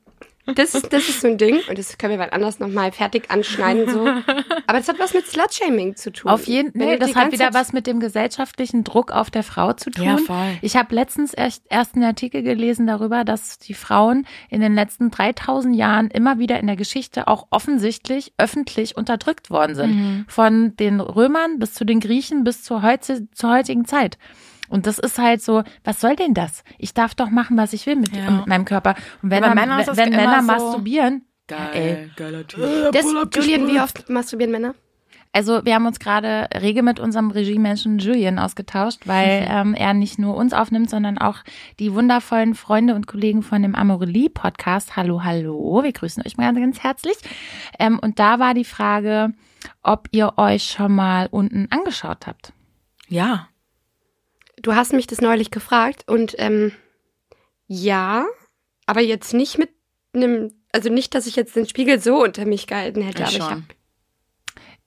Das 0.56 0.76
ist, 0.76 0.92
das 0.92 1.08
ist 1.10 1.22
so 1.22 1.28
ein 1.28 1.38
Ding, 1.38 1.60
und 1.70 1.78
das 1.78 1.98
können 1.98 2.14
wir 2.14 2.20
wann 2.20 2.30
anders 2.30 2.60
nochmal 2.60 2.92
fertig 2.92 3.30
anschneiden, 3.30 3.90
so. 3.90 4.06
Aber 4.06 4.78
das 4.78 4.88
hat 4.88 5.00
was 5.00 5.14
mit 5.14 5.28
Slutshaming 5.28 5.96
zu 5.96 6.12
tun. 6.12 6.32
Auf 6.32 6.48
jeden 6.48 6.74
Wenn 6.74 6.90
nee, 6.90 6.98
das 6.98 7.16
hat 7.16 7.32
wieder 7.32 7.46
Zeit- 7.46 7.54
was 7.54 7.74
mit 7.74 7.88
dem 7.88 8.00
gesellschaftlichen 8.00 8.84
Druck 8.84 9.12
auf 9.12 9.30
der 9.30 9.44
Frau 9.44 9.74
zu 9.74 9.90
tun. 9.90 10.06
Ja, 10.06 10.18
voll. 10.18 10.58
Ich 10.62 10.76
habe 10.76 10.94
letztens 10.96 11.34
erst, 11.34 11.64
erst 11.70 11.96
einen 11.96 12.04
Artikel 12.04 12.44
gelesen 12.44 12.88
darüber, 12.88 13.24
dass 13.24 13.60
die 13.60 13.74
Frauen 13.74 14.26
in 14.50 14.62
den 14.62 14.74
letzten 14.76 15.12
3000 15.12 15.76
Jahren 15.76 16.10
immer 16.10 16.40
wieder 16.40 16.60
in 16.60 16.68
der 16.68 16.76
Geschichte 16.76 17.28
auch 17.28 17.48
offensichtlich 17.50 18.34
öffentlich 18.38 18.98
unterdrückt 18.98 19.50
worden 19.50 19.76
sind. 19.76 19.96
Mhm. 19.96 20.26
Von 20.28 20.76
den 20.78 21.00
Römern 21.00 21.60
bis 21.60 21.74
zu 21.74 21.86
den 21.86 22.00
Griechen 22.00 22.44
bis 22.44 22.64
zur, 22.64 22.82
heute, 22.82 23.28
zur 23.32 23.52
heutigen 23.52 23.86
Zeit. 23.86 24.18
Und 24.72 24.88
das 24.88 24.98
ist 25.00 25.20
halt 25.20 25.42
so, 25.42 25.64
was 25.84 26.00
soll 26.00 26.16
denn 26.16 26.34
das? 26.34 26.64
Ich 26.78 26.94
darf 26.94 27.14
doch 27.14 27.30
machen, 27.30 27.58
was 27.58 27.74
ich 27.74 27.86
will 27.86 27.98
mit, 27.98 28.16
Ja. 28.16 28.32
mit 28.32 28.48
meinem 28.48 28.66
Körper. 28.66 28.96
Und 29.22 29.30
wenn, 29.30 29.44
dann- 29.44 29.56
Männer 29.56 29.78
wenn, 29.86 29.98
wenn 29.98 30.10
Männer 30.12 30.40
so- 30.42 30.48
masturbieren, 30.48 31.26
ey. 31.50 32.10
geiler 32.16 32.48
Typ. 32.48 32.92
Das, 32.94 33.06
Julian, 33.36 33.68
wie 33.68 33.80
oft 33.80 34.10
masturbieren 34.10 34.52
Männer? 34.52 34.74
Also 35.34 35.64
wir 35.64 35.76
haben 35.76 35.86
uns 35.86 36.00
gerade 36.00 36.50
rege 36.54 36.84
mit 36.84 37.00
unserem 37.00 37.32
Regiemenschen 37.32 38.00
Julian 38.00 38.38
ausgetauscht, 38.38 39.08
weil 39.08 39.46
ähm, 39.50 39.74
er 39.74 39.94
nicht 39.94 40.20
nur 40.20 40.36
uns 40.36 40.52
aufnimmt, 40.54 40.90
sondern 40.90 41.18
auch 41.18 41.38
die 41.80 41.94
wundervollen 41.94 42.54
Freunde 42.54 42.96
und 42.96 43.08
Kollegen 43.08 43.42
von 43.42 43.62
dem 43.62 43.74
Amorelie 43.76 44.30
Podcast. 44.30 44.98
Hallo, 44.98 45.24
hallo, 45.24 45.82
wir 45.84 45.92
grüßen 45.94 46.22
euch 46.26 46.36
mal 46.38 46.46
ganz, 46.54 46.60
ganz 46.60 46.80
herzlich. 46.84 47.16
Ähm, 47.80 47.98
und 48.00 48.20
da 48.20 48.40
war 48.40 48.54
die 48.54 48.66
Frage, 48.66 49.34
ob 49.84 50.08
ihr 50.12 50.34
euch 50.38 50.64
schon 50.64 50.94
mal 50.94 51.28
unten 51.32 51.68
angeschaut 51.72 52.28
habt. 52.28 52.52
Ja. 53.08 53.48
Du 54.62 54.76
hast 54.76 54.94
mich 54.94 55.08
das 55.08 55.22
neulich 55.22 55.52
gefragt 55.52 56.04
und 56.08 56.36
ähm, 56.38 56.72
ja, 57.68 58.26
aber 58.86 59.02
jetzt 59.02 59.34
nicht 59.34 59.58
mit 59.58 59.70
einem, 60.14 60.52
also 60.72 60.90
nicht, 60.90 61.16
dass 61.16 61.26
ich 61.28 61.36
jetzt 61.36 61.56
den 61.56 61.68
Spiegel 61.68 62.00
so 62.00 62.22
unter 62.24 62.46
mich 62.46 62.68
gehalten 62.68 63.02
hätte, 63.02 63.20
Ja, 63.20 63.26
aber 63.28 63.32
ich 63.36 63.42
schon. 63.44 63.50
habe 63.50 63.64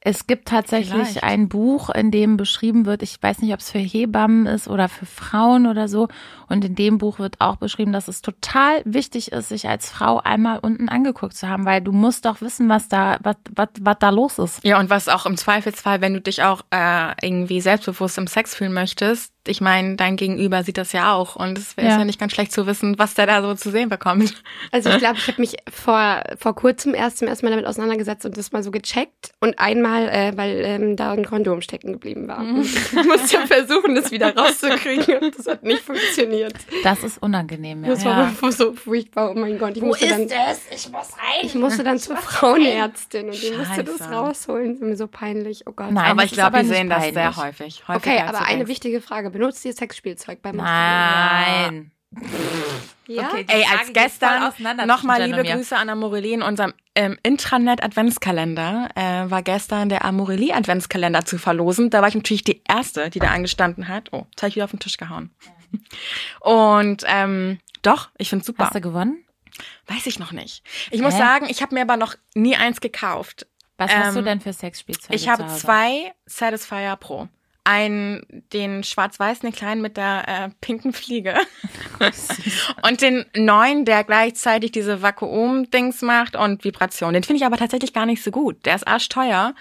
Es 0.00 0.26
gibt 0.26 0.48
tatsächlich 0.48 0.92
Vielleicht. 0.92 1.22
ein 1.24 1.48
Buch, 1.48 1.88
in 1.90 2.10
dem 2.10 2.36
beschrieben 2.36 2.84
wird, 2.84 3.02
ich 3.02 3.16
weiß 3.22 3.38
nicht, 3.38 3.54
ob 3.54 3.60
es 3.60 3.70
für 3.70 3.78
Hebammen 3.78 4.44
ist 4.46 4.68
oder 4.68 4.88
für 4.90 5.06
Frauen 5.06 5.66
oder 5.66 5.88
so. 5.88 6.08
Und 6.46 6.64
in 6.64 6.74
dem 6.74 6.98
Buch 6.98 7.18
wird 7.18 7.40
auch 7.40 7.56
beschrieben, 7.56 7.92
dass 7.92 8.06
es 8.06 8.20
total 8.20 8.82
wichtig 8.84 9.32
ist, 9.32 9.48
sich 9.48 9.66
als 9.66 9.88
Frau 9.90 10.18
einmal 10.20 10.58
unten 10.58 10.90
angeguckt 10.90 11.34
zu 11.36 11.48
haben, 11.48 11.64
weil 11.64 11.80
du 11.80 11.90
musst 11.92 12.26
doch 12.26 12.42
wissen, 12.42 12.68
was 12.68 12.88
da, 12.88 13.18
was, 13.22 13.36
was, 13.56 13.68
was 13.80 13.96
da 13.98 14.10
los 14.10 14.38
ist. 14.38 14.62
Ja, 14.62 14.78
und 14.78 14.90
was 14.90 15.08
auch 15.08 15.24
im 15.24 15.38
Zweifelsfall, 15.38 16.00
wenn 16.02 16.12
du 16.12 16.20
dich 16.20 16.42
auch 16.42 16.60
äh, 16.70 17.14
irgendwie 17.26 17.62
selbstbewusst 17.62 18.18
im 18.18 18.26
Sex 18.26 18.54
fühlen 18.54 18.74
möchtest, 18.74 19.33
ich 19.46 19.60
meine, 19.60 19.96
dein 19.96 20.16
Gegenüber 20.16 20.62
sieht 20.62 20.78
das 20.78 20.92
ja 20.92 21.12
auch 21.14 21.36
und 21.36 21.58
es 21.58 21.76
wäre 21.76 21.88
Ja. 21.88 21.98
ja. 21.98 22.04
nicht 22.04 22.18
ganz 22.18 22.32
schlecht 22.32 22.52
zu 22.52 22.66
wissen, 22.66 22.98
was 22.98 23.14
der 23.14 23.26
da 23.26 23.42
so 23.42 23.54
zu 23.54 23.70
sehen 23.70 23.88
bekommt. 23.88 24.34
Also 24.72 24.90
ich 24.90 24.98
glaube, 25.00 25.16
ich 25.18 25.28
habe 25.28 25.40
mich 25.40 25.56
vor, 25.72 26.22
vor 26.38 26.54
kurzem 26.54 26.94
erst 26.94 27.18
zum 27.18 27.28
ersten 27.28 27.46
Mal 27.46 27.50
damit 27.50 27.66
auseinandergesetzt 27.66 28.24
und 28.24 28.36
das 28.36 28.52
mal 28.52 28.62
so 28.62 28.70
gecheckt. 28.70 29.32
Und 29.40 29.58
einmal, 29.58 30.08
äh, 30.08 30.32
weil 30.36 30.62
ähm, 30.64 30.96
da 30.96 31.12
ein 31.12 31.24
Kondom 31.26 31.60
stecken 31.60 31.92
geblieben 31.92 32.26
war. 32.28 32.38
Und 32.38 32.64
ich 32.64 32.92
musste 33.06 33.46
versuchen, 33.46 33.94
das 33.94 34.10
wieder 34.10 34.34
rauszukriegen 34.34 35.18
und 35.18 35.38
das 35.38 35.46
hat 35.46 35.62
nicht 35.62 35.82
funktioniert. 35.82 36.54
Das 36.82 37.02
ist 37.04 37.22
unangenehm, 37.22 37.84
ja. 37.84 37.90
Das 37.90 38.04
war 38.04 38.32
so 38.52 38.72
furchtbar. 38.72 39.30
Oh 39.30 39.34
mein 39.34 39.58
Gott, 39.58 39.76
ich 39.76 39.82
musste 39.82 40.08
dann, 40.08 40.22
es? 40.22 40.60
Ich 40.70 40.90
muss 40.90 41.08
rein. 41.12 41.40
ich 41.42 41.54
musste 41.54 41.84
dann 41.84 41.98
zur 41.98 42.16
Frauenärztin 42.16 43.26
und 43.26 43.42
die 43.42 43.52
musste 43.52 43.84
das 43.84 44.00
rausholen. 44.10 44.68
Das 44.68 44.76
ist 44.76 44.82
mir 44.82 44.96
so 44.96 45.06
peinlich. 45.06 45.64
Oh 45.66 45.72
Gott. 45.72 45.90
Nein, 45.90 46.04
aber 46.06 46.22
das 46.22 46.24
ich 46.26 46.32
ist 46.32 46.38
glaube, 46.38 46.56
wir 46.58 46.64
sehen 46.64 46.88
das 46.88 47.02
sehr 47.04 47.12
peinlich. 47.12 47.36
häufig. 47.36 47.82
Häufiger, 47.88 47.96
Okay, 47.96 48.22
aber 48.26 48.38
eine 48.42 48.56
denkst. 48.58 48.68
wichtige 48.70 49.00
Frage. 49.00 49.33
Benutzt 49.34 49.64
ihr 49.64 49.72
Sexspielzeug 49.72 50.42
beim? 50.42 50.54
Nein. 50.54 51.90
Ja? 53.08 53.30
Okay, 53.30 53.44
Ey, 53.48 53.64
als 53.64 53.92
gestern 53.92 54.52
nochmal 54.86 55.24
liebe. 55.24 55.42
Grüße 55.42 55.76
an 55.76 55.88
Amorelie 55.88 56.34
in 56.34 56.42
unserem 56.42 56.72
ähm, 56.94 57.18
Intranet-Adventskalender. 57.24 58.90
Äh, 58.94 59.28
war 59.32 59.42
gestern 59.42 59.88
der 59.88 60.04
Amorelie-Adventskalender 60.04 61.24
zu 61.24 61.38
verlosen. 61.38 61.90
Da 61.90 62.00
war 62.00 62.08
ich 62.08 62.14
natürlich 62.14 62.44
die 62.44 62.62
Erste, 62.68 63.10
die 63.10 63.18
da 63.18 63.32
angestanden 63.32 63.88
hat. 63.88 64.12
Oh, 64.12 64.24
jetzt 64.30 64.40
hab 64.40 64.50
ich 64.50 64.54
wieder 64.54 64.66
auf 64.66 64.70
den 64.70 64.78
Tisch 64.78 64.98
gehauen. 64.98 65.34
Und 66.38 67.02
ähm, 67.08 67.58
doch, 67.82 68.10
ich 68.16 68.30
find's 68.30 68.46
super. 68.46 68.66
Hast 68.66 68.76
du 68.76 68.80
gewonnen? 68.80 69.24
Weiß 69.88 70.06
ich 70.06 70.20
noch 70.20 70.30
nicht. 70.30 70.62
Ich 70.92 71.02
muss 71.02 71.14
Hä? 71.14 71.18
sagen, 71.18 71.46
ich 71.48 71.60
habe 71.60 71.74
mir 71.74 71.80
aber 71.80 71.96
noch 71.96 72.14
nie 72.36 72.54
eins 72.54 72.80
gekauft. 72.80 73.48
Was 73.78 73.92
hast 73.92 74.14
du 74.14 74.20
Ähm, 74.20 74.24
denn 74.26 74.40
für 74.40 74.52
Sexspielzeuge 74.52 75.16
Ich 75.16 75.28
habe 75.28 75.44
zwei 75.48 76.14
Satisfier 76.24 76.94
Pro. 76.94 77.28
Einen, 77.64 78.44
den 78.52 78.84
schwarz-weißen, 78.84 79.48
den 79.48 79.56
kleinen 79.56 79.80
mit 79.80 79.96
der 79.96 80.24
äh, 80.28 80.50
pinken 80.60 80.92
Fliege. 80.92 81.34
und 82.82 83.00
den 83.00 83.24
neuen, 83.34 83.86
der 83.86 84.04
gleichzeitig 84.04 84.72
diese 84.72 85.00
Vakuum-Dings 85.00 86.02
macht 86.02 86.36
und 86.36 86.62
Vibration. 86.64 87.14
Den 87.14 87.24
finde 87.24 87.38
ich 87.38 87.46
aber 87.46 87.56
tatsächlich 87.56 87.94
gar 87.94 88.06
nicht 88.06 88.22
so 88.22 88.30
gut. 88.30 88.66
Der 88.66 88.74
ist 88.74 88.86
arschteuer, 88.86 89.54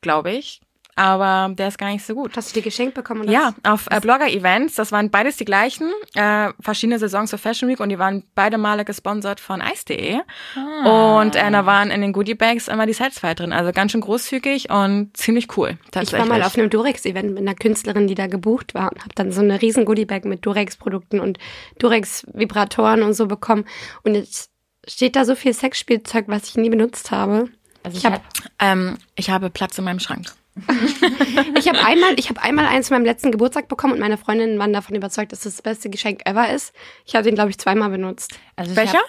glaube 0.00 0.32
ich. 0.32 0.62
Aber 0.96 1.54
der 1.54 1.68
ist 1.68 1.78
gar 1.78 1.90
nicht 1.90 2.04
so 2.04 2.14
gut. 2.14 2.36
Hast 2.36 2.50
du 2.50 2.60
die 2.60 2.62
geschenkt 2.64 2.94
bekommen? 2.94 3.22
Oder 3.22 3.32
Ja, 3.32 3.54
auf 3.62 3.86
äh, 3.90 4.00
Blogger-Events. 4.00 4.74
Das 4.74 4.92
waren 4.92 5.10
beides 5.10 5.36
die 5.36 5.44
gleichen. 5.44 5.90
Äh, 6.14 6.50
verschiedene 6.60 6.98
Saisons 6.98 7.30
zur 7.30 7.38
Fashion 7.38 7.68
Week 7.68 7.80
und 7.80 7.88
die 7.88 7.98
waren 7.98 8.24
beide 8.34 8.58
Male 8.58 8.84
gesponsert 8.84 9.40
von 9.40 9.60
Ice.de. 9.62 10.18
Ah. 10.56 11.20
Und 11.20 11.36
äh, 11.36 11.50
da 11.50 11.64
waren 11.66 11.90
in 11.90 12.00
den 12.02 12.12
Goodie-Bags 12.12 12.68
immer 12.68 12.86
die 12.86 12.92
Satisfier 12.92 13.34
drin. 13.34 13.52
Also 13.52 13.72
ganz 13.72 13.92
schön 13.92 14.00
großzügig 14.02 14.70
und 14.70 15.16
ziemlich 15.16 15.56
cool. 15.56 15.78
Ich 16.00 16.12
war 16.12 16.26
mal 16.26 16.42
auf 16.42 16.56
einem 16.58 16.70
Durex-Event 16.70 17.30
mit 17.30 17.38
einer 17.38 17.54
Künstlerin, 17.54 18.06
die 18.06 18.14
da 18.14 18.26
gebucht 18.26 18.74
war 18.74 18.92
und 18.92 19.00
habe 19.00 19.14
dann 19.14 19.32
so 19.32 19.40
eine 19.40 19.62
riesen 19.62 19.84
Goodiebag 19.84 20.24
mit 20.24 20.44
Durex-Produkten 20.44 21.20
und 21.20 21.38
Durex-Vibratoren 21.78 23.02
und 23.02 23.14
so 23.14 23.26
bekommen. 23.26 23.64
Und 24.02 24.14
jetzt 24.14 24.50
steht 24.86 25.16
da 25.16 25.24
so 25.24 25.34
viel 25.34 25.52
Sexspielzeug, 25.54 26.24
was 26.28 26.48
ich 26.48 26.56
nie 26.56 26.70
benutzt 26.70 27.10
habe. 27.10 27.48
Also 27.82 27.96
Ich 27.98 28.04
ich 28.04 28.10
hab- 28.10 28.22
ähm, 28.58 28.98
ich 29.16 29.30
habe 29.30 29.50
Platz 29.50 29.78
in 29.78 29.84
meinem 29.84 30.00
Schrank. 30.00 30.26
Ich 31.56 31.68
habe 31.68 31.84
einmal, 31.84 32.18
ich 32.18 32.28
habe 32.28 32.40
einmal 32.42 32.66
eins 32.66 32.88
zu 32.88 32.94
meinem 32.94 33.04
letzten 33.04 33.30
Geburtstag 33.30 33.68
bekommen 33.68 33.94
und 33.94 34.00
meine 34.00 34.16
Freundinnen 34.16 34.58
waren 34.58 34.72
davon 34.72 34.96
überzeugt, 34.96 35.32
dass 35.32 35.40
das 35.40 35.54
das 35.54 35.62
beste 35.62 35.90
Geschenk 35.90 36.22
ever 36.26 36.50
ist. 36.52 36.72
Ich 37.04 37.14
habe 37.14 37.24
den, 37.24 37.34
glaube 37.34 37.50
ich, 37.50 37.58
zweimal 37.58 37.90
benutzt. 37.90 38.38
also 38.56 38.74
Welcher? 38.76 38.98
Hab, 38.98 39.06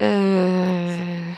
Äh, 0.00 1.34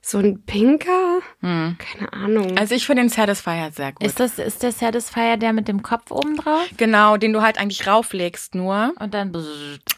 so 0.00 0.18
ein 0.18 0.44
pinker? 0.44 1.20
Hm. 1.40 1.76
Keine 1.78 2.12
Ahnung. 2.12 2.58
Also 2.58 2.74
ich 2.74 2.86
finde 2.86 3.02
den 3.02 3.08
Satisfier 3.08 3.70
sehr 3.72 3.92
gut. 3.92 4.06
ist 4.06 4.20
das 4.20 4.38
ist 4.38 4.62
der 4.62 4.70
Satisfier 4.72 5.38
der 5.38 5.52
mit 5.52 5.66
dem 5.66 5.82
Kopf 5.82 6.10
oben 6.10 6.36
drauf 6.36 6.68
genau, 6.76 7.16
den 7.16 7.32
du 7.32 7.40
halt 7.42 7.58
eigentlich 7.58 7.86
rauflegst 7.86 8.54
nur. 8.54 8.92
und 9.00 9.14
dann. 9.14 9.34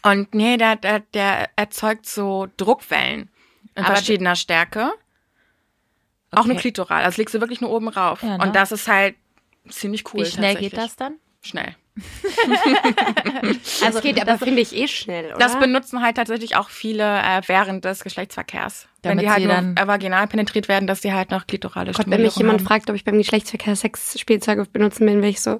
Und 0.03 0.33
nee, 0.33 0.57
der, 0.57 0.77
der, 0.77 1.01
der 1.13 1.49
erzeugt 1.57 2.05
so 2.05 2.47
Druckwellen 2.57 3.29
in 3.75 3.83
Aber 3.83 3.95
verschiedener 3.95 4.35
Stärke. 4.35 4.91
Auch 6.31 6.45
nur 6.45 6.53
Okay. 6.55 6.61
klitoral. 6.61 7.03
Also 7.03 7.21
legst 7.21 7.33
du 7.35 7.39
wirklich 7.39 7.61
nur 7.61 7.69
oben 7.71 7.87
rauf. 7.87 8.21
Ja, 8.23 8.37
ne? 8.37 8.43
Und 8.43 8.55
das 8.55 8.71
ist 8.71 8.87
halt 8.87 9.15
ziemlich 9.69 10.03
cool. 10.13 10.25
Wie 10.25 10.29
schnell 10.29 10.55
geht 10.55 10.75
das 10.77 10.95
dann? 10.95 11.15
Schnell. 11.41 11.75
das 13.81 14.01
geht 14.01 14.21
aber, 14.21 14.37
finde 14.37 14.61
ich, 14.61 14.75
eh 14.75 14.87
schnell, 14.87 15.27
oder? 15.27 15.37
Das 15.37 15.57
benutzen 15.59 16.01
halt 16.01 16.17
tatsächlich 16.17 16.55
auch 16.55 16.69
viele 16.69 17.03
äh, 17.03 17.41
während 17.47 17.85
des 17.85 18.03
Geschlechtsverkehrs. 18.03 18.87
Wenn 19.01 19.11
Damit 19.17 19.25
die 19.25 19.29
halt 19.29 19.43
nur 19.43 19.53
dann- 19.53 19.87
vaginal 19.87 20.27
penetriert 20.27 20.67
werden, 20.67 20.87
dass 20.87 21.01
die 21.01 21.13
halt 21.13 21.31
noch 21.31 21.47
klitorale 21.47 21.91
Gott, 21.93 22.09
wenn 22.09 22.21
mich 22.21 22.35
jemand 22.35 22.59
haben. 22.59 22.67
fragt, 22.67 22.89
ob 22.89 22.95
ich 22.95 23.03
beim 23.03 23.17
Geschlechtsverkehr 23.17 23.75
Sexspielzeuge 23.75 24.65
benutzen 24.65 25.05
bin, 25.05 25.17
wäre 25.21 25.29
ich 25.29 25.41
so, 25.41 25.59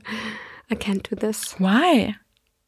I 0.72 0.76
can't 0.76 1.10
do 1.10 1.16
this. 1.16 1.56
Why? 1.60 2.16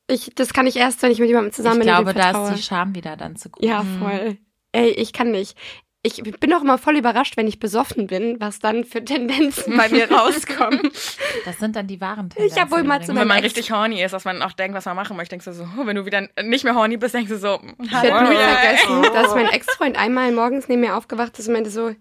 Ich, 0.07 0.31
das 0.33 0.53
kann 0.53 0.65
ich 0.65 0.75
erst, 0.77 1.01
wenn 1.03 1.11
ich 1.11 1.19
mit 1.19 1.27
jemandem 1.27 1.51
zusammen 1.53 1.81
ich 1.81 1.85
bin. 1.87 1.95
und 1.95 2.03
glaube, 2.05 2.13
da 2.19 2.49
ist 2.49 2.57
die 2.57 2.63
Scham 2.63 2.95
wieder 2.95 3.15
dann 3.17 3.35
zu 3.35 3.49
groß. 3.49 3.63
Ja, 3.67 3.83
voll. 3.99 4.37
Ey, 4.71 4.89
ich 4.89 5.13
kann 5.13 5.31
nicht. 5.31 5.55
Ich 6.01 6.23
bin 6.23 6.53
auch 6.53 6.61
immer 6.61 6.77
voll 6.77 6.95
überrascht, 6.97 7.35
wenn 7.35 7.47
ich 7.47 7.59
besoffen 7.59 8.07
bin, 8.07 8.39
was 8.39 8.59
dann 8.59 8.85
für 8.85 9.03
Tendenzen 9.03 9.75
bei 9.75 9.89
mir 9.89 10.09
rauskommen. 10.11 10.91
Das 11.45 11.57
sind 11.59 11.75
dann 11.75 11.87
die 11.87 11.99
wahren 12.01 12.29
Ich 12.37 12.59
hab 12.59 12.71
wohl 12.71 12.83
mal 12.83 12.99
Tendenzen 12.99 13.15
zu 13.15 13.19
wenn 13.19 13.27
man 13.27 13.37
Ex- 13.37 13.45
richtig 13.47 13.71
horny 13.71 14.01
ist, 14.01 14.11
dass 14.13 14.23
man 14.25 14.41
auch 14.41 14.53
denkt, 14.53 14.75
was 14.77 14.85
man 14.85 14.95
machen 14.95 15.17
möchte, 15.17 15.31
denkst 15.31 15.45
du 15.45 15.53
so, 15.53 15.67
oh, 15.77 15.85
wenn 15.85 15.95
du 15.95 16.05
wieder 16.05 16.27
nicht 16.43 16.63
mehr 16.63 16.75
horny 16.75 16.97
bist, 16.97 17.13
denkst 17.15 17.29
du 17.29 17.37
so, 17.37 17.59
Ich 17.81 17.91
werde 17.91 18.13
hallo. 18.13 18.29
nie 18.29 18.35
vergessen, 18.35 19.13
dass 19.13 19.33
mein 19.35 19.47
Ex-Freund 19.47 19.97
einmal 19.97 20.31
morgens 20.31 20.67
neben 20.69 20.81
mir 20.81 20.95
aufgewacht 20.95 21.37
ist 21.39 21.47
und 21.47 21.53
meinte 21.53 21.69
so, 21.69 21.93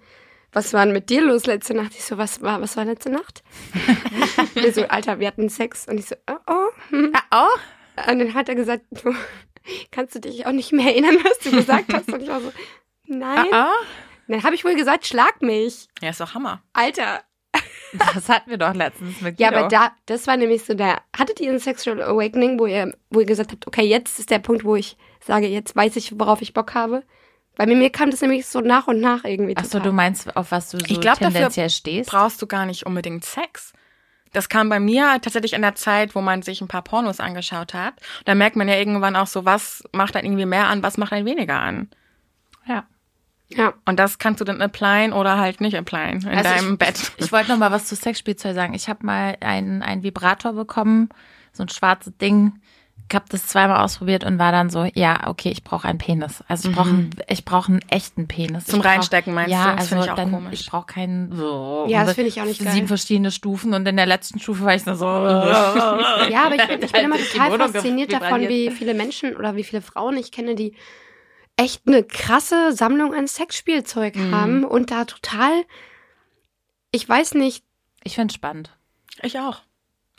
was 0.53 0.73
war 0.73 0.85
denn 0.85 0.95
mit 0.95 1.11
dir 1.11 1.21
los 1.23 1.47
letzte 1.47 1.75
Nacht? 1.75 1.93
Ich 1.93 2.05
so, 2.05 2.19
was 2.19 2.41
war, 2.41 2.61
was 2.61 2.77
war 2.77 2.85
letzte 2.85 3.11
Nacht? 3.11 3.43
wir 4.55 4.73
so, 4.73 4.83
Alter, 4.89 5.19
wir 5.21 5.27
hatten 5.27 5.49
Sex. 5.49 5.87
Und 5.89 5.99
ich 5.99 6.07
so, 6.07 6.15
oh, 6.31 6.37
oh. 6.47 6.69
hm. 6.91 7.13
Ah, 7.31 7.49
oh, 7.49 8.11
Und 8.11 8.19
dann 8.21 8.35
hat 8.35 8.49
er 8.49 8.55
gesagt, 8.55 8.83
du, 9.03 9.15
kannst 9.91 10.15
du 10.15 10.21
dich 10.21 10.47
auch 10.47 10.53
nicht 10.53 10.73
mehr 10.73 10.87
erinnern, 10.87 11.17
was 11.23 11.39
du 11.41 11.51
gesagt 11.51 11.93
hast? 11.93 12.13
Und 12.13 12.23
ich 12.23 12.29
war 12.29 12.41
so, 12.41 12.53
nein. 13.09 13.47
ah, 13.53 13.73
Dann 14.29 14.43
habe 14.43 14.55
ich 14.55 14.65
wohl 14.65 14.75
gesagt, 14.75 15.07
schlag 15.07 15.43
mich. 15.43 15.89
Ja, 16.01 16.11
ist 16.11 16.21
doch 16.21 16.35
Hammer. 16.35 16.63
Alter. 16.73 17.23
Das 18.15 18.29
hatten 18.29 18.51
wir 18.51 18.59
doch 18.59 18.75
letztens 18.75 19.23
mit 19.23 19.41
Ja, 19.41 19.49
Guido. 19.49 19.61
aber 19.61 19.69
da, 19.71 19.93
das 20.05 20.27
war 20.27 20.37
nämlich 20.37 20.63
so 20.63 20.75
der, 20.75 21.01
hattet 21.17 21.41
ihr 21.41 21.51
ein 21.51 21.59
Sexual 21.59 22.03
Awakening, 22.03 22.59
wo 22.61 22.67
ihr, 22.67 22.95
wo 23.09 23.21
ihr 23.21 23.25
gesagt 23.27 23.51
habt, 23.53 23.67
okay, 23.67 23.81
jetzt 23.87 24.19
ist 24.19 24.31
der 24.31 24.41
Punkt, 24.41 24.63
wo 24.65 24.77
ich 24.77 24.99
sage, 25.25 25.47
jetzt 25.47 25.75
weiß 25.75 25.97
ich, 25.97 26.19
worauf 26.21 26.43
ich 26.43 26.53
Bock 26.53 26.75
habe? 26.75 27.03
Weil 27.57 27.67
mir, 27.67 27.77
mir 27.77 27.89
kam 27.89 28.11
das 28.11 28.21
nämlich 28.21 28.45
so 28.47 28.61
nach 28.61 28.89
und 28.89 29.01
nach 29.01 29.25
irgendwie 29.25 29.55
Ach 29.57 29.65
so, 29.65 29.79
total. 29.79 29.87
du 29.89 29.93
meinst, 29.93 30.37
auf 30.37 30.51
was 30.53 30.69
du 30.71 30.79
so 30.79 30.85
Ich 30.87 31.01
glaub, 31.01 31.19
dafür 31.19 31.33
tendenziell 31.33 31.71
stehst? 31.71 32.11
Brauchst 32.11 32.43
du 32.43 32.47
gar 32.47 32.67
nicht 32.67 32.85
unbedingt 32.85 33.25
Sex. 33.25 33.73
Das 34.35 34.51
kam 34.51 34.69
bei 34.69 34.81
mir 34.81 35.19
tatsächlich 35.23 35.55
in 35.55 35.63
der 35.63 35.75
Zeit, 35.75 36.15
wo 36.15 36.21
man 36.21 36.43
sich 36.43 36.61
ein 36.61 36.69
paar 36.69 36.83
Pornos 36.83 37.21
angeschaut 37.21 37.73
hat. 37.73 37.95
Da 38.27 38.35
merkt 38.35 38.57
man 38.57 38.69
ja 38.69 38.75
irgendwann 38.77 39.17
auch 39.17 39.27
so, 39.27 39.47
was 39.47 39.83
macht 39.95 40.15
dann 40.15 40.27
irgendwie 40.27 40.45
mehr 40.45 40.67
an, 40.69 40.83
was 40.83 40.99
macht 40.99 41.13
dann 41.13 41.25
weniger 41.25 41.59
an. 41.59 41.89
Ja. 42.67 42.87
Ja. 43.51 43.75
Und 43.87 43.99
das 43.99 44.19
kannst 44.19 44.41
du 44.41 44.45
dann 44.45 44.61
applyen 44.61 45.13
oder 45.13 45.39
halt 45.39 45.61
nicht 45.61 45.77
applyen 45.77 46.21
in 46.21 46.29
Also 46.29 46.43
deinem 46.43 46.73
ich, 46.73 46.79
Bett. 46.79 47.13
Ich 47.17 47.33
wollte 47.33 47.51
noch 47.51 47.59
mal 47.59 47.71
was 47.71 47.87
zu 47.87 47.97
Sexspielzeug 47.97 48.55
sagen. 48.55 48.75
Ich 48.75 48.89
habe 48.89 49.07
mal 49.07 49.37
einen, 49.41 49.83
einen 49.83 50.03
Vibrator 50.03 50.53
bekommen, 50.53 51.09
so 51.53 51.63
ein 51.63 51.69
schwarzes 51.69 52.17
Ding. 52.19 52.61
Ich 53.11 53.15
habe 53.15 53.25
das 53.31 53.47
zweimal 53.47 53.83
ausprobiert 53.83 54.23
und 54.25 54.39
war 54.39 54.53
dann 54.53 54.69
so, 54.69 54.87
ja, 54.93 55.29
okay, 55.29 55.49
ich 55.49 55.65
brauche 55.65 55.89
einen 55.89 55.97
Penis. 55.97 56.45
Also 56.47 56.69
ich 56.69 56.75
brauche 56.75 56.91
einen, 56.91 57.11
ich 57.29 57.47
brauche 57.47 57.73
einen 57.73 57.81
echten 57.89 58.29
Penis. 58.29 58.67
Mhm. 58.67 58.71
Zum 58.71 58.81
brauch, 58.81 58.91
Reinstecken 58.91 59.33
meinst 59.33 59.51
ja, 59.51 59.65
du? 59.65 59.71
Das 59.71 59.79
also 59.79 59.89
finde 59.89 60.05
ich 60.05 60.11
auch 60.11 60.17
dann, 60.17 60.31
komisch. 60.31 60.61
Ich 60.61 60.71
brauche 60.71 60.87
keinen. 60.87 61.35
So, 61.35 61.87
Ja, 61.89 62.05
das 62.05 62.17
finde 62.17 62.29
ich 62.29 62.39
auch 62.43 62.45
nicht 62.45 62.63
geil. 62.63 62.75
Sieben 62.75 62.87
verschiedene 62.87 63.31
Stufen 63.31 63.73
und 63.73 63.89
in 63.89 63.97
der 63.97 64.05
letzten 64.05 64.41
Stufe 64.41 64.63
war 64.63 64.75
ich 64.75 64.85
dann 64.85 64.97
so. 64.97 65.07
Ja, 65.09 66.45
aber 66.45 66.57
ich 66.57 66.69
bin, 66.69 66.83
ich 66.83 66.93
bin 66.93 67.05
immer 67.05 67.17
Durch 67.17 67.33
die 67.33 67.39
total 67.39 67.71
fasziniert 67.71 68.13
davon, 68.13 68.43
wie 68.43 68.71
viele 68.71 68.93
Menschen 68.93 69.35
oder 69.37 69.57
wie 69.57 69.65
viele 69.65 69.81
Frauen 69.81 70.19
ich 70.19 70.31
kenne, 70.31 70.55
die 70.55 70.75
echt 71.59 71.83
eine 71.87 72.03
krasse 72.05 72.73
Sammlung 72.73 73.13
an 73.15 73.27
Sexspielzeug 73.27 74.17
Mhm. 74.17 74.35
haben 74.35 74.65
und 74.65 74.91
da 74.91 75.05
total, 75.05 75.53
ich 76.93 77.07
weiß 77.07 77.35
nicht, 77.35 77.65
Ich 78.05 78.15
finde 78.15 78.33
spannend. 78.33 78.71
Ich 79.23 79.39
auch. 79.39 79.61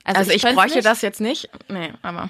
Also, 0.04 0.20
Also, 0.20 0.32
ich, 0.32 0.42
könnte 0.44 0.56
bräuchte 0.56 0.78
nicht. 0.78 0.86
das 0.86 1.02
jetzt 1.02 1.22
nicht. 1.22 1.50
Nee, 1.70 1.92
aber. 2.04 2.30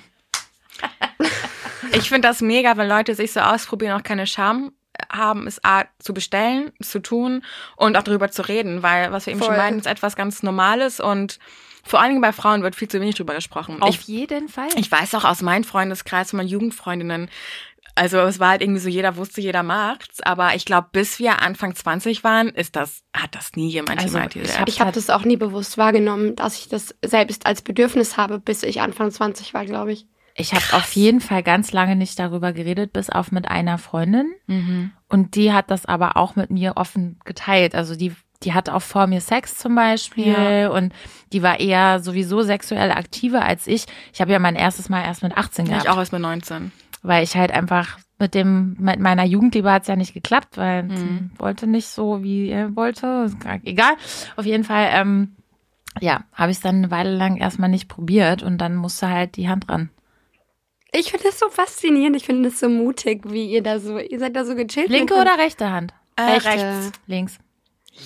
ich 1.91 2.10
finde 2.10 2.28
das 2.28 2.41
mega, 2.41 2.78
wenn 2.78 2.88
Leute 2.88 3.16
sich 3.16 3.34
so 3.34 3.39
ausprobieren, 3.39 3.99
auch 3.99 4.03
keine 4.03 4.28
Scham 4.28 4.72
haben, 5.12 5.47
es 5.47 5.64
A, 5.64 5.86
zu 5.99 6.14
bestellen, 6.14 6.72
zu 6.82 6.99
tun 6.99 7.43
und 7.78 7.95
auch 7.97 8.03
darüber 8.03 8.30
zu 8.32 8.47
reden, 8.47 8.84
weil, 8.84 9.12
was 9.12 9.26
wir 9.26 9.32
eben 9.32 9.39
schon 9.41 9.49
Voll. 9.49 9.57
meinten, 9.57 9.80
ist 9.80 9.86
etwas 9.88 10.16
ganz 10.16 10.43
Normales 10.43 10.99
und 10.99 11.39
vor 11.84 11.99
allen 12.01 12.10
Dingen 12.10 12.22
bei 12.22 12.34
Frauen 12.34 12.62
wird 12.62 12.76
viel 12.76 12.89
zu 12.89 12.99
wenig 12.99 13.16
drüber 13.16 13.34
gesprochen. 13.34 13.82
Auf 13.82 13.89
Ich, 13.95 14.07
jeden 14.07 14.49
Fall. 14.49 14.68
ich 14.76 14.91
weiß 14.91 15.16
auch 15.16 15.24
aus 15.24 15.41
meinem 15.41 15.64
Freundeskreis 15.64 16.30
von 16.32 16.38
meinen 16.38 16.49
Jugendfreundinnen, 16.49 17.30
also 17.96 18.18
es 18.20 18.40
war 18.40 18.50
halt 18.50 18.62
irgendwie 18.62 18.80
so, 18.80 18.90
jeder 18.90 19.16
wusste, 19.18 19.42
jeder 19.42 19.64
macht's, 19.64 20.22
aber 20.22 20.56
ich 20.56 20.66
glaube, 20.66 20.88
bis 20.92 21.20
wir 21.20 21.42
Anfang 21.42 21.76
20 21.76 22.24
waren, 22.24 22.50
ist 22.50 22.76
das, 22.76 23.02
hat 23.16 23.36
das 23.36 23.52
nie 23.56 23.70
jemand 23.70 24.00
Also, 24.00 24.14
thematisiert. 24.16 24.48
ich 24.50 24.60
hab- 24.60 24.70
ich 24.70 24.80
habe 24.82 24.92
das 24.92 25.10
auch 25.10 25.24
nie 25.26 25.38
bewusst 25.38 25.78
wahrgenommen, 25.78 26.36
dass 26.36 26.58
ich 26.60 26.70
das 26.70 26.96
selbst 27.04 27.46
als 27.46 27.62
Bedürfnis 27.62 28.18
habe, 28.18 28.40
bis 28.40 28.64
ich 28.64 28.82
Anfang 28.82 29.12
20 29.12 29.54
war, 29.54 29.66
glaube 29.66 29.92
ich. 29.92 30.06
Ich 30.36 30.54
habe 30.54 30.64
auf 30.72 30.94
jeden 30.94 31.20
Fall 31.20 31.44
ganz 31.44 31.74
lange 31.74 31.98
nicht 31.98 32.18
darüber 32.18 32.54
geredet, 32.54 32.94
bis 32.94 33.10
auf 33.10 33.32
mit 33.34 33.50
einer 33.50 33.78
Freundin. 33.78 34.32
Mhm. 34.48 34.92
Und 35.10 35.36
die 35.36 35.52
hat 35.52 35.70
das 35.70 35.86
aber 35.86 36.16
auch 36.16 36.38
mit 36.38 36.50
mir 36.50 36.78
offen 36.78 37.20
geteilt. 37.26 37.76
Also 37.76 37.98
die, 37.98 38.14
die 38.44 38.54
hatte 38.54 38.74
auch 38.74 38.82
vor 38.82 39.08
mir 39.08 39.20
Sex 39.20 39.58
zum 39.58 39.76
Beispiel 39.76 40.28
Ja. 40.32 40.70
und 40.70 40.94
die 41.34 41.44
war 41.44 41.60
eher 41.60 42.00
sowieso 42.00 42.42
sexuell 42.42 42.92
aktiver 42.92 43.42
als 43.44 43.68
ich. 43.68 43.86
Ich 44.14 44.22
habe 44.22 44.32
ja 44.32 44.40
mein 44.40 44.56
erstes 44.56 44.88
Mal 44.88 45.04
erst 45.04 45.24
mit 45.24 45.36
18 45.36 45.66
gehabt, 45.66 45.84
Ich 45.84 45.90
auch 45.90 45.98
erst 45.98 46.14
mit 46.14 46.22
19. 46.22 46.72
weil 47.02 47.24
ich 47.24 47.36
halt 47.36 47.52
einfach 47.52 48.00
mit 48.20 48.34
dem 48.34 48.76
mit 48.80 49.00
meiner 49.00 49.24
Jugendliebe 49.24 49.72
hat's 49.72 49.88
ja 49.88 49.95
nicht 49.95 50.14
geklappt, 50.14 50.58
weil 50.58 50.84
Mhm. 50.84 50.95
sie 50.97 51.39
wollte 51.39 51.68
nicht 51.68 51.88
so 51.88 52.22
wie 52.24 52.50
er 52.50 52.76
wollte. 52.76 53.32
Egal. 53.64 53.93
Auf 54.36 54.45
jeden 54.45 54.64
Fall. 54.66 54.89
Ähm, 54.91 55.36
ja, 56.02 56.24
habe 56.34 56.52
ich 56.52 56.58
es 56.58 56.64
dann 56.64 56.76
eine 56.78 56.91
Weile 56.91 57.16
lang 57.16 57.38
erstmal 57.38 57.70
nicht 57.70 57.88
probiert 57.88 58.43
und 58.43 58.58
dann 58.60 58.76
musste 58.76 59.10
halt 59.10 59.36
die 59.38 59.50
Hand 59.50 59.70
ran. 59.70 59.89
Ich 60.91 61.12
finde 61.12 61.26
das 61.26 61.39
so 61.39 61.50
faszinierend, 61.50 62.16
ich 62.16 62.26
finde 62.26 62.50
das 62.50 62.60
so 62.60 62.68
mutig, 62.70 63.22
wie 63.32 63.45
ihr 63.45 63.62
da 63.64 63.80
so, 63.80 63.97
ihr 64.00 64.20
seid 64.20 64.36
da 64.36 64.43
so 64.43 64.56
gechillt. 64.56 64.89
Linke 64.89 65.14
oder 65.16 65.38
rechte 65.38 65.70
Hand? 65.72 65.93
Äh, 66.16 66.22
Rechte. 66.24 66.50
rechts. 66.50 66.91
Links. 67.08 67.39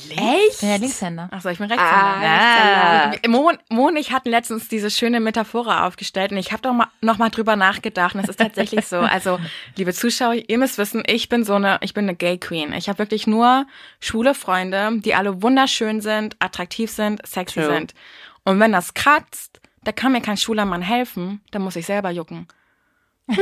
Ich 0.09 0.59
bin 0.59 0.69
ja 0.69 0.75
Linkshänder. 0.77 1.27
Achso, 1.31 1.49
ich 1.49 1.57
bin 1.57 1.67
Rechtshänder. 1.71 1.91
Ah, 1.93 3.11
Mo, 3.27 3.51
Mo 3.69 3.87
und 3.87 3.95
ich 3.97 4.11
hatten 4.11 4.29
letztens 4.29 4.67
diese 4.67 4.89
schöne 4.91 5.19
Metaphore 5.19 5.83
aufgestellt 5.83 6.31
und 6.31 6.37
ich 6.37 6.51
habe 6.51 6.61
doch 6.61 6.73
mal, 6.73 6.87
noch 7.01 7.17
mal 7.17 7.29
drüber 7.29 7.55
nachgedacht 7.55 8.15
und 8.15 8.21
es 8.21 8.29
ist 8.29 8.39
tatsächlich 8.39 8.85
so. 8.85 8.97
Also, 8.99 9.39
liebe 9.75 9.93
Zuschauer, 9.93 10.35
ihr 10.47 10.57
müsst 10.57 10.77
wissen, 10.77 11.03
ich 11.05 11.29
bin 11.29 11.43
so 11.43 11.53
eine, 11.55 11.77
ich 11.81 11.93
bin 11.93 12.05
eine 12.05 12.15
Gay 12.15 12.37
Queen. 12.37 12.73
Ich 12.73 12.89
habe 12.89 12.99
wirklich 12.99 13.27
nur 13.27 13.65
schwule 13.99 14.33
Freunde, 14.35 14.89
die 14.99 15.15
alle 15.15 15.41
wunderschön 15.41 16.01
sind, 16.01 16.35
attraktiv 16.39 16.91
sind, 16.91 17.25
sexy 17.25 17.61
True. 17.61 17.73
sind. 17.73 17.93
Und 18.43 18.59
wenn 18.59 18.71
das 18.71 18.93
kratzt, 18.93 19.61
da 19.83 19.91
kann 19.91 20.11
mir 20.11 20.21
kein 20.21 20.37
schwuler 20.37 20.65
Mann 20.65 20.81
helfen, 20.81 21.41
da 21.51 21.59
muss 21.59 21.75
ich 21.75 21.85
selber 21.85 22.09
jucken. 22.11 22.47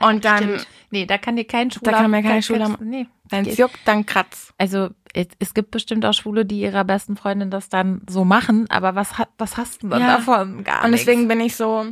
und 0.00 0.24
dann, 0.24 0.60
Nee, 0.90 1.06
da 1.06 1.18
kann 1.18 1.36
dir 1.36 1.44
kein 1.46 1.70
Schwuler... 1.70 1.92
kann 1.92 2.10
mir 2.10 2.22
kein 2.22 2.30
kein- 2.32 2.42
Schwuler- 2.42 2.76
Nee. 2.80 3.06
wenn 3.28 3.46
es 3.46 3.56
juckt, 3.58 3.78
dann 3.84 4.06
kratzt. 4.06 4.52
Also 4.58 4.90
es, 5.14 5.26
es 5.38 5.54
gibt 5.54 5.70
bestimmt 5.70 6.04
auch 6.06 6.12
Schwule, 6.14 6.44
die 6.44 6.60
ihrer 6.60 6.84
besten 6.84 7.16
Freundin 7.16 7.50
das 7.50 7.68
dann 7.68 8.02
so 8.08 8.24
machen, 8.24 8.68
aber 8.70 8.94
was, 8.94 9.18
hat, 9.18 9.28
was 9.38 9.56
hast 9.56 9.82
du 9.82 9.88
denn 9.88 10.00
Ja. 10.00 10.16
davon? 10.16 10.62
Gar 10.64 10.84
Und 10.84 10.90
nichts. 10.92 11.06
deswegen 11.06 11.26
bin 11.28 11.40
ich 11.40 11.56
so, 11.56 11.86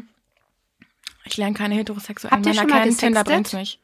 ich 1.24 1.36
lerne 1.36 1.54
keine 1.54 1.74
heterosexuellen 1.74 2.36
Habt 2.36 2.44
Männer 2.46 2.66
kennen, 2.66 2.96
Tinder 2.96 3.24
bringt's 3.24 3.52
nicht. 3.52 3.80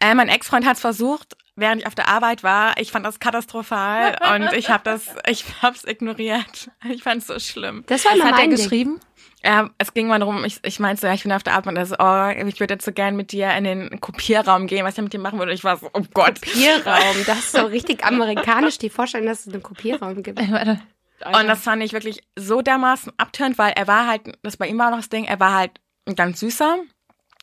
Äh, 0.00 0.14
mein 0.14 0.28
Ex-Freund 0.28 0.66
hat's 0.66 0.80
versucht, 0.80 1.36
während 1.54 1.80
ich 1.80 1.86
auf 1.86 1.94
der 1.94 2.08
Arbeit 2.08 2.42
war. 2.42 2.78
Ich 2.78 2.90
fand 2.92 3.06
das 3.06 3.18
katastrophal 3.20 4.18
und 4.34 4.52
ich 4.52 4.68
habe 4.68 4.82
das, 4.84 5.06
ich 5.26 5.44
hab's 5.62 5.84
ignoriert. 5.84 6.70
Ich 6.90 7.02
fand's 7.02 7.26
so 7.28 7.38
schlimm. 7.38 7.84
Das 7.86 8.04
war 8.04 8.12
immer 8.14 8.24
hat 8.24 8.32
er 8.32 8.36
mein 8.38 8.50
Ding. 8.50 8.58
geschrieben? 8.58 9.00
Ja, 9.44 9.70
es 9.78 9.94
ging 9.94 10.08
mal 10.08 10.18
darum, 10.18 10.44
ich, 10.44 10.58
ich 10.64 10.80
meinte 10.80 11.00
so, 11.00 11.06
ja, 11.06 11.14
ich 11.14 11.22
bin 11.22 11.32
auf 11.32 11.42
der 11.42 11.54
Arbeit 11.54 11.68
und 11.68 11.76
er 11.76 11.86
so, 11.86 11.96
oh, 11.98 12.48
ich 12.48 12.58
würde 12.58 12.74
jetzt 12.74 12.84
so 12.84 12.92
gern 12.92 13.16
mit 13.16 13.32
dir 13.32 13.52
in 13.52 13.64
den 13.64 14.00
Kopierraum 14.00 14.66
gehen, 14.66 14.84
was 14.84 14.96
ich 14.96 15.02
mit 15.02 15.12
dir 15.12 15.20
machen 15.20 15.38
würde. 15.38 15.52
Ich 15.52 15.62
war 15.62 15.76
so, 15.76 15.88
oh 15.92 16.02
Gott. 16.14 16.40
Kopierraum. 16.40 17.16
Das 17.26 17.38
ist 17.38 17.52
so 17.52 17.66
richtig 17.66 18.04
amerikanisch, 18.04 18.78
die 18.78 18.90
Vorstellung, 18.90 19.26
dass 19.26 19.46
es 19.46 19.52
einen 19.52 19.62
Kopierraum 19.62 20.22
gibt. 20.22 20.38
Warte. 20.50 20.80
Und 21.24 21.46
das 21.46 21.62
fand 21.62 21.82
ich 21.82 21.92
wirklich 21.92 22.22
so 22.36 22.60
dermaßen 22.60 23.12
abtörend, 23.16 23.58
weil 23.58 23.72
er 23.74 23.86
war 23.86 24.06
halt, 24.06 24.38
das 24.42 24.56
bei 24.56 24.68
ihm 24.68 24.78
war 24.78 24.90
noch 24.90 24.98
das 24.98 25.08
Ding, 25.08 25.24
er 25.24 25.40
war 25.40 25.54
halt 25.54 25.80
ein 26.06 26.14
ganz 26.14 26.40
süßer 26.40 26.78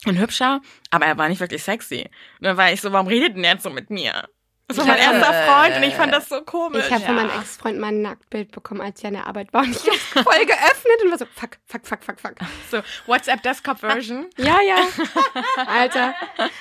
und 0.05 0.19
hübscher, 0.19 0.61
aber 0.91 1.05
er 1.05 1.17
war 1.17 1.29
nicht 1.29 1.39
wirklich 1.39 1.63
sexy. 1.63 2.09
Und 2.39 2.45
dann 2.45 2.57
war 2.57 2.71
ich 2.71 2.81
so, 2.81 2.91
warum 2.91 3.07
redet 3.07 3.35
denn 3.35 3.43
er 3.43 3.53
jetzt 3.53 3.63
so 3.63 3.69
mit 3.69 3.89
mir? 3.89 4.27
Das 4.67 4.77
war 4.77 4.85
mein 4.85 4.97
Ja. 4.97 5.11
erster 5.11 5.33
Freund 5.33 5.75
und 5.77 5.83
ich 5.83 5.93
fand 5.93 6.13
das 6.13 6.29
so 6.29 6.41
komisch. 6.41 6.85
Ich 6.87 6.93
habe 6.93 7.03
von 7.03 7.15
meinem 7.15 7.29
Ex-Freund 7.29 7.79
mein 7.79 8.01
Nacktbild 8.01 8.51
bekommen, 8.51 8.79
als 8.81 8.99
ich 9.01 9.05
an 9.05 9.13
der 9.13 9.27
Arbeit 9.27 9.51
war. 9.53 9.61
Und 9.63 9.71
ich 9.75 9.85
habe 9.85 9.97
voll 10.23 10.45
geöffnet 10.45 11.03
und 11.03 11.11
war 11.11 11.17
so, 11.17 11.25
fuck, 11.25 11.57
fuck, 11.65 11.85
fuck, 11.85 12.03
fuck, 12.03 12.19
fuck. 12.19 12.35
so 12.71 12.79
WhatsApp 13.05 13.43
Desktop 13.43 13.79
Version. 13.79 14.27
Ja, 14.37 14.57
ja. 14.65 14.77
Alter. 15.67 16.15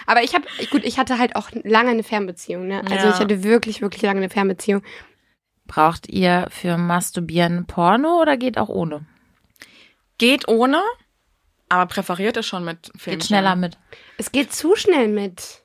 Aber 0.07 0.23
ich 0.23 0.35
habe, 0.35 0.45
gut, 0.71 0.85
ich 0.85 0.99
hatte 0.99 1.19
halt 1.19 1.37
auch 1.37 1.51
lange 1.63 1.91
eine 1.91 2.03
Fernbeziehung, 2.03 2.67
ne? 2.67 2.83
Also 2.91 3.07
Ja. 3.07 3.11
ich 3.15 3.21
hatte 3.21 3.45
wirklich, 3.45 3.81
wirklich 3.83 4.03
lange 4.03 4.19
eine 4.19 4.31
Fernbeziehung. 4.31 4.83
Braucht 5.67 6.09
ihr 6.09 6.49
für 6.51 6.77
Masturbieren 6.77 7.67
Porno 7.67 8.21
oder 8.21 8.37
geht 8.37 8.59
auch 8.59 8.69
ohne? 8.69 9.07
Geht 10.19 10.49
ohne, 10.49 10.83
aber 11.69 11.87
präferiert 11.87 12.37
es 12.37 12.47
schon 12.47 12.65
mit 12.65 12.91
Filmchen. 12.97 13.21
Geht 13.21 13.25
schneller 13.29 13.57
mit. 13.57 13.79
Es 14.19 14.33
geht 14.33 14.53
zu 14.53 14.75
schnell 14.77 15.09
mit. 15.09 15.62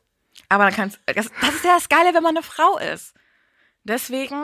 Aber 0.50 0.66
dann 0.66 0.74
kannst 0.74 1.00
das, 1.06 1.30
das 1.42 1.56
ist 1.56 1.66
ja 1.66 1.76
das 1.76 1.90
Geile, 1.90 2.14
wenn 2.14 2.24
man 2.24 2.36
eine 2.38 2.44
Frau 2.44 2.78
ist. 2.78 3.14
Deswegen. 3.84 4.36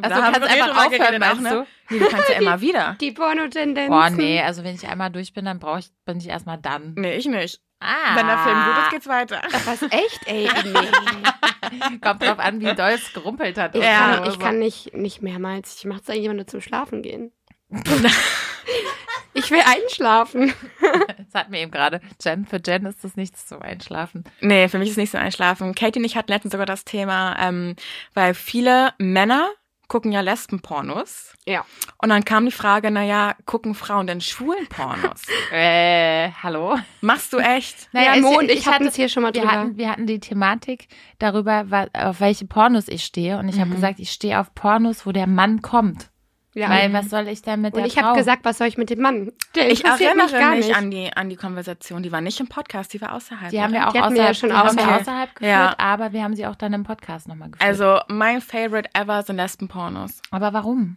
Also 0.00 0.14
da 0.14 0.16
du 0.16 0.22
haben 0.22 0.42
wir 0.42 0.48
einfach 0.48 0.86
aufhören, 0.86 0.90
geredet 0.90 1.22
auch, 1.24 1.40
ne? 1.40 1.66
Nee, 1.90 1.98
du 1.98 2.08
kannst 2.08 2.28
ja 2.28 2.36
immer 2.40 2.60
wieder. 2.60 2.96
Die 3.00 3.10
Pornotendenzen. 3.10 3.90
Boah, 3.90 4.10
nee, 4.10 4.40
also 4.40 4.62
wenn 4.62 4.74
ich 4.74 4.86
einmal 4.86 5.10
durch 5.10 5.32
bin, 5.32 5.44
dann 5.44 5.58
brauche 5.58 5.80
ich, 5.80 5.90
bin 6.04 6.18
ich 6.18 6.28
erstmal 6.28 6.58
dann. 6.58 6.94
Nee, 6.96 7.16
ich 7.16 7.26
nicht. 7.26 7.60
Ah. 7.80 8.14
Wenn 8.14 8.26
der 8.26 8.38
Film 8.38 8.56
gut 8.64 8.82
ist, 8.82 8.90
geht's 8.90 9.06
weiter. 9.06 9.40
Was, 9.64 9.82
echt? 9.82 10.26
Ey, 10.26 10.48
nee. 10.64 11.98
Kommt 11.98 12.22
drauf 12.22 12.38
an, 12.38 12.60
wie 12.60 12.74
doll 12.74 12.90
es 12.90 13.12
gerumpelt 13.12 13.56
hat. 13.56 13.74
Ich, 13.74 13.82
Ja, 13.82 14.16
kann, 14.16 14.30
ich 14.30 14.38
kann 14.38 14.58
nicht, 14.58 14.94
nicht 14.94 15.22
mehrmals. 15.22 15.76
Ich 15.78 15.84
mache 15.84 16.00
es 16.00 16.10
eigentlich 16.10 16.24
immer 16.24 16.34
nur 16.34 16.46
zum 16.46 16.60
Schlafen 16.60 17.02
gehen. 17.02 17.32
ich 19.34 19.50
will 19.50 19.60
einschlafen. 19.64 20.52
Das 21.30 21.34
hat 21.42 21.50
mir 21.50 21.60
eben 21.60 21.70
gerade. 21.70 22.00
Jen, 22.22 22.46
für 22.46 22.60
Jen 22.64 22.86
ist 22.86 23.04
das 23.04 23.16
nichts 23.16 23.46
zum 23.46 23.62
Einschlafen. 23.62 24.24
Nee, 24.40 24.68
für 24.68 24.78
mich 24.78 24.90
ist 24.90 24.96
nicht 24.96 25.12
so 25.12 25.18
einschlafen. 25.18 25.74
Katie 25.74 25.98
und 25.98 26.04
ich 26.04 26.16
hatten 26.16 26.30
letztens 26.32 26.52
sogar 26.52 26.66
das 26.66 26.84
Thema, 26.84 27.36
ähm, 27.38 27.76
weil 28.14 28.34
viele 28.34 28.92
Männer 28.98 29.48
gucken 29.88 30.12
ja 30.12 30.20
Lesbenpornos. 30.20 31.32
Ja. 31.46 31.64
Und 32.02 32.10
dann 32.10 32.22
kam 32.24 32.44
die 32.44 32.50
Frage, 32.52 32.90
naja, 32.90 33.34
gucken 33.46 33.74
Frauen 33.74 34.06
denn 34.06 34.20
schwulen 34.20 34.66
Pornos? 34.68 35.22
Äh, 35.50 36.30
hallo? 36.42 36.76
Machst 37.00 37.32
du 37.32 37.38
echt? 37.38 37.88
Naja, 37.92 38.16
es- 38.16 38.20
Mo 38.20 38.36
und 38.38 38.50
ich, 38.50 38.66
hatten 38.66 38.74
hatte- 38.74 38.88
es 38.88 38.96
hier 38.96 39.08
schon 39.08 39.22
mal 39.22 39.32
wir 39.32 39.40
drüber. 39.40 39.52
hatten, 39.52 39.76
wir 39.78 39.90
hatten 39.90 40.06
die 40.06 40.20
Thematik 40.20 40.88
darüber, 41.18 41.64
auf 41.94 42.20
welche 42.20 42.44
Pornos 42.44 42.86
ich 42.88 43.02
stehe. 43.02 43.38
Und 43.38 43.48
ich 43.48 43.58
habe 43.58 43.70
gesagt, 43.70 43.98
ich 43.98 44.10
stehe 44.12 44.38
auf 44.40 44.54
Pornos, 44.54 45.06
wo 45.06 45.12
der 45.12 45.26
Mann 45.26 45.62
kommt. 45.62 46.10
Ja. 46.58 46.68
Weil 46.68 46.92
was 46.92 47.08
soll 47.10 47.28
ich 47.28 47.42
denn 47.42 47.60
mit 47.60 47.74
und 47.74 47.80
der 47.80 47.86
ich 47.86 47.98
habe 47.98 48.16
gesagt, 48.18 48.44
was 48.44 48.58
soll 48.58 48.66
ich 48.66 48.76
mit 48.76 48.90
dem 48.90 49.00
Mann? 49.00 49.32
Der 49.54 49.70
Ich 49.70 49.84
erinnere 49.84 50.24
mich 50.24 50.32
gar 50.32 50.54
nicht. 50.54 50.74
an 50.76 50.90
die, 50.90 51.10
an 51.14 51.28
die 51.30 51.36
Konversation. 51.36 52.02
Die 52.02 52.12
war 52.12 52.20
nicht 52.20 52.38
im 52.40 52.48
Podcast, 52.48 52.92
die 52.92 53.00
war 53.00 53.12
außerhalb. 53.14 53.50
die 53.50 53.62
haben 53.62 53.72
wir 53.72 53.88
auch 53.88 53.92
Die 53.92 54.00
hatten 54.00 54.14
wir 54.14 54.22
außerhalb, 54.22 54.28
ja 54.28 54.34
schon 54.34 54.52
haben 54.56 54.76
wir 54.76 54.82
außerhalb. 54.84 55.00
außerhalb 55.02 55.34
geführt, 55.36 55.50
Ja. 55.50 55.74
aber 55.78 56.12
wir 56.12 56.22
haben 56.22 56.34
sie 56.36 56.46
auch 56.46 56.56
dann 56.56 56.72
im 56.72 56.84
Podcast 56.84 57.28
nochmal 57.28 57.50
geführt. 57.50 57.68
Also, 57.68 58.00
mein 58.08 58.40
Favorite 58.40 58.90
ever 58.94 59.22
sind 59.22 59.36
Lesbenpornos. 59.36 60.20
aber 60.30 60.52
warum? 60.52 60.96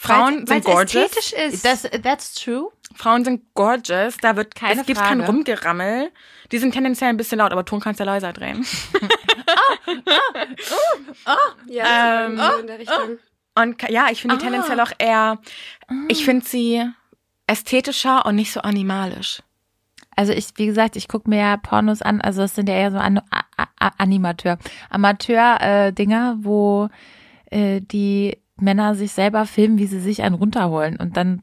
Frauen 0.00 0.20
Weil's- 0.20 0.48
sind 0.48 0.50
weil's 0.50 0.64
gorgeous. 0.64 0.94
ästhetisch 1.16 1.32
ist. 1.32 1.64
Das, 1.64 1.82
that's 2.02 2.34
true. 2.34 2.68
Frauen 2.94 3.24
sind 3.24 3.42
gorgeous. 3.54 4.16
Da 4.18 4.36
wird 4.36 4.54
Keine 4.54 4.80
es 4.82 4.86
gibt 4.86 4.98
Frage. 4.98 5.16
kein 5.18 5.26
Rumgerammel. 5.26 6.10
Die 6.52 6.58
sind 6.58 6.72
tendenziell 6.72 7.10
ein 7.10 7.16
bisschen 7.16 7.38
laut, 7.38 7.50
aber 7.52 7.64
Ton 7.64 7.80
kannst 7.80 7.98
du 8.00 8.04
ja 8.04 8.12
leiser 8.12 8.32
drehen. 8.32 8.64
ja, 11.66 12.26
Ähm, 12.26 12.36
so 12.38 12.58
in 12.60 12.66
der 12.66 12.78
Richtung. 12.78 13.18
Und 13.60 13.82
ja, 13.88 14.06
ich 14.10 14.22
finde 14.22 14.36
die 14.36 14.42
Ah. 14.44 14.48
tendenziell 14.50 14.80
auch 14.80 14.92
eher, 14.98 15.38
ich 16.08 16.24
finde 16.24 16.44
sie 16.46 16.84
ästhetischer 17.46 18.26
und 18.26 18.36
nicht 18.36 18.52
so 18.52 18.60
animalisch. 18.60 19.42
Also 20.16 20.32
ich, 20.32 20.48
wie 20.56 20.66
gesagt, 20.66 20.96
ich 20.96 21.08
gucke 21.08 21.30
mir 21.30 21.38
ja 21.38 21.56
Pornos 21.56 22.02
an, 22.02 22.20
also 22.20 22.42
es 22.42 22.54
sind 22.54 22.68
ja 22.68 22.74
eher 22.74 22.90
so 22.90 22.98
an, 22.98 23.20
Animateur, 23.98 24.58
Amateur-Dinger, 24.90 26.38
wo 26.40 26.88
äh, 27.50 27.80
die 27.80 28.36
Männer 28.56 28.94
sich 28.94 29.12
selber 29.12 29.46
filmen, 29.46 29.78
wie 29.78 29.86
sie 29.86 30.00
sich 30.00 30.22
einen 30.22 30.34
runterholen 30.34 30.96
und 30.96 31.16
dann 31.16 31.42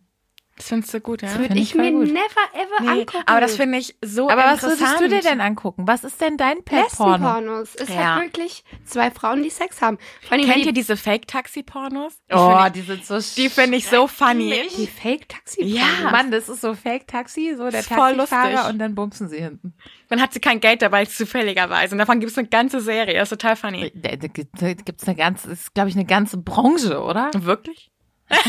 Das 0.57 0.69
findest 0.69 0.93
du 0.93 1.01
gut, 1.01 1.21
ja? 1.21 1.31
Würde 1.33 1.47
find 1.47 1.59
ich, 1.59 1.71
ich 1.71 1.75
mir 1.75 1.91
gut. 1.91 2.07
never 2.07 2.21
ever 2.53 2.81
Nee, 2.81 3.01
angucken. 3.01 3.23
aber 3.25 3.41
das 3.41 3.57
finde 3.57 3.77
ich 3.77 3.97
so 4.01 4.29
Aber 4.29 4.43
was 4.45 4.63
interessant. 4.63 5.01
würdest 5.01 5.01
du 5.01 5.09
dir 5.09 5.21
denn 5.29 5.41
angucken? 5.41 5.85
Was 5.85 6.05
ist 6.05 6.21
denn 6.21 6.37
dein 6.37 6.63
Pet-Porno? 6.63 7.11
Lesbenpornos. 7.17 7.75
Ist 7.75 7.89
Ja. 7.89 8.15
halt 8.15 8.23
wirklich 8.27 8.63
zwei 8.85 9.11
Frauen, 9.11 9.43
die 9.43 9.49
Sex 9.49 9.81
haben. 9.81 9.97
Vor 10.21 10.31
allem, 10.31 10.43
Kennt 10.43 10.53
wenn 10.53 10.59
ihr 10.61 10.67
die, 10.67 10.73
diese 10.79 10.95
Fake-Taxi-Pornos? 10.95 12.21
Die 12.31 12.35
Oh, 12.35 12.57
die 12.73 12.81
sind 12.81 13.05
so 13.05 13.19
die 13.35 13.49
finde 13.49 13.77
ich 13.77 13.85
so 13.89 14.07
funny. 14.07 14.61
die 14.77 14.87
Fake-Taxi 14.87 15.61
Ja. 15.65 15.83
Mann, 16.09 16.31
das 16.31 16.47
ist 16.47 16.61
so 16.61 16.73
Fake-Taxi, 16.73 17.55
so 17.57 17.69
der 17.69 17.83
Taxifahrer 17.83 18.69
und 18.69 18.79
dann 18.79 18.95
bumsen 18.95 19.27
sie 19.27 19.39
hinten. 19.41 19.73
Dann 20.07 20.21
hat 20.21 20.31
sie 20.31 20.39
kein 20.39 20.61
Geld 20.61 20.81
dabei, 20.81 21.03
zufälligerweise. 21.03 21.95
Und 21.95 21.99
davon 21.99 22.21
gibt 22.21 22.31
es 22.31 22.37
eine 22.37 22.47
ganze 22.47 22.79
Serie. 22.79 23.15
Das 23.15 23.23
ist 23.29 23.41
total 23.41 23.57
funny. 23.57 23.91
Da, 23.93 24.15
da 24.15 24.27
gibt- 24.27 24.61
da 24.61 24.71
gibt's 24.73 25.05
eine 25.05 25.17
ganze, 25.17 25.51
ist 25.51 25.73
glaube 25.73 25.89
ich 25.89 25.95
eine 25.95 26.05
ganze 26.05 26.37
Branche, 26.37 27.01
oder? 27.01 27.29
Wirklich? 27.35 27.91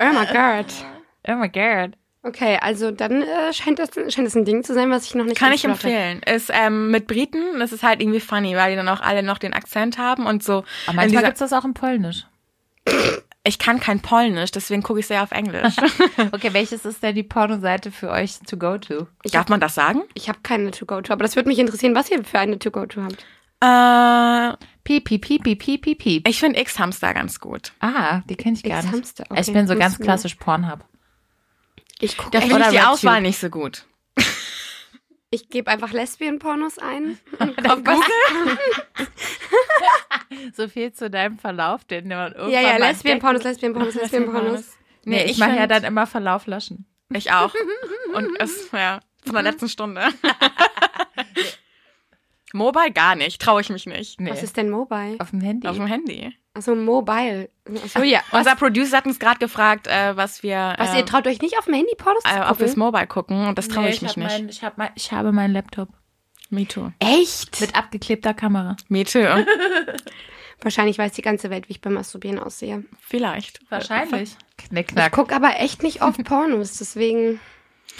Oh 0.00 0.12
my 0.12 0.26
God. 0.26 0.66
Oh 1.28 1.34
my 1.34 1.48
god. 1.48 1.96
Okay, 2.22 2.58
also 2.60 2.90
dann 2.90 3.22
äh, 3.22 3.52
scheint, 3.52 3.78
das, 3.78 3.90
scheint 4.12 4.26
das 4.26 4.34
ein 4.34 4.44
Ding 4.44 4.64
zu 4.64 4.74
sein, 4.74 4.90
was 4.90 5.06
ich 5.06 5.14
noch 5.14 5.24
nicht 5.24 5.38
Kann 5.38 5.52
ich 5.52 5.64
empfehlen. 5.64 6.22
Ist 6.22 6.50
ähm, 6.52 6.90
mit 6.90 7.06
Briten, 7.06 7.60
das 7.60 7.72
ist 7.72 7.84
halt 7.84 8.00
irgendwie 8.02 8.18
funny, 8.18 8.56
weil 8.56 8.70
die 8.70 8.76
dann 8.76 8.88
auch 8.88 9.00
alle 9.00 9.22
noch 9.22 9.38
den 9.38 9.52
Akzent 9.52 9.96
haben 9.96 10.26
und 10.26 10.42
so. 10.42 10.64
Aber 10.86 10.96
manchmal 10.96 11.08
dieser- 11.08 11.22
gibt's 11.22 11.38
das 11.38 11.52
auch 11.52 11.64
in 11.64 11.72
Polnisch. 11.74 12.26
ich 13.44 13.60
kann 13.60 13.78
kein 13.78 14.00
Polnisch, 14.00 14.50
deswegen 14.50 14.82
gucke 14.82 14.98
ich 14.98 15.06
sehr 15.06 15.22
auf 15.22 15.30
Englisch. 15.30 15.76
Okay, 16.32 16.52
welches 16.52 16.84
ist 16.84 17.00
denn 17.04 17.14
die 17.14 17.22
Pornoseite 17.22 17.92
für 17.92 18.10
euch 18.10 18.40
to 18.40 18.56
go 18.56 18.76
to? 18.76 19.06
Darf 19.30 19.48
man 19.48 19.60
das 19.60 19.76
sagen? 19.76 20.02
Ich 20.14 20.28
habe 20.28 20.38
keine 20.42 20.72
To-Go-To, 20.72 21.12
aber 21.12 21.22
das 21.22 21.36
würde 21.36 21.48
mich 21.48 21.60
interessieren, 21.60 21.94
was 21.94 22.10
ihr 22.10 22.24
für 22.24 22.40
eine 22.40 22.58
To-Go-To 22.58 23.02
habt. 23.02 23.24
Äh, 23.60 24.56
Piep, 24.84 25.04
piep, 25.04 25.22
piep, 25.22 25.42
piep, 25.42 25.58
piep, 25.58 25.82
piep, 25.82 25.98
piep. 25.98 26.28
ich 26.28 26.38
finde 26.38 26.60
X-Hamster 26.60 27.12
ganz 27.12 27.40
gut. 27.40 27.72
Ah, 27.80 28.20
die 28.28 28.36
kenne 28.36 28.54
ich 28.54 28.62
gar 28.62 28.76
nicht. 28.76 28.86
X-Hamster, 28.86 29.24
okay. 29.28 29.40
Ich 29.40 29.52
bin 29.52 29.66
so 29.66 29.76
ganz 29.76 29.98
klassisch 29.98 30.36
Pornhub. 30.36 30.84
Ich 31.98 32.16
gucke 32.16 32.30
Da 32.30 32.40
finde 32.40 32.54
ich 32.56 32.60
Oder 32.62 32.70
die. 32.70 32.80
Auswahl 32.80 33.20
nicht 33.20 33.38
so 33.38 33.50
gut. 33.50 33.84
ich 35.30 35.48
gebe 35.48 35.70
einfach 35.70 35.92
Lesbian-Pornos 35.92 36.78
ein. 36.78 37.18
So 40.54 40.68
viel 40.68 40.92
zu 40.92 41.10
deinem 41.10 41.38
Verlauf, 41.38 41.84
den 41.84 42.08
man 42.08 42.32
irgendwann 42.32 42.50
ja, 42.52 42.60
ja, 42.60 42.78
mal 42.78 42.88
Lesbian-Pornos, 42.88 43.42
Lesbian-Pornos, 43.42 43.94
Lesbian-Pornos. 43.94 44.64
Nee, 45.04 45.24
ich, 45.24 45.32
ich 45.32 45.38
mache 45.38 45.50
ja 45.52 45.56
find- 45.60 45.70
dann 45.70 45.84
immer 45.84 46.06
Verlauf 46.06 46.46
löschen. 46.46 46.86
Ich 47.12 47.30
auch. 47.32 47.54
Und 48.14 48.40
es, 48.40 48.70
ja, 48.72 49.00
von 49.24 49.34
der 49.34 49.42
letzten 49.42 49.68
Stunde. 49.68 50.02
Mobile 52.56 52.90
gar 52.92 53.14
nicht, 53.14 53.40
traue 53.40 53.60
ich 53.60 53.70
mich 53.70 53.86
nicht. 53.86 54.20
Nee, 54.20 54.30
Was 54.30 54.42
ist 54.42 54.56
denn 54.56 54.70
Mobile? 54.70 55.16
auf 55.20 55.30
dem 55.30 55.40
Handy. 55.40 55.66
Auf 55.68 55.76
dem 55.76 55.86
Handy. 55.86 56.34
Achso, 56.54 56.74
Mobile. 56.74 57.50
Achso, 57.84 58.02
ja. 58.02 58.20
Was, 58.30 58.40
Unser 58.40 58.56
Producer 58.56 58.96
hat 58.96 59.06
uns 59.06 59.18
gerade 59.18 59.38
gefragt, 59.38 59.86
äh, 59.86 60.16
was 60.16 60.42
wir 60.42 60.74
was 60.78 60.94
äh, 60.94 60.98
ihr 60.98 61.06
traut 61.06 61.26
euch 61.26 61.40
nicht 61.42 61.58
auf 61.58 61.66
dem 61.66 61.74
Handy 61.74 61.94
Pornos 61.96 62.22
zu 62.22 62.30
äh, 62.30 62.40
auf 62.40 62.56
das 62.58 62.70
gucken? 62.70 62.78
Mobile 62.78 63.06
gucken 63.06 63.46
und 63.46 63.58
das 63.58 63.68
traue 63.68 63.84
Nee, 63.84 63.90
ich 63.90 64.02
mich 64.02 64.10
hab 64.12 64.16
nicht. 64.16 64.30
Mein, 64.30 64.48
ich, 64.48 64.64
hab 64.64 64.78
mein, 64.78 64.90
ich 64.94 65.12
habe 65.12 65.32
meinen 65.32 65.52
Laptop. 65.52 65.88
Me 66.48 66.66
too. 66.66 66.92
Echt? 67.00 67.60
Mit 67.60 67.74
abgeklebter 67.76 68.32
Kamera. 68.32 68.76
Me 68.88 69.04
too. 69.04 69.18
Wahrscheinlich 70.62 70.96
weiß 70.98 71.12
die 71.12 71.22
ganze 71.22 71.50
Welt, 71.50 71.68
wie 71.68 71.72
ich 71.72 71.80
beim 71.80 71.94
Masturbieren 71.94 72.38
aussehe. 72.38 72.84
Vielleicht. 73.00 73.60
Wahrscheinlich. 73.70 74.36
Ich 74.58 74.68
Knickknack. 74.68 75.12
gucke 75.12 75.34
aber 75.34 75.60
echt 75.60 75.82
nicht 75.82 76.02
oft 76.02 76.22
Pornos, 76.24 76.78
deswegen. 76.78 77.40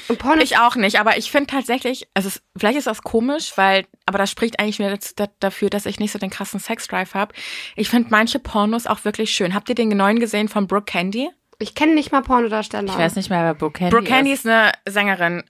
Und 0.09 0.19
Pornos. 0.19 0.45
Ich 0.45 0.59
auch 0.59 0.77
nicht, 0.77 0.99
aber 1.01 1.17
ich 1.19 1.31
finde 1.31 1.49
tatsächlich, 1.49 2.09
also 2.15 2.29
es, 2.29 2.43
vielleicht 2.57 2.79
ist 2.79 2.87
das 2.87 3.03
komisch, 3.03 3.53
weil, 3.57 3.87
aber 4.07 4.19
das 4.19 4.31
spricht 4.31 4.61
eigentlich 4.61 4.79
das, 5.15 5.31
dafür, 5.41 5.71
dass 5.71 5.87
ich 5.87 5.99
nicht 5.99 6.13
so 6.13 6.19
den 6.19 6.31
krassen 6.31 6.61
Sexdrive 6.61 7.15
habe. 7.15 7.35
Ich 7.75 7.89
finde 7.89 8.09
manche 8.11 8.39
Pornos 8.39 8.87
auch 8.87 9.05
wirklich 9.05 9.31
schön. 9.31 9.55
Habt 9.55 9.69
ihr 9.69 9.75
den 9.75 9.89
neuen 9.89 10.21
gesehen 10.21 10.49
von 10.49 10.67
Brooke 10.67 10.87
Candy? 10.87 11.31
Ich 11.59 11.75
kenne 11.75 11.95
nicht 11.95 12.13
mal 12.13 12.23
Pornodarsteller. 12.23 12.93
Ich 12.93 12.99
weiß 12.99 13.17
nicht 13.17 13.31
mehr, 13.31 13.43
wer 13.43 13.55
Brooke 13.55 13.79
Candy 13.79 13.95
Brooke 13.95 14.09
Candy 14.09 14.33
ist. 14.33 14.45
ist 14.45 14.47
eine 14.47 14.73
Sängerin, 14.87 15.43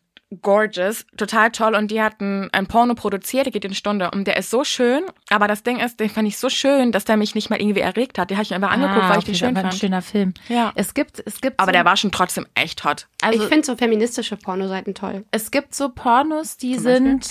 gorgeous, 0.43 1.07
total 1.17 1.51
toll 1.53 1.75
und 1.77 1.91
die 1.91 2.03
hat 2.03 2.21
ein, 2.21 2.51
Porno 2.69 2.95
produziert, 2.95 3.47
der 3.47 3.53
geht 3.53 3.65
eine 3.65 3.75
Stunde 3.75 4.11
und 4.11 4.27
der 4.27 4.37
ist 4.37 4.51
so 4.51 4.65
schön, 4.65 5.05
aber 5.31 5.47
das 5.47 5.63
Ding 5.63 5.79
ist, 5.79 6.01
den 6.01 6.11
fand 6.11 6.27
ich 6.27 6.37
so 6.39 6.49
schön, 6.49 6.91
dass 6.93 7.05
der 7.05 7.17
mich 7.17 7.35
nicht 7.37 7.49
mal 7.49 7.61
irgendwie 7.61 7.81
erregt 7.81 8.19
hat. 8.19 8.31
Den 8.31 8.37
habe 8.37 8.43
ich 8.45 8.51
mir 8.51 8.57
aber 8.57 8.71
angeguckt, 8.71 9.03
Ah, 9.05 9.11
weil 9.11 9.19
ich 9.21 9.25
den 9.25 9.35
schön 9.37 9.49
aber 9.51 9.59
ein 9.61 9.71
fand. 9.71 9.81
schöner 9.81 10.03
Film. 10.03 10.35
Ja. 10.49 10.73
Es 10.75 10.95
gibt, 10.95 11.23
es 11.25 11.41
gibt 11.41 11.61
Aber 11.61 11.71
so, 11.71 11.73
der 11.73 11.85
war 11.85 11.97
schon 11.97 12.11
trotzdem 12.11 12.47
echt 12.55 12.85
hot. 12.85 13.07
also, 13.23 13.41
ich 13.41 13.49
finde 13.49 13.65
so 13.67 13.77
feministische 13.77 14.37
Pornoseiten 14.37 14.95
toll. 14.95 15.25
es 15.31 15.51
gibt 15.53 15.75
so 15.75 15.91
Pornos, 15.91 16.57
die 16.57 16.77
sind, 16.77 17.29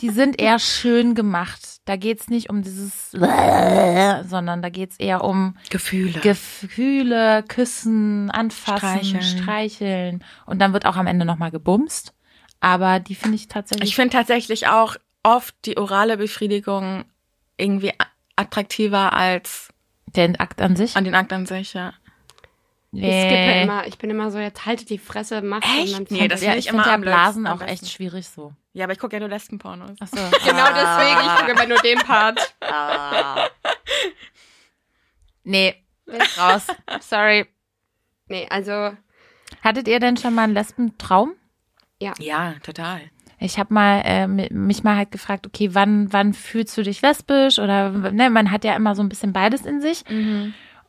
die 0.00 0.10
sind 0.10 0.40
eher 0.40 0.58
schön 0.60 1.14
gemacht. 1.16 1.77
Da 1.88 1.96
geht's 1.96 2.28
nicht 2.28 2.50
um 2.50 2.60
dieses, 2.60 3.12
sondern 3.12 4.60
da 4.60 4.68
geht's 4.68 4.98
eher 4.98 5.24
um 5.24 5.56
Gefühle. 5.70 6.20
Gefühle, 6.20 7.42
küssen, 7.48 8.30
anfassen, 8.30 9.04
Streicheln. 9.04 9.22
streicheln. 9.22 10.24
Und 10.44 10.58
dann 10.58 10.74
wird 10.74 10.84
auch 10.84 10.96
am 10.96 11.06
Ende 11.06 11.24
nochmal 11.24 11.50
gebumst. 11.50 12.12
Aber 12.60 13.00
die 13.00 13.14
finde 13.14 13.36
ich 13.36 13.48
tatsächlich. 13.48 13.88
Ich 13.88 13.96
finde 13.96 14.10
tatsächlich 14.10 14.68
auch 14.68 14.96
oft 15.22 15.54
die 15.64 15.78
orale 15.78 16.18
Befriedigung 16.18 17.06
irgendwie 17.56 17.94
attraktiver 18.36 19.14
als 19.14 19.70
den 20.04 20.38
Akt 20.38 20.60
an 20.60 20.76
sich. 20.76 20.94
an 20.94 21.04
den 21.04 21.14
Akt 21.14 21.32
an 21.32 21.46
sich, 21.46 21.72
ja. 21.72 21.94
Ich 22.92 23.02
skippe 23.02 23.60
immer. 23.62 23.86
Ich 23.86 23.98
bin 23.98 24.08
immer 24.10 24.30
so, 24.30 24.38
jetzt 24.38 24.64
haltet 24.64 24.88
die 24.88 24.98
Fresse, 24.98 25.42
mach 25.42 25.60
Echt? 25.62 25.98
und 25.98 26.10
dann 26.10 26.18
Nee, 26.18 26.28
das 26.28 26.42
ja, 26.42 26.52
ich 26.54 26.66
ich 26.66 26.68
immer 26.72 26.86
ja 26.86 26.94
am 26.94 27.02
Blasen 27.02 27.46
auch 27.46 27.60
echt 27.60 27.88
schwierig 27.90 28.28
so. 28.28 28.54
Ja, 28.72 28.84
aber 28.84 28.92
ich 28.94 28.98
gucke 28.98 29.16
ja 29.16 29.20
nur 29.20 29.28
Lesbenpornos. 29.28 29.90
Ach 30.00 30.06
so. 30.08 30.16
Genau 30.44 30.64
deswegen, 30.74 31.20
ich 31.26 31.36
gucke 31.38 31.50
immer 31.52 31.66
nur 31.66 31.78
den 31.78 31.98
Part. 31.98 32.54
Nee, 35.44 35.74
ist 36.06 36.38
raus. 36.38 36.66
Sorry. 37.00 37.46
Nee, 38.28 38.46
also, 38.50 38.92
Hattet 39.62 39.88
ihr 39.88 39.98
denn 40.00 40.16
schon 40.16 40.34
mal 40.34 40.44
einen 40.44 40.54
Lesbentraum? 40.54 41.32
Ja, 41.98 42.54
total. 42.62 43.00
Ich 43.40 43.58
habe 43.58 43.72
mal 43.72 44.02
äh, 44.04 44.26
mi- 44.26 44.48
mich 44.52 44.82
mal 44.84 44.96
halt 44.96 45.10
gefragt, 45.10 45.46
okay, 45.46 45.70
wann 45.72 46.12
wann 46.12 46.34
fühlst 46.34 46.76
du 46.76 46.82
dich 46.82 47.00
lesbisch 47.02 47.58
oder 47.58 47.90
ne, 47.90 48.30
man 48.30 48.50
hat 48.50 48.64
ja 48.64 48.74
immer 48.76 48.94
so 48.94 49.02
ein 49.02 49.08
bisschen 49.08 49.32
beides 49.32 49.64
in 49.64 49.80
sich. 49.80 50.04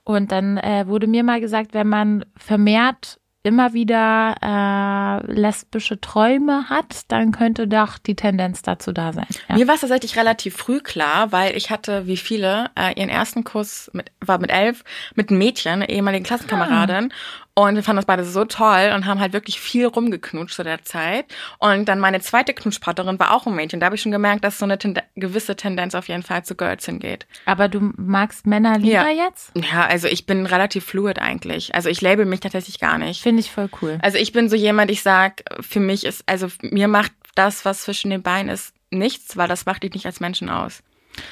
Und 0.09 0.31
dann 0.31 0.57
äh, 0.57 0.87
wurde 0.87 1.05
mir 1.05 1.23
mal 1.23 1.39
gesagt, 1.39 1.75
wenn 1.75 1.87
man 1.87 2.25
vermehrt 2.35 3.19
immer 3.43 3.73
wieder 3.73 4.35
äh, 4.41 5.31
lesbische 5.31 6.01
Träume 6.01 6.67
hat, 6.67 7.03
dann 7.09 7.31
könnte 7.31 7.67
doch 7.67 7.99
die 7.99 8.15
Tendenz 8.15 8.63
dazu 8.63 8.91
da 8.91 9.13
sein. 9.13 9.27
Ja. 9.47 9.55
Mir 9.55 9.67
war 9.67 9.75
es 9.75 9.81
tatsächlich 9.81 10.17
relativ 10.17 10.57
früh 10.57 10.79
klar, 10.79 11.31
weil 11.31 11.55
ich 11.55 11.69
hatte, 11.69 12.07
wie 12.07 12.17
viele, 12.17 12.71
äh, 12.75 12.99
ihren 12.99 13.09
ersten 13.09 13.43
Kuss 13.43 13.91
mit, 13.93 14.11
war 14.19 14.39
mit 14.39 14.49
elf 14.49 14.83
mit 15.13 15.29
einem 15.29 15.37
Mädchen, 15.37 15.73
einer 15.73 15.89
ehemaligen 15.89 16.25
Klassenkameradin. 16.25 17.13
Und 17.59 17.75
wir 17.75 17.83
fanden 17.83 17.97
das 17.97 18.05
beide 18.05 18.23
so 18.23 18.45
toll 18.45 18.93
und 18.95 19.05
haben 19.05 19.19
halt 19.19 19.33
wirklich 19.33 19.59
viel 19.59 19.85
rumgeknutscht 19.85 20.55
zu 20.55 20.63
der 20.63 20.81
Zeit. 20.83 21.25
Und 21.57 21.89
dann 21.89 21.99
meine 21.99 22.21
zweite 22.21 22.53
Knutschpartnerin 22.53 23.19
war 23.19 23.33
auch 23.33 23.45
ein 23.47 23.53
Mädchen. 23.55 23.81
Da 23.81 23.87
habe 23.87 23.95
ich 23.95 24.01
schon 24.01 24.13
gemerkt, 24.13 24.45
dass 24.45 24.59
so 24.59 24.65
eine 24.65 24.77
Tende 24.77 25.03
gewisse 25.15 25.55
Tendenz 25.57 25.93
auf 25.93 26.07
jeden 26.07 26.23
Fall 26.23 26.45
zu 26.45 26.55
Girls 26.55 26.85
hingeht. 26.85 27.27
Aber 27.45 27.67
du 27.67 27.91
magst 27.97 28.47
Männer 28.47 28.77
lieber 28.77 29.09
Ja. 29.09 29.25
jetzt? 29.25 29.51
Ja, 29.55 29.85
also 29.85 30.07
ich 30.07 30.25
bin 30.25 30.45
relativ 30.45 30.85
fluid 30.85 31.19
eigentlich. 31.19 31.75
Also 31.75 31.89
ich 31.89 31.99
label 31.99 32.25
mich 32.25 32.39
tatsächlich 32.39 32.79
gar 32.79 32.97
nicht. 32.97 33.21
Finde 33.21 33.41
ich 33.41 33.51
voll 33.51 33.69
cool. 33.81 33.99
Also 34.01 34.17
ich 34.17 34.31
bin 34.31 34.47
so 34.47 34.55
jemand, 34.55 34.89
ich 34.89 35.01
sag, 35.01 35.43
für 35.59 35.81
mich 35.81 36.05
ist, 36.05 36.23
also 36.27 36.47
mir 36.61 36.87
macht 36.87 37.11
das, 37.35 37.65
was 37.65 37.81
zwischen 37.81 38.09
den 38.09 38.21
Beinen 38.21 38.49
ist, 38.49 38.73
nichts, 38.89 39.35
weil 39.35 39.49
das 39.49 39.65
macht 39.65 39.83
dich 39.83 39.93
nicht 39.93 40.05
als 40.05 40.21
Menschen 40.21 40.49
aus. 40.49 40.81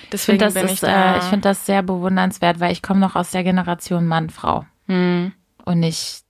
Ich 0.03 0.09
Deswegen 0.11 0.39
finde 0.39 0.53
das, 0.61 0.71
ist, 0.71 0.84
ich 0.84 0.89
da. 0.89 1.15
äh, 1.15 1.17
ich 1.19 1.23
find 1.23 1.45
das 1.45 1.65
sehr 1.65 1.84
bewundernswert, 1.84 2.59
weil 2.59 2.73
ich 2.73 2.82
komme 2.82 2.99
noch 2.99 3.15
aus 3.15 3.32
der 3.32 3.43
Generation 3.43 4.05
Mann-Frau 4.07 4.65
hm. 4.88 5.32
Und 5.68 5.80
nicht 5.80 6.24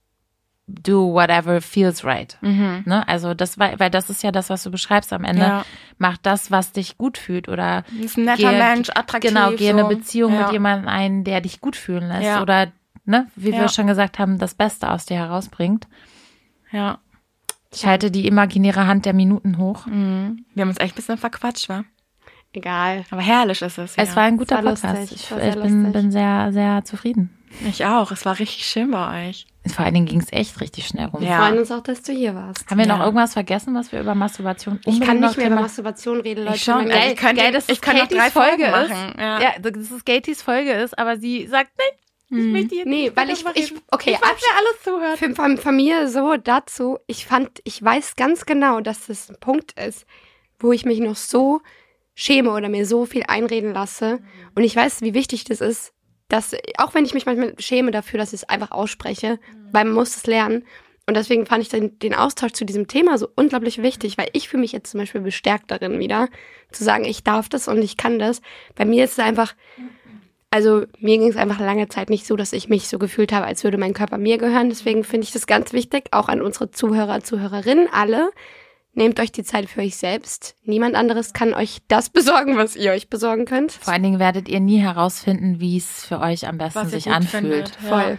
do 0.66 1.14
whatever 1.14 1.62
feels 1.62 2.04
right. 2.04 2.36
mhm. 2.42 2.82
Ne? 2.84 3.06
Also 3.08 3.32
das 3.32 3.58
war, 3.58 3.80
weil 3.80 3.88
das 3.90 4.10
ist 4.10 4.22
ja 4.22 4.30
das, 4.30 4.50
was 4.50 4.62
du 4.64 4.70
beschreibst 4.70 5.12
am 5.14 5.24
Ende. 5.24 5.40
Ja. 5.42 5.64
Mach 5.96 6.18
das, 6.18 6.50
was 6.50 6.72
dich 6.72 6.98
gut 6.98 7.16
fühlt 7.16 7.48
oder 7.48 7.84
Ist 7.98 8.18
ein 8.18 8.26
netter 8.26 8.50
Gehe- 8.50 8.58
Mensch, 8.58 8.90
attraktiv. 8.90 9.30
genau, 9.30 9.50
geh 9.52 9.68
in 9.70 9.78
so. 9.78 9.86
eine 9.86 9.96
Beziehung 9.96 10.34
ja. 10.34 10.42
mit 10.42 10.52
jemandem 10.52 10.88
ein, 10.88 11.24
der 11.24 11.40
dich 11.40 11.62
gut 11.62 11.74
fühlen 11.74 12.08
lässt 12.08 12.24
Ja. 12.24 12.42
oder 12.42 12.70
ne, 13.06 13.28
wie 13.34 13.52
wir 13.52 13.68
schon 13.68 13.86
gesagt 13.86 14.18
haben, 14.18 14.38
das 14.38 14.54
Beste 14.54 14.90
aus 14.90 15.06
dir 15.06 15.16
herausbringt. 15.16 15.88
Ja. 16.70 16.98
Ich 17.72 17.86
halte 17.86 18.10
die 18.10 18.26
imaginäre 18.26 18.86
Hand 18.86 19.06
der 19.06 19.14
Minuten 19.14 19.56
hoch. 19.56 19.86
Mhm. 19.86 20.44
Wir 20.54 20.62
haben 20.62 20.68
uns 20.68 20.80
echt 20.80 20.92
ein 20.94 20.96
bisschen 20.96 21.16
verquatscht, 21.18 21.70
wa? 21.70 21.84
egal. 22.52 23.04
Aber 23.10 23.22
herrlich 23.22 23.62
ist 23.62 23.78
es. 23.78 23.96
Ja. 23.96 24.02
Es 24.02 24.16
war 24.16 24.24
ein 24.24 24.36
guter 24.36 24.56
Podcast. 24.60 24.84
lustig, 25.12 25.30
ich 25.30 25.30
ich 25.30 25.54
bin, 25.62 25.92
bin 25.92 26.10
sehr, 26.10 26.52
sehr 26.52 26.84
zufrieden. 26.84 27.30
Ich 27.68 27.84
auch. 27.84 28.10
Es 28.10 28.24
war 28.24 28.38
richtig 28.38 28.64
schön 28.66 28.90
bei 28.90 29.28
euch. 29.28 29.46
Vor 29.66 29.84
allen 29.84 29.94
Dingen 29.94 30.06
ging 30.06 30.20
es 30.20 30.32
echt 30.32 30.60
richtig 30.60 30.86
schnell 30.86 31.06
rum. 31.06 31.20
Wir 31.20 31.28
Ja. 31.28 31.38
freuen 31.46 31.58
uns 31.58 31.70
auch, 31.70 31.82
dass 31.82 32.02
du 32.02 32.12
hier 32.12 32.34
warst. 32.34 32.68
Haben 32.70 32.78
wir 32.78 32.86
Ja. 32.86 32.96
noch 32.96 33.04
irgendwas 33.04 33.34
vergessen, 33.34 33.74
was 33.74 33.92
wir 33.92 34.00
über 34.00 34.14
Masturbation 34.14 34.80
Ich 34.86 35.00
kann 35.00 35.20
noch 35.20 35.28
nicht 35.28 35.36
mehr 35.38 35.48
über 35.48 35.60
Masturbation 35.60 36.20
reden, 36.20 36.44
Leute. 36.44 36.56
Ich 36.56 36.62
schon. 36.64 36.90
Ich 36.90 37.16
könnte, 37.16 37.42
geil, 37.42 37.52
dass 37.52 37.64
ich 37.68 37.74
es 37.74 37.80
könnte 37.80 38.02
noch 38.02 38.08
drei 38.08 38.30
Folgen 38.30 38.62
Folge 38.64 38.64
ist. 38.84 38.90
machen. 38.90 39.14
Ja. 39.18 39.40
Ja, 39.42 39.58
dass 39.58 39.90
es 39.90 40.04
Gatys 40.04 40.42
Folge 40.42 40.72
ist, 40.72 40.98
aber 40.98 41.18
sie 41.18 41.46
sagt, 41.46 41.70
nein, 41.76 42.38
ich 42.40 42.46
möchte 42.46 42.74
jetzt 42.76 42.86
Nee, 42.86 43.02
nicht 43.04 43.16
weil 43.16 43.30
ich, 43.30 43.44
ich 43.54 43.74
okay, 43.90 44.10
ich 44.12 44.20
weiß, 44.22 44.30
wer 44.40 44.58
alles 44.58 44.82
zuhört. 44.84 45.18
Für, 45.18 45.34
von, 45.34 45.58
von 45.58 45.76
mir 45.76 46.08
so 46.08 46.36
dazu, 46.36 46.98
ich 47.06 47.26
fand, 47.26 47.60
ich 47.64 47.82
weiß 47.82 48.16
ganz 48.16 48.46
genau, 48.46 48.80
dass 48.80 49.06
das 49.06 49.28
ein 49.30 49.36
Punkt 49.40 49.78
ist, 49.80 50.06
wo 50.58 50.72
ich 50.72 50.84
mich 50.84 51.00
noch 51.00 51.16
so 51.16 51.60
schäme 52.14 52.50
oder 52.52 52.68
mir 52.68 52.84
so 52.86 53.06
viel 53.06 53.24
einreden 53.28 53.72
lasse. 53.72 54.18
Und 54.54 54.62
ich 54.64 54.74
weiß, 54.76 55.00
wie 55.02 55.14
wichtig 55.14 55.44
das 55.44 55.60
ist, 55.60 55.92
dass, 56.28 56.54
auch 56.76 56.94
wenn 56.94 57.04
ich 57.04 57.14
mich 57.14 57.26
manchmal 57.26 57.54
schäme 57.58 57.90
dafür, 57.90 58.18
dass 58.18 58.32
ich 58.32 58.42
es 58.42 58.48
einfach 58.48 58.70
ausspreche, 58.70 59.38
weil 59.72 59.84
man 59.84 59.94
muss 59.94 60.16
es 60.16 60.26
lernen. 60.26 60.64
Und 61.06 61.16
deswegen 61.16 61.46
fand 61.46 61.62
ich 61.62 61.70
den, 61.70 61.98
den 62.00 62.14
Austausch 62.14 62.52
zu 62.52 62.66
diesem 62.66 62.86
Thema 62.86 63.16
so 63.16 63.28
unglaublich 63.34 63.82
wichtig, 63.82 64.18
weil 64.18 64.28
ich 64.34 64.50
fühle 64.50 64.60
mich 64.60 64.72
jetzt 64.72 64.90
zum 64.90 65.00
Beispiel 65.00 65.22
bestärkt 65.22 65.70
darin 65.70 65.98
wieder, 65.98 66.28
zu 66.70 66.84
sagen, 66.84 67.06
ich 67.06 67.24
darf 67.24 67.48
das 67.48 67.66
und 67.66 67.80
ich 67.80 67.96
kann 67.96 68.18
das. 68.18 68.42
Bei 68.74 68.84
mir 68.84 69.04
ist 69.04 69.12
es 69.12 69.18
einfach, 69.18 69.54
also 70.50 70.84
mir 70.98 71.16
ging 71.16 71.28
es 71.28 71.36
einfach 71.36 71.60
lange 71.60 71.88
Zeit 71.88 72.10
nicht 72.10 72.26
so, 72.26 72.36
dass 72.36 72.52
ich 72.52 72.68
mich 72.68 72.88
so 72.88 72.98
gefühlt 72.98 73.32
habe, 73.32 73.46
als 73.46 73.64
würde 73.64 73.78
mein 73.78 73.94
Körper 73.94 74.18
mir 74.18 74.36
gehören. 74.36 74.68
Deswegen 74.68 75.02
finde 75.02 75.24
ich 75.24 75.32
das 75.32 75.46
ganz 75.46 75.72
wichtig, 75.72 76.08
auch 76.10 76.28
an 76.28 76.42
unsere 76.42 76.70
Zuhörer, 76.70 77.22
Zuhörerinnen, 77.22 77.88
alle. 77.90 78.30
Nehmt 78.98 79.20
euch 79.20 79.30
die 79.30 79.44
Zeit 79.44 79.70
für 79.70 79.80
euch 79.80 79.96
selbst. 79.96 80.56
Niemand 80.64 80.96
anderes 80.96 81.32
kann 81.32 81.54
euch 81.54 81.78
das 81.86 82.10
besorgen, 82.10 82.56
was 82.56 82.74
ihr 82.74 82.90
euch 82.90 83.08
besorgen 83.08 83.44
könnt. 83.44 83.70
Vor 83.70 83.92
allen 83.92 84.02
Dingen 84.02 84.18
werdet 84.18 84.48
ihr 84.48 84.58
nie 84.58 84.78
herausfinden, 84.80 85.60
wie 85.60 85.76
es 85.76 86.04
für 86.04 86.18
euch 86.18 86.48
am 86.48 86.58
besten 86.58 86.88
sich 86.88 87.08
anfühlt. 87.08 87.30
findet. 87.30 87.76
Voll. 87.76 88.18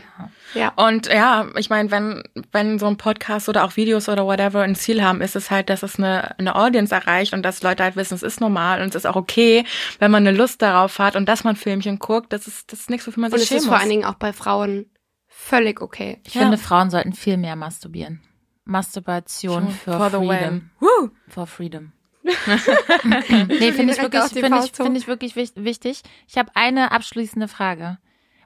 Ja. 0.54 0.70
Und 0.78 1.08
ja, 1.08 1.48
ich 1.58 1.70
meine, 1.70 1.92
wenn, 1.92 2.24
wenn 2.54 2.80
so 2.80 2.88
ein 2.88 2.96
Podcast 2.96 3.50
oder 3.50 3.66
auch 3.66 3.76
Videos 3.76 4.08
oder 4.08 4.26
whatever 4.26 4.62
ein 4.62 4.74
Ziel 4.74 5.04
haben, 5.04 5.20
ist 5.20 5.36
es 5.36 5.52
halt, 5.52 5.70
dass 5.70 5.84
es 5.84 5.98
eine, 5.98 6.40
eine 6.40 6.56
Audience 6.56 6.96
erreicht 6.96 7.34
und 7.34 7.44
dass 7.44 7.62
Leute 7.62 7.84
halt 7.84 7.98
wissen, 7.98 8.14
es 8.16 8.24
ist 8.24 8.40
normal 8.40 8.82
und 8.82 8.88
es 8.88 8.96
ist 8.96 9.06
auch 9.06 9.18
okay, 9.18 9.66
wenn 10.00 10.12
man 10.12 10.26
eine 10.26 10.36
Lust 10.36 10.62
darauf 10.62 10.98
hat 10.98 11.18
und 11.18 11.28
dass 11.28 11.44
man 11.44 11.58
Filmchen 11.58 12.00
guckt, 12.00 12.32
das 12.32 12.48
ist, 12.48 12.72
das 12.72 12.80
ist 12.80 12.90
nichts, 12.90 13.06
wofür 13.06 13.20
man 13.20 13.34
Und 13.34 13.38
sich 13.38 13.44
es 13.44 13.50
schämen 13.50 13.60
ist 13.64 13.66
vor 13.68 13.74
muss. 13.76 13.82
allen 13.82 13.90
Dingen 13.92 14.06
auch 14.06 14.14
bei 14.16 14.32
Frauen 14.32 14.86
völlig 15.28 15.82
okay. 15.82 16.22
Ich 16.26 16.36
Ja. 16.36 16.42
finde, 16.44 16.58
Frauen 16.58 16.90
sollten 16.90 17.12
viel 17.12 17.36
mehr 17.36 17.58
masturbieren. 17.58 18.22
Masturbation 18.70 19.70
für 19.70 19.98
For 19.98 20.10
the 20.10 20.18
Freedom. 20.18 20.70
Woo! 20.80 21.10
For 21.28 21.48
Freedom. 21.48 21.92
nee, 22.24 23.72
finde 23.72 23.94
ich 23.94 24.02
wirklich, 24.02 24.24
finde 24.24 24.60
ich, 24.64 24.72
finde 24.72 24.98
ich 25.00 25.08
wirklich 25.08 25.36
wich- 25.36 25.54
wichtig. 25.56 26.04
Ich 26.28 26.38
habe 26.38 26.52
eine 26.54 26.92
abschließende 26.92 27.48
Frage. 27.48 27.98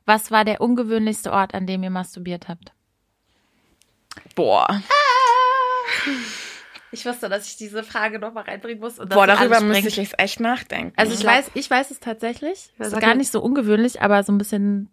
Was 0.06 0.32
war 0.32 0.46
der 0.46 0.62
ungewöhnlichste 0.62 1.32
Ort, 1.32 1.54
an 1.54 1.68
dem 1.68 1.84
ihr 1.84 1.90
masturbiert 1.90 2.48
habt? 2.48 2.72
Boah. 4.36 4.82
Ich 6.92 7.06
wusste, 7.06 7.28
dass 7.28 7.48
ich 7.48 7.58
diese 7.58 7.84
Frage 7.84 8.20
noch 8.20 8.34
mal 8.34 8.44
reinbringen 8.44 8.80
muss. 8.80 9.00
Und 9.00 9.10
Boah, 9.10 9.26
darüber 9.28 9.60
müsste 9.62 9.88
ich 9.88 9.98
jetzt 9.98 10.20
echt 10.20 10.40
nachdenken. 10.40 10.94
Also 10.96 11.14
ich 11.14 11.26
weiß, 11.26 11.52
ich 11.56 11.70
weiß 11.70 11.90
es 11.92 12.00
tatsächlich. 12.00 12.72
Sag 12.78 13.02
gar 13.02 13.16
nicht 13.16 13.32
so 13.32 13.42
ungewöhnlich, 13.42 14.02
aber 14.02 14.24
so 14.24 14.32
ein 14.32 14.38
bisschen 14.38 14.90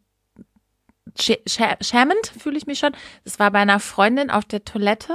schämend 1.19 2.33
fühle 2.39 2.57
ich 2.59 2.67
mich 2.67 2.79
schon. 2.79 2.93
Es 3.25 3.39
war 3.39 3.51
bei 3.51 3.59
einer 3.61 3.81
Freundin 3.81 4.31
auf 4.31 4.45
der 4.45 4.65
Toilette 4.65 5.15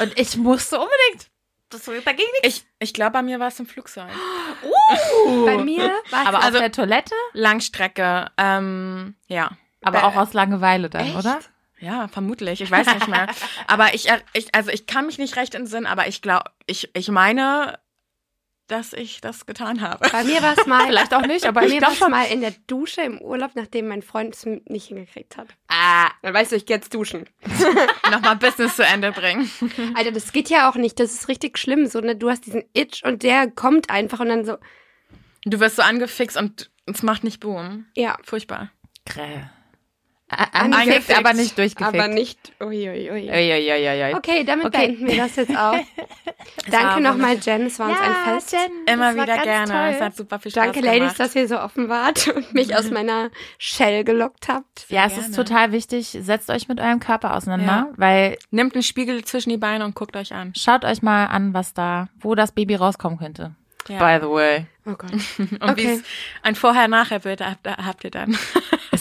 und 0.00 0.18
ich 0.18 0.36
musste 0.36 0.76
unbedingt. 0.78 1.30
Das, 1.70 1.82
da 1.84 1.92
ging 2.12 2.26
nichts. 2.42 2.58
ich 2.60 2.64
ich 2.78 2.94
glaube, 2.94 3.12
bei 3.12 3.22
mir 3.22 3.40
war 3.40 3.48
es 3.48 3.58
im 3.58 3.66
Flugzeug. 3.66 4.06
Bei 5.46 5.56
mir 5.58 5.90
war 6.10 6.26
Aber 6.28 6.38
Also- 6.42 6.58
auf 6.58 6.62
der 6.62 6.72
Toilette, 6.72 7.14
Langstrecke, 7.32 8.30
ähm, 8.36 9.14
ja. 9.26 9.50
aber 9.82 10.00
Bei- 10.00 10.04
auch 10.06 10.16
aus 10.16 10.32
Langeweile 10.34 10.90
dann, 10.90 11.06
Echt? 11.06 11.16
oder? 11.16 11.40
Ja, 11.80 12.08
vermutlich. 12.08 12.60
Ich 12.60 12.70
weiß 12.70 12.86
nicht 12.94 13.08
mehr. 13.08 13.26
aber 13.66 13.94
ich, 13.94 14.08
er- 14.08 14.22
ich, 14.34 14.54
also 14.54 14.70
ich 14.70 14.86
kann 14.86 15.06
mich 15.06 15.18
nicht 15.18 15.36
recht 15.36 15.54
entsinnen, 15.54 15.86
aber 15.86 16.06
ich 16.06 16.22
glaube, 16.22 16.50
ich, 16.66 16.90
ich 16.94 17.08
meine, 17.08 17.78
dass 18.66 18.92
ich 18.92 19.20
das 19.20 19.46
getan 19.46 19.80
habe. 19.80 20.08
Bei 20.10 20.24
mir 20.24 20.40
war 20.42 20.56
es 20.58 20.66
mal, 20.66 20.86
Vielleicht 20.86 21.12
auch 21.14 21.26
nicht, 21.26 21.44
aber 21.46 21.60
bei 21.62 21.68
mir 21.68 21.82
war 21.82 21.92
es 21.92 22.00
mal 22.00 22.24
in 22.24 22.40
der 22.40 22.52
Dusche 22.66 23.02
im 23.02 23.20
Urlaub, 23.20 23.52
nachdem 23.54 23.88
mein 23.88 24.02
Freund 24.02 24.34
es 24.34 24.46
nicht 24.46 24.88
hingekriegt 24.88 25.36
hat. 25.36 25.48
Ah, 25.68 26.08
Dann 26.22 26.32
weißt 26.34 26.52
du, 26.52 26.56
ich 26.56 26.64
gehe 26.66 26.76
jetzt 26.76 26.94
duschen. 26.94 27.28
Nochmal 28.10 28.36
Business 28.36 28.76
zu 28.76 28.84
Ende 28.84 29.12
bringen. 29.12 29.50
Alter, 29.94 30.12
das 30.12 30.32
geht 30.32 30.48
ja 30.50 30.70
auch 30.70 30.76
nicht. 30.76 30.98
Das 30.98 31.12
ist 31.12 31.28
richtig 31.28 31.58
schlimm. 31.58 31.86
So, 31.86 32.00
ne? 32.00 32.16
Du 32.16 32.30
hast 32.30 32.46
diesen 32.46 32.64
Itch 32.72 33.02
und 33.04 33.22
der 33.22 33.50
kommt 33.50 33.90
einfach 33.90 34.20
und 34.20 34.28
dann 34.28 34.44
so, 34.44 34.56
Du 35.44 35.60
wirst 35.60 35.76
so 35.76 35.82
angefixt 35.82 36.38
und 36.38 36.70
es 36.86 37.02
macht 37.02 37.22
nicht 37.22 37.40
Boom. 37.40 37.84
ja. 37.94 38.16
Furchtbar. 38.22 38.70
Krähe. 39.04 39.50
Angefickt, 40.26 40.74
Angefickt, 40.80 41.18
aber 41.18 41.32
nicht 41.34 41.58
durchgefickt. 41.58 41.94
Aber 42.00 42.08
nicht, 42.08 42.52
ui, 42.60 42.88
ui. 42.88 44.14
Okay, 44.14 44.42
damit 44.44 44.66
Okay. 44.66 44.86
beenden 44.86 45.06
wir 45.06 45.16
das 45.18 45.36
jetzt 45.36 45.56
auch. 45.56 45.76
Danke 46.70 47.02
nochmal. 47.02 47.36
Jen. 47.36 47.66
Es 47.66 47.78
war 47.78 47.90
uns 47.90 47.98
ein 48.00 48.14
Fest. 48.34 48.52
Jen, 48.52 48.70
Immer 48.94 49.14
wieder 49.14 49.38
gerne. 49.38 49.90
Es 49.90 49.98
Toll. 49.98 50.06
hat 50.06 50.16
super 50.16 50.38
viel 50.38 50.50
Spaß 50.50 50.64
Danke, 50.64 50.80
gemacht. 50.80 50.98
Ladies, 50.98 51.14
dass 51.18 51.36
ihr 51.36 51.46
so 51.46 51.60
offen 51.60 51.88
wart 51.90 52.26
und 52.34 52.54
mich 52.54 52.74
aus 52.74 52.90
meiner 52.90 53.30
Shell 53.58 54.02
gelockt 54.04 54.48
habt. 54.48 54.86
Ja, 54.88 55.04
es 55.06 55.12
Gerne. 55.12 55.28
ist 55.28 55.36
total 55.36 55.72
wichtig. 55.72 56.16
Setzt 56.18 56.48
euch 56.50 56.68
mit 56.68 56.80
eurem 56.80 57.00
Körper 57.00 57.36
auseinander, 57.36 57.66
Ja. 57.66 57.88
weil 57.96 58.38
Nimmt 58.50 58.74
einen 58.74 58.82
Spiegel 58.82 59.24
zwischen 59.24 59.50
die 59.50 59.58
Beine 59.58 59.84
und 59.84 59.94
guckt 59.94 60.16
euch 60.16 60.32
an. 60.32 60.52
schaut 60.56 60.84
euch 60.86 61.02
mal 61.02 61.26
an, 61.26 61.52
was 61.54 61.74
da, 61.74 62.08
wo 62.18 62.34
das 62.34 62.52
Baby 62.52 62.76
rauskommen 62.76 63.18
könnte. 63.18 63.54
Ja. 63.88 63.98
By 63.98 64.24
the 64.24 64.30
way. 64.32 64.66
Oh 64.86 64.94
Gott. 64.94 65.12
Und 65.38 65.62
Okay. 65.62 65.76
wie 65.76 65.86
es 65.90 66.02
ein 66.42 66.54
Vorher-Nachher-Bild 66.54 67.42
habt, 67.42 67.66
habt 67.68 68.04
ihr 68.04 68.10
dann? 68.10 68.36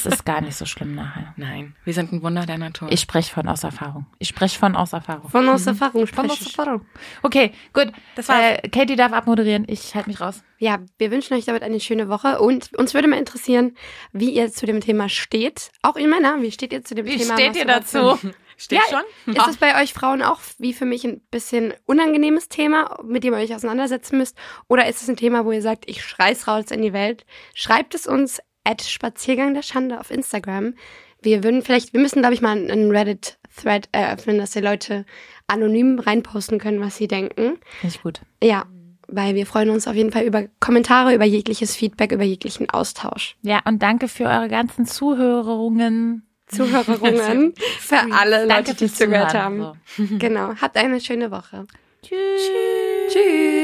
Es 0.05 0.15
ist 0.15 0.25
gar 0.25 0.41
nicht 0.41 0.55
so 0.55 0.65
schlimm 0.65 0.95
nachher. 0.95 1.33
Nein, 1.37 1.75
wir 1.83 1.93
sind 1.93 2.11
ein 2.11 2.21
Wunder 2.21 2.45
der 2.45 2.57
Natur. 2.57 2.91
Ich 2.91 2.99
spreche 2.99 3.33
von 3.33 3.47
aus 3.47 3.63
Erfahrung. 3.63 4.05
Ich 4.19 4.27
spreche 4.27 4.57
von 4.59 4.75
aus 4.75 4.93
Erfahrung. 4.93 5.29
Von 5.29 5.47
aus 5.49 5.65
Erfahrung 5.65 6.07
Von 6.07 6.29
aus. 6.29 6.41
Erfahrung. 6.41 6.85
Okay, 7.21 7.51
gut. 7.73 7.91
Das 8.15 8.29
war's. 8.29 8.59
Äh, 8.63 8.69
Katie 8.69 8.95
darf 8.95 9.13
abmoderieren. 9.13 9.65
Ich 9.67 9.95
halte 9.95 10.09
mich 10.09 10.19
raus. 10.21 10.43
Ja, 10.57 10.79
wir 10.97 11.11
wünschen 11.11 11.33
euch 11.35 11.45
damit 11.45 11.63
eine 11.63 11.79
schöne 11.79 12.09
Woche 12.09 12.39
und 12.39 12.73
uns 12.77 12.93
würde 12.93 13.07
mal 13.07 13.19
interessieren, 13.19 13.75
wie 14.11 14.29
ihr 14.31 14.51
zu 14.51 14.65
dem 14.65 14.81
Thema 14.81 15.09
steht. 15.09 15.71
Auch 15.81 15.97
ihr 15.97 16.07
Männer, 16.07 16.41
wie 16.41 16.51
steht 16.51 16.73
ihr 16.73 16.83
zu 16.83 16.95
dem 16.95 17.05
Thema? 17.05 17.35
Masturbation? 17.37 18.33
Steht 18.55 18.79
Ja, 18.79 18.99
schon? 19.25 19.33
Ist 19.33 19.47
es 19.47 19.57
bei 19.57 19.81
euch 19.81 19.93
Frauen 19.93 20.21
auch 20.21 20.39
wie 20.59 20.73
für 20.73 20.85
mich 20.85 21.03
ein 21.03 21.21
bisschen 21.31 21.73
unangenehmes 21.85 22.49
Thema, 22.49 22.99
mit 23.03 23.23
dem 23.23 23.33
ihr 23.33 23.39
euch 23.39 23.53
auseinandersetzen 23.53 24.19
müsst? 24.19 24.37
Oder 24.67 24.87
ist 24.87 25.01
es 25.01 25.09
ein 25.09 25.17
Thema, 25.17 25.43
wo 25.43 25.51
ihr 25.51 25.61
sagt, 25.63 25.89
ich 25.89 26.03
schrei's 26.03 26.47
raus 26.47 26.65
in 26.69 26.83
die 26.83 26.93
Welt? 26.93 27.25
Schreibt 27.55 27.95
es 27.95 28.05
uns 28.05 28.39
Spaziergang 28.89 29.53
der 29.53 29.61
Schande 29.61 29.99
auf 29.99 30.11
Instagram. 30.11 30.73
Wir 31.21 31.43
würden 31.43 31.61
vielleicht, 31.61 31.93
wir 31.93 31.99
müssen, 31.99 32.19
glaube 32.19 32.33
ich, 32.33 32.41
mal 32.41 32.51
einen 32.51 32.91
Reddit-Thread 32.91 33.89
eröffnen, 33.91 34.37
dass 34.37 34.51
die 34.51 34.59
Leute 34.59 35.05
anonym 35.47 35.99
reinposten 35.99 36.59
können, 36.59 36.81
was 36.81 36.97
sie 36.97 37.07
denken. 37.07 37.59
Finde 37.79 37.95
ich 37.95 38.01
gut. 38.01 38.21
Ja, 38.41 38.65
weil 39.07 39.35
wir 39.35 39.45
freuen 39.45 39.69
uns 39.69 39.87
auf 39.87 39.95
jeden 39.95 40.11
Fall 40.11 40.23
über 40.23 40.45
Kommentare, 40.59 41.13
über 41.13 41.25
jegliches 41.25 41.75
Feedback, 41.75 42.11
über 42.11 42.23
jeglichen 42.23 42.69
Austausch. 42.69 43.37
Ja, 43.41 43.61
und 43.65 43.81
danke 43.81 44.07
für 44.07 44.25
eure 44.25 44.49
ganzen 44.49 44.85
Zuhörungen. 44.85 46.27
Zuhörerinnen 46.47 47.53
für 47.79 47.99
alle 48.11 48.45
Leute, 48.45 48.75
die 48.75 48.91
zugehört 48.91 49.33
haben. 49.33 49.59
So. 49.97 50.03
Genau. 50.19 50.55
Habt 50.61 50.77
eine 50.77 50.99
schöne 50.99 51.31
Woche. 51.31 51.65
Tschüss. 52.01 52.17
Tschüss. 53.09 53.62